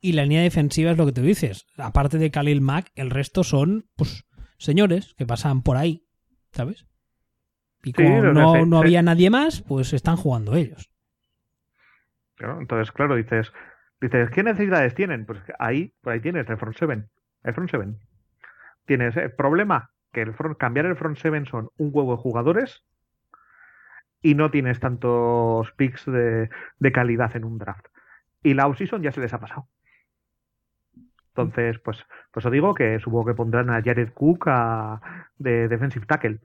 Y 0.00 0.12
la 0.12 0.22
línea 0.22 0.42
defensiva 0.42 0.92
es 0.92 0.96
lo 0.96 1.06
que 1.06 1.12
tú 1.12 1.22
dices. 1.22 1.66
Aparte 1.76 2.18
de 2.18 2.30
Khalil 2.30 2.60
Mack, 2.60 2.90
el 2.94 3.10
resto 3.10 3.42
son, 3.42 3.86
pues, 3.96 4.24
señores 4.58 5.14
que 5.14 5.26
pasan 5.26 5.62
por 5.62 5.76
ahí, 5.76 6.06
¿sabes? 6.52 6.86
Y 7.82 7.92
como 7.92 8.22
no, 8.22 8.64
no 8.64 8.78
había 8.78 9.02
nadie 9.02 9.30
más, 9.30 9.62
pues 9.62 9.92
están 9.92 10.16
jugando 10.16 10.54
ellos. 10.54 10.90
Entonces, 12.38 12.92
claro, 12.92 13.16
dices, 13.16 13.52
dices, 14.00 14.30
¿qué 14.30 14.42
necesidades 14.42 14.94
tienen? 14.94 15.26
Pues 15.26 15.40
ahí, 15.58 15.92
por 16.00 16.12
ahí 16.12 16.20
tienes 16.20 16.48
el 16.48 16.58
front 16.58 16.76
7. 16.78 17.04
El 17.42 17.54
front 17.54 17.70
7. 17.70 17.94
Tienes 18.86 19.16
el 19.16 19.32
problema 19.32 19.90
que 20.12 20.22
el 20.22 20.34
front, 20.34 20.56
cambiar 20.58 20.86
el 20.86 20.96
front 20.96 21.18
7 21.18 21.44
son 21.50 21.70
un 21.76 21.90
huevo 21.92 22.16
de 22.16 22.22
jugadores 22.22 22.84
y 24.22 24.34
no 24.34 24.50
tienes 24.50 24.80
tantos 24.80 25.72
picks 25.72 26.06
de, 26.06 26.48
de 26.78 26.92
calidad 26.92 27.34
en 27.36 27.44
un 27.44 27.58
draft. 27.58 27.86
Y 28.42 28.54
la 28.54 28.66
offseason 28.66 29.02
ya 29.02 29.12
se 29.12 29.20
les 29.20 29.32
ha 29.34 29.40
pasado. 29.40 29.68
Entonces, 31.34 31.78
pues, 31.82 31.98
pues 32.32 32.44
os 32.44 32.52
digo 32.52 32.74
que 32.74 32.98
supongo 33.00 33.26
que 33.26 33.34
pondrán 33.34 33.70
a 33.70 33.82
Jared 33.82 34.12
Cook 34.12 34.44
a, 34.48 35.00
de 35.38 35.68
defensive 35.68 36.06
tackle. 36.06 36.40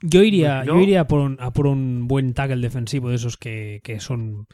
Yo 0.00 0.22
iría, 0.22 0.62
pues 0.64 0.68
yo... 0.68 0.80
iría 0.80 1.06
por 1.06 1.20
un, 1.20 1.36
a 1.40 1.50
por 1.52 1.66
un 1.66 2.08
buen 2.08 2.32
tackle 2.32 2.60
defensivo 2.62 3.10
de 3.10 3.16
esos 3.16 3.36
que, 3.36 3.80
que 3.82 4.00
son 4.00 4.46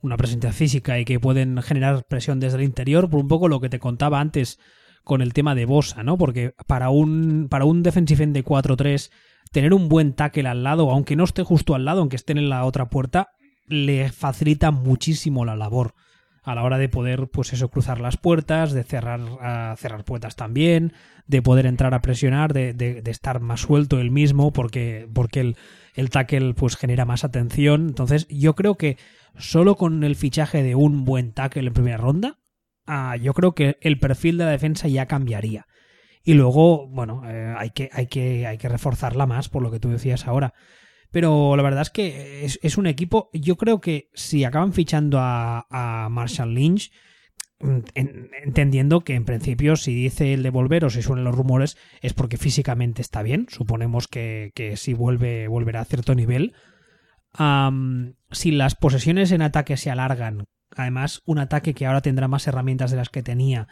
una 0.00 0.16
presencia 0.16 0.52
física 0.52 0.98
y 0.98 1.04
que 1.04 1.20
pueden 1.20 1.60
generar 1.62 2.04
presión 2.08 2.38
desde 2.38 2.58
el 2.58 2.64
interior, 2.64 3.08
por 3.08 3.20
un 3.20 3.28
poco 3.28 3.48
lo 3.48 3.60
que 3.60 3.68
te 3.68 3.78
contaba 3.78 4.20
antes 4.20 4.60
con 5.04 5.22
el 5.22 5.32
tema 5.32 5.54
de 5.54 5.64
Bosa, 5.64 6.02
¿no? 6.02 6.18
Porque 6.18 6.54
para 6.66 6.90
un, 6.90 7.48
para 7.48 7.64
un 7.64 7.82
defensive 7.82 8.24
end 8.24 8.34
de 8.34 8.44
4-3, 8.44 9.10
tener 9.50 9.74
un 9.74 9.88
buen 9.88 10.12
tackle 10.14 10.48
al 10.48 10.62
lado, 10.62 10.90
aunque 10.90 11.16
no 11.16 11.24
esté 11.24 11.42
justo 11.42 11.74
al 11.74 11.84
lado, 11.84 12.00
aunque 12.00 12.16
esté 12.16 12.32
en 12.32 12.48
la 12.48 12.64
otra 12.64 12.88
puerta, 12.88 13.28
le 13.66 14.10
facilita 14.10 14.70
muchísimo 14.70 15.44
la 15.44 15.56
labor 15.56 15.94
a 16.48 16.54
la 16.54 16.62
hora 16.62 16.78
de 16.78 16.88
poder, 16.88 17.28
pues 17.28 17.52
eso, 17.52 17.68
cruzar 17.68 18.00
las 18.00 18.16
puertas, 18.16 18.72
de 18.72 18.82
cerrar, 18.82 19.20
cerrar 19.76 20.04
puertas 20.04 20.34
también, 20.34 20.94
de 21.26 21.42
poder 21.42 21.66
entrar 21.66 21.92
a 21.92 22.00
presionar, 22.00 22.54
de, 22.54 22.72
de, 22.72 23.02
de 23.02 23.10
estar 23.10 23.40
más 23.40 23.60
suelto 23.60 24.00
él 24.00 24.10
mismo, 24.10 24.50
porque, 24.50 25.06
porque 25.12 25.40
el, 25.40 25.56
el, 25.94 26.08
tackle 26.08 26.54
pues 26.54 26.76
genera 26.76 27.04
más 27.04 27.22
atención. 27.22 27.88
Entonces, 27.88 28.26
yo 28.28 28.54
creo 28.54 28.76
que 28.76 28.96
solo 29.36 29.76
con 29.76 30.02
el 30.04 30.16
fichaje 30.16 30.62
de 30.62 30.74
un 30.74 31.04
buen 31.04 31.32
tackle 31.32 31.66
en 31.66 31.74
primera 31.74 31.98
ronda, 31.98 32.38
ah, 32.86 33.16
yo 33.16 33.34
creo 33.34 33.54
que 33.54 33.76
el 33.82 33.98
perfil 33.98 34.38
de 34.38 34.44
la 34.46 34.50
defensa 34.50 34.88
ya 34.88 35.04
cambiaría. 35.04 35.66
Y 36.24 36.34
luego, 36.34 36.88
bueno, 36.88 37.22
eh, 37.26 37.54
hay, 37.56 37.70
que, 37.70 37.90
hay, 37.92 38.06
que, 38.06 38.46
hay 38.46 38.58
que 38.58 38.68
reforzarla 38.68 39.26
más, 39.26 39.48
por 39.48 39.62
lo 39.62 39.70
que 39.70 39.80
tú 39.80 39.88
decías 39.88 40.26
ahora. 40.26 40.54
Pero 41.10 41.56
la 41.56 41.62
verdad 41.62 41.82
es 41.82 41.90
que 41.90 42.44
es, 42.44 42.78
un 42.78 42.86
equipo, 42.86 43.30
yo 43.32 43.56
creo 43.56 43.80
que 43.80 44.10
si 44.12 44.44
acaban 44.44 44.74
fichando 44.74 45.18
a, 45.20 45.66
a 45.70 46.08
Marshall 46.10 46.54
Lynch, 46.54 46.90
en, 47.60 48.30
entendiendo 48.44 49.00
que 49.00 49.14
en 49.14 49.24
principio 49.24 49.76
si 49.76 49.94
dice 49.94 50.32
el 50.32 50.42
de 50.42 50.50
volver 50.50 50.84
o 50.84 50.90
si 50.90 51.02
suenan 51.02 51.24
los 51.24 51.34
rumores 51.34 51.76
es 52.02 52.12
porque 52.14 52.36
físicamente 52.36 53.02
está 53.02 53.22
bien, 53.22 53.46
suponemos 53.48 54.06
que, 54.06 54.52
que 54.54 54.76
si 54.76 54.94
vuelve 54.94 55.48
volverá 55.48 55.80
a 55.80 55.84
cierto 55.84 56.14
nivel. 56.14 56.54
Si 58.30 58.50
las 58.50 58.74
posesiones 58.74 59.32
en 59.32 59.42
ataque 59.42 59.76
se 59.76 59.90
alargan, 59.90 60.46
además 60.74 61.22
un 61.24 61.38
ataque 61.38 61.74
que 61.74 61.86
ahora 61.86 62.00
tendrá 62.00 62.28
más 62.28 62.46
herramientas 62.46 62.90
de 62.90 62.96
las 62.96 63.10
que 63.10 63.22
tenía, 63.22 63.68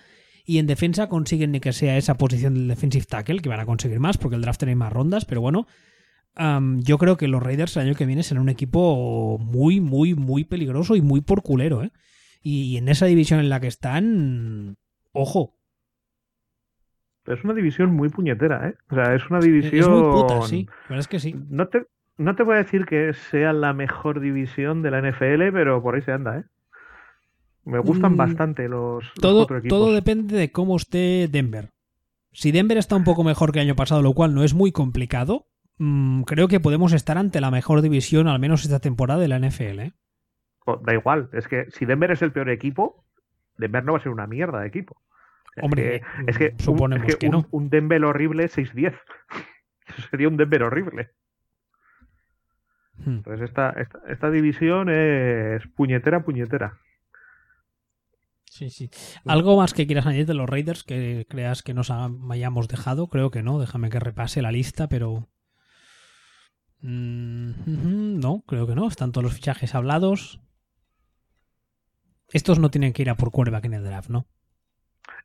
y 0.47 0.59
en 0.59 0.67
defensa 0.67 1.09
consiguen 1.09 1.53
ni 1.53 1.61
que 1.61 1.73
sea 1.73 1.99
esa 1.99 2.17
posición 2.17 2.55
del 2.55 2.69
defensive 2.69 3.05
tackle, 3.05 3.41
que 3.41 3.49
van 3.49 3.61
a 3.61 3.67
conseguir 3.67 4.01
más 4.01 4.17
porque 4.17 4.37
el 4.37 4.43
draft 4.43 4.61
tiene 4.61 4.77
más 4.77 4.93
rondas, 4.93 5.25
pero 5.25 5.41
bueno, 5.41 5.67
Um, 6.39 6.81
yo 6.83 6.99
creo 6.99 7.17
que 7.17 7.29
los 7.29 7.43
Raiders 7.43 7.77
el 7.77 7.87
año 7.87 7.95
que 7.95 8.05
viene 8.05 8.23
serán 8.23 8.43
un 8.43 8.51
equipo 8.51 9.39
muy, 9.39 9.81
muy, 9.81 10.15
muy 10.15 10.45
peligroso 10.45 10.95
y 10.95 11.01
muy 11.01 11.23
por 11.23 11.43
culero, 11.43 11.83
¿eh? 11.83 11.93
Y, 12.43 12.77
en 12.77 12.89
esa 12.89 13.07
división 13.07 13.41
en 13.41 13.49
la 13.49 13.59
que 13.59 13.67
están, 13.67 14.77
ojo. 15.13 15.55
Es 17.25 17.43
una 17.43 17.55
división 17.55 17.91
muy 17.91 18.09
puñetera, 18.09 18.69
¿eh? 18.69 18.75
O 18.89 18.95
sea, 18.95 19.15
es 19.15 19.29
una 19.29 19.41
división... 19.41 19.81
Es 19.81 19.89
muy 19.89 20.03
puta, 20.03 20.43
sí. 20.43 20.67
La 20.67 20.83
verdad 20.91 21.01
es 21.01 21.09
que 21.09 21.19
sí. 21.19 21.35
No 21.49 21.67
te, 21.67 21.87
no 22.19 22.37
te 22.37 22.45
voy 22.45 22.55
a 22.55 22.59
decir 22.59 22.85
que 22.85 23.15
sea 23.15 23.53
la 23.53 23.73
mejor 23.73 24.21
división 24.21 24.83
de 24.83 24.93
la 24.93 25.01
NFL, 25.01 25.53
pero 25.53 25.83
por 25.83 25.97
ahí 25.97 26.03
se 26.03 26.13
anda, 26.13 26.39
¿eh? 26.39 26.45
Me 27.67 27.81
gustan 27.81 28.15
mm, 28.15 28.17
bastante 28.17 28.69
los, 28.69 29.05
los 29.05 29.15
todo, 29.15 29.39
cuatro 29.41 29.59
equipos. 29.59 29.77
Todo 29.77 29.93
depende 29.93 30.37
de 30.37 30.53
cómo 30.53 30.77
esté 30.77 31.29
Denver. 31.29 31.71
Si 32.33 32.53
Denver 32.53 32.79
está 32.79 32.95
un 32.95 33.05
poco 33.05 33.25
mejor 33.25 33.51
que 33.51 33.59
el 33.59 33.67
año 33.67 33.75
pasado, 33.77 34.03
lo 34.03 34.13
cual 34.13 34.35
no 34.35 34.45
es 34.45 34.55
muy 34.55 34.71
complicado, 34.71 35.49
mmm, 35.79 36.23
creo 36.23 36.47
que 36.47 36.61
podemos 36.61 36.93
estar 36.93 37.19
ante 37.19 37.41
la 37.41 37.51
mejor 37.51 37.83
división, 37.83 38.29
al 38.29 38.39
menos 38.39 38.65
esta 38.65 38.79
temporada 38.79 39.21
de 39.21 39.29
la 39.29 39.41
NFL. 39.41 39.81
¿eh? 39.81 39.93
Da 40.83 40.95
igual, 40.95 41.29
es 41.33 41.49
que 41.49 41.67
si 41.71 41.87
Denver 41.87 42.13
es 42.13 42.23
el 42.23 42.33
peor 42.33 42.51
equipo, 42.51 43.05
Denver 43.59 43.85
no 43.85 43.93
va 43.93 43.99
a 43.99 44.03
ser 44.03 44.13
una 44.13 44.29
mierda 44.29 44.61
de 44.61 44.69
equipo. 44.69 45.03
Hombre, 45.61 46.03
es 46.27 46.39
que, 46.39 46.55
suponemos 46.59 47.05
un, 47.05 47.11
es 47.11 47.17
que, 47.17 47.27
que 47.27 47.29
no. 47.31 47.39
un, 47.51 47.65
un, 47.65 47.71
Denver 47.71 48.05
horrible 48.05 48.45
6-10. 48.45 48.95
Eso 49.89 50.03
sería 50.11 50.29
un 50.29 50.37
Denver 50.37 50.63
horrible. 50.63 51.11
Hmm. 52.99 53.17
Entonces 53.17 53.49
esta, 53.49 53.71
esta, 53.71 54.01
esta, 54.09 54.31
división 54.31 54.89
es 54.89 55.67
puñetera, 55.69 56.23
puñetera. 56.23 56.79
Sí, 58.57 58.71
sí. 58.71 58.89
¿Algo 59.27 59.59
más 59.59 59.75
que 59.75 59.87
quieras 59.87 60.07
añadir 60.07 60.25
de 60.25 60.33
los 60.33 60.49
Raiders 60.49 60.83
que 60.83 61.27
creas 61.29 61.63
que 61.63 61.75
nos 61.75 61.91
hayamos 61.91 62.69
dejado? 62.69 63.09
Creo 63.09 63.31
que 63.31 63.43
no. 63.43 63.59
Déjame 63.59 63.91
que 63.91 64.01
repase 64.01 64.41
la 64.41 64.51
lista, 64.51 64.89
pero... 64.89 65.29
Mm, 66.81 68.19
no, 68.19 68.45
creo 68.47 68.67
que 68.67 68.75
no. 68.75 68.89
Están 68.89 69.13
todos 69.13 69.25
los 69.25 69.35
fichajes 69.35 69.75
hablados. 69.75 70.41
Estos 72.33 72.59
no 72.59 72.71
tienen 72.71 72.95
que 72.95 73.03
ir 73.03 73.11
a 73.11 73.17
por 73.17 73.31
quarterback 73.31 73.67
en 73.67 73.75
el 73.75 73.85
draft, 73.85 74.09
¿no? 74.09 74.27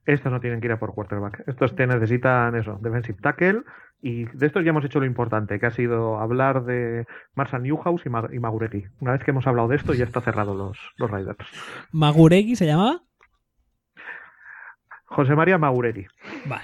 Estos 0.06 0.30
no 0.30 0.42
tienen 0.42 0.60
que 0.60 0.68
ir 0.68 0.74
a 0.74 0.80
por 0.80 0.94
quarterback. 0.94 1.48
Estos 1.48 1.74
te 1.74 1.88
necesitan 1.88 2.58
eso, 2.58 2.80
defensive 2.82 3.20
tackle. 3.22 3.62
Y 4.02 4.26
de 4.26 4.46
estos 4.46 4.66
ya 4.66 4.72
hemos 4.72 4.84
hecho 4.84 5.00
lo 5.00 5.06
importante, 5.06 5.58
que 5.58 5.68
ha 5.68 5.72
sido 5.72 6.20
hablar 6.20 6.66
de 6.66 7.06
Marshall 7.36 7.64
Newhouse 7.64 8.06
y, 8.06 8.10
Ma 8.10 8.28
y 8.34 8.40
Maguregui. 8.40 8.88
Una 9.00 9.14
vez 9.14 9.24
que 9.24 9.32
hemos 9.32 9.48
hablado 9.48 9.70
de 9.70 9.78
esto, 9.78 9.94
ya 9.94 10.04
está 10.04 10.20
cerrado 10.20 10.54
los, 10.54 10.78
los 10.98 11.10
Raiders. 11.10 11.48
¿Maguregui 11.94 12.58
se 12.58 12.66
llamaba? 12.66 13.04
José 15.12 15.36
María 15.36 15.58
Maguregui. 15.58 16.08
Vale. 16.46 16.64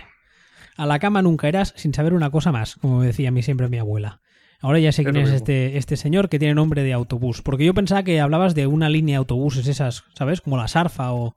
A 0.77 0.85
la 0.85 0.99
cama 0.99 1.21
nunca 1.21 1.47
eras 1.47 1.73
sin 1.75 1.93
saber 1.93 2.13
una 2.13 2.29
cosa 2.29 2.51
más, 2.51 2.75
como 2.75 3.01
decía 3.01 3.29
a 3.29 3.31
mí 3.31 3.41
siempre 3.41 3.67
mi 3.67 3.77
abuela. 3.77 4.21
Ahora 4.61 4.79
ya 4.79 4.91
sé 4.91 5.03
quién 5.03 5.17
es, 5.17 5.29
es 5.29 5.35
este, 5.35 5.77
este 5.77 5.97
señor 5.97 6.29
que 6.29 6.39
tiene 6.39 6.55
nombre 6.55 6.81
de 6.81 6.93
autobús. 6.93 7.41
Porque 7.41 7.65
yo 7.65 7.73
pensaba 7.73 8.03
que 8.03 8.19
hablabas 8.19 8.55
de 8.55 8.65
una 8.65 8.89
línea 8.89 9.13
de 9.13 9.17
autobuses 9.17 9.67
esas, 9.67 10.05
¿sabes? 10.13 10.41
Como 10.41 10.57
la 10.57 10.67
Sarfa 10.67 11.11
o... 11.11 11.35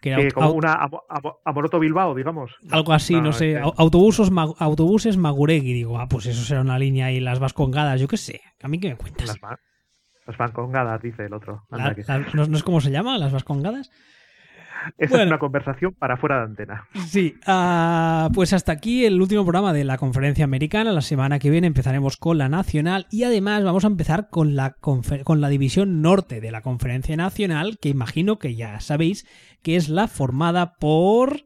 Que 0.00 0.10
era 0.10 0.22
sí, 0.22 0.30
como 0.32 0.50
una 0.50 0.88
Amoroto 1.44 1.78
Bilbao, 1.78 2.14
digamos. 2.14 2.56
Algo 2.70 2.92
así, 2.92 3.14
no, 3.14 3.22
no 3.22 3.32
sé. 3.32 3.52
Es... 3.52 3.62
Autobusos, 3.76 4.32
ma 4.32 4.46
autobuses 4.58 5.16
Maguregui. 5.16 5.72
Digo, 5.72 5.98
ah, 5.98 6.08
pues 6.08 6.26
eso 6.26 6.42
será 6.42 6.60
una 6.60 6.78
línea 6.78 7.12
y 7.12 7.20
las 7.20 7.38
vascongadas, 7.38 8.00
yo 8.00 8.08
qué 8.08 8.16
sé. 8.16 8.40
¿A 8.62 8.68
mí 8.68 8.80
qué 8.80 8.90
me 8.90 8.96
cuentas? 8.96 9.28
Las, 9.28 9.58
las 10.26 10.36
vascongadas, 10.36 11.00
dice 11.00 11.26
el 11.26 11.32
otro. 11.32 11.62
La, 11.70 11.94
la, 12.06 12.18
¿no, 12.34 12.46
¿No 12.46 12.56
es 12.56 12.62
cómo 12.64 12.80
se 12.80 12.90
llama? 12.90 13.16
¿Las 13.16 13.32
vascongadas? 13.32 13.90
Esa 14.98 15.10
bueno, 15.10 15.24
es 15.24 15.28
una 15.28 15.38
conversación 15.38 15.94
para 15.94 16.16
fuera 16.16 16.38
de 16.38 16.44
antena. 16.44 16.88
Sí, 17.06 17.34
uh, 17.46 18.32
pues 18.32 18.52
hasta 18.52 18.72
aquí 18.72 19.04
el 19.04 19.20
último 19.20 19.42
programa 19.44 19.72
de 19.72 19.84
la 19.84 19.98
conferencia 19.98 20.44
americana. 20.44 20.92
La 20.92 21.00
semana 21.00 21.38
que 21.38 21.50
viene 21.50 21.66
empezaremos 21.66 22.16
con 22.16 22.38
la 22.38 22.48
nacional 22.48 23.06
y 23.10 23.24
además 23.24 23.64
vamos 23.64 23.84
a 23.84 23.88
empezar 23.88 24.28
con 24.30 24.56
la, 24.56 24.72
con 24.72 25.40
la 25.40 25.48
división 25.48 26.02
norte 26.02 26.40
de 26.40 26.50
la 26.50 26.62
conferencia 26.62 27.16
nacional, 27.16 27.78
que 27.80 27.88
imagino 27.88 28.38
que 28.38 28.54
ya 28.54 28.80
sabéis 28.80 29.26
que 29.62 29.76
es 29.76 29.88
la 29.88 30.08
formada 30.08 30.74
por... 30.74 31.42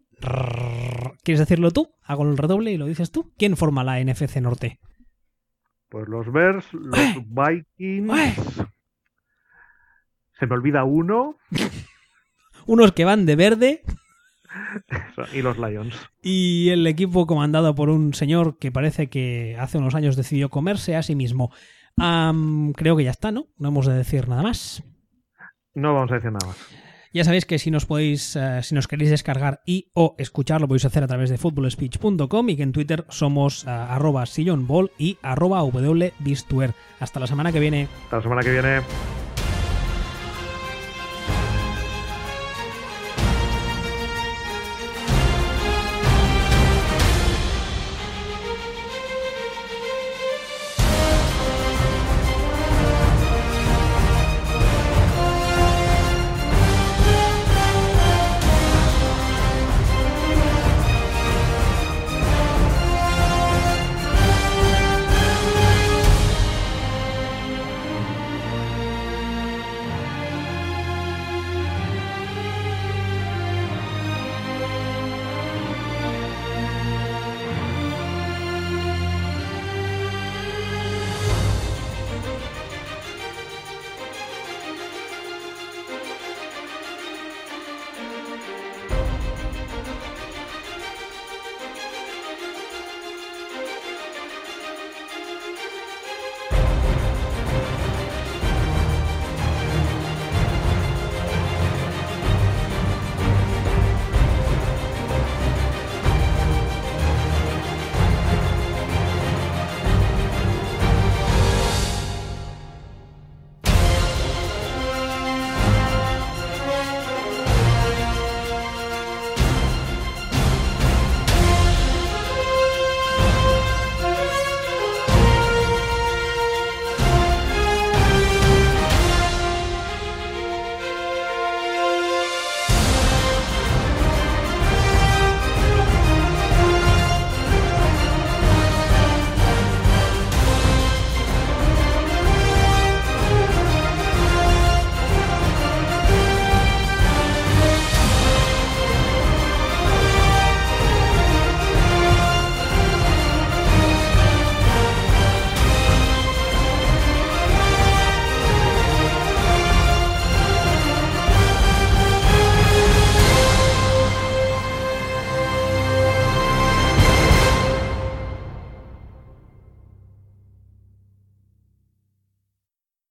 ¿Quieres 1.22 1.40
decirlo 1.40 1.70
tú? 1.70 1.90
Hago 2.02 2.24
el 2.24 2.38
redoble 2.38 2.72
y 2.72 2.76
lo 2.78 2.86
dices 2.86 3.10
tú. 3.10 3.32
¿Quién 3.36 3.56
forma 3.56 3.84
la 3.84 4.02
NFC 4.02 4.36
norte? 4.36 4.78
Pues 5.88 6.08
los 6.08 6.32
Bears, 6.32 6.72
los 6.72 6.98
¡Uy! 6.98 7.26
Vikings... 7.28 8.66
Se 10.38 10.46
me 10.46 10.54
olvida 10.54 10.84
uno 10.84 11.36
unos 12.66 12.92
que 12.92 13.04
van 13.04 13.26
de 13.26 13.36
verde. 13.36 13.82
y 15.32 15.42
los 15.42 15.58
Lions. 15.58 15.94
Y 16.22 16.70
el 16.70 16.86
equipo 16.86 17.26
comandado 17.26 17.74
por 17.74 17.88
un 17.90 18.14
señor 18.14 18.58
que 18.58 18.72
parece 18.72 19.08
que 19.08 19.56
hace 19.58 19.78
unos 19.78 19.94
años 19.94 20.16
decidió 20.16 20.50
comerse 20.50 20.96
a 20.96 21.02
sí 21.02 21.14
mismo. 21.14 21.50
Um, 21.96 22.72
creo 22.72 22.96
que 22.96 23.04
ya 23.04 23.10
está, 23.10 23.32
¿no? 23.32 23.46
No 23.58 23.68
hemos 23.68 23.86
de 23.86 23.94
decir 23.94 24.28
nada 24.28 24.42
más. 24.42 24.82
No 25.74 25.94
vamos 25.94 26.10
a 26.10 26.16
decir 26.16 26.32
nada 26.32 26.46
más. 26.46 26.56
Ya 27.12 27.24
sabéis 27.24 27.46
que 27.46 27.58
si 27.58 27.70
nos 27.70 27.86
podéis, 27.86 28.36
uh, 28.36 28.62
si 28.62 28.74
nos 28.74 28.88
queréis 28.88 29.10
descargar 29.10 29.62
y 29.64 29.90
o 29.94 30.14
escuchar, 30.18 30.60
lo 30.60 30.68
podéis 30.68 30.84
hacer 30.84 31.02
a 31.02 31.06
través 31.06 31.30
de 31.30 31.38
footballspeech.com 31.38 32.48
y 32.50 32.56
que 32.56 32.62
en 32.62 32.72
Twitter 32.72 33.06
somos 33.08 33.64
uh, 33.64 33.70
arroba 33.70 34.26
sillonball 34.26 34.90
y 34.98 35.16
arroba 35.22 35.62
wbistuer. 35.64 36.74
Hasta 37.00 37.20
la 37.20 37.26
semana 37.26 37.52
que 37.52 37.60
viene. 37.60 37.88
Hasta 38.04 38.16
la 38.16 38.22
semana 38.22 38.42
que 38.42 38.50
viene. 38.52 38.80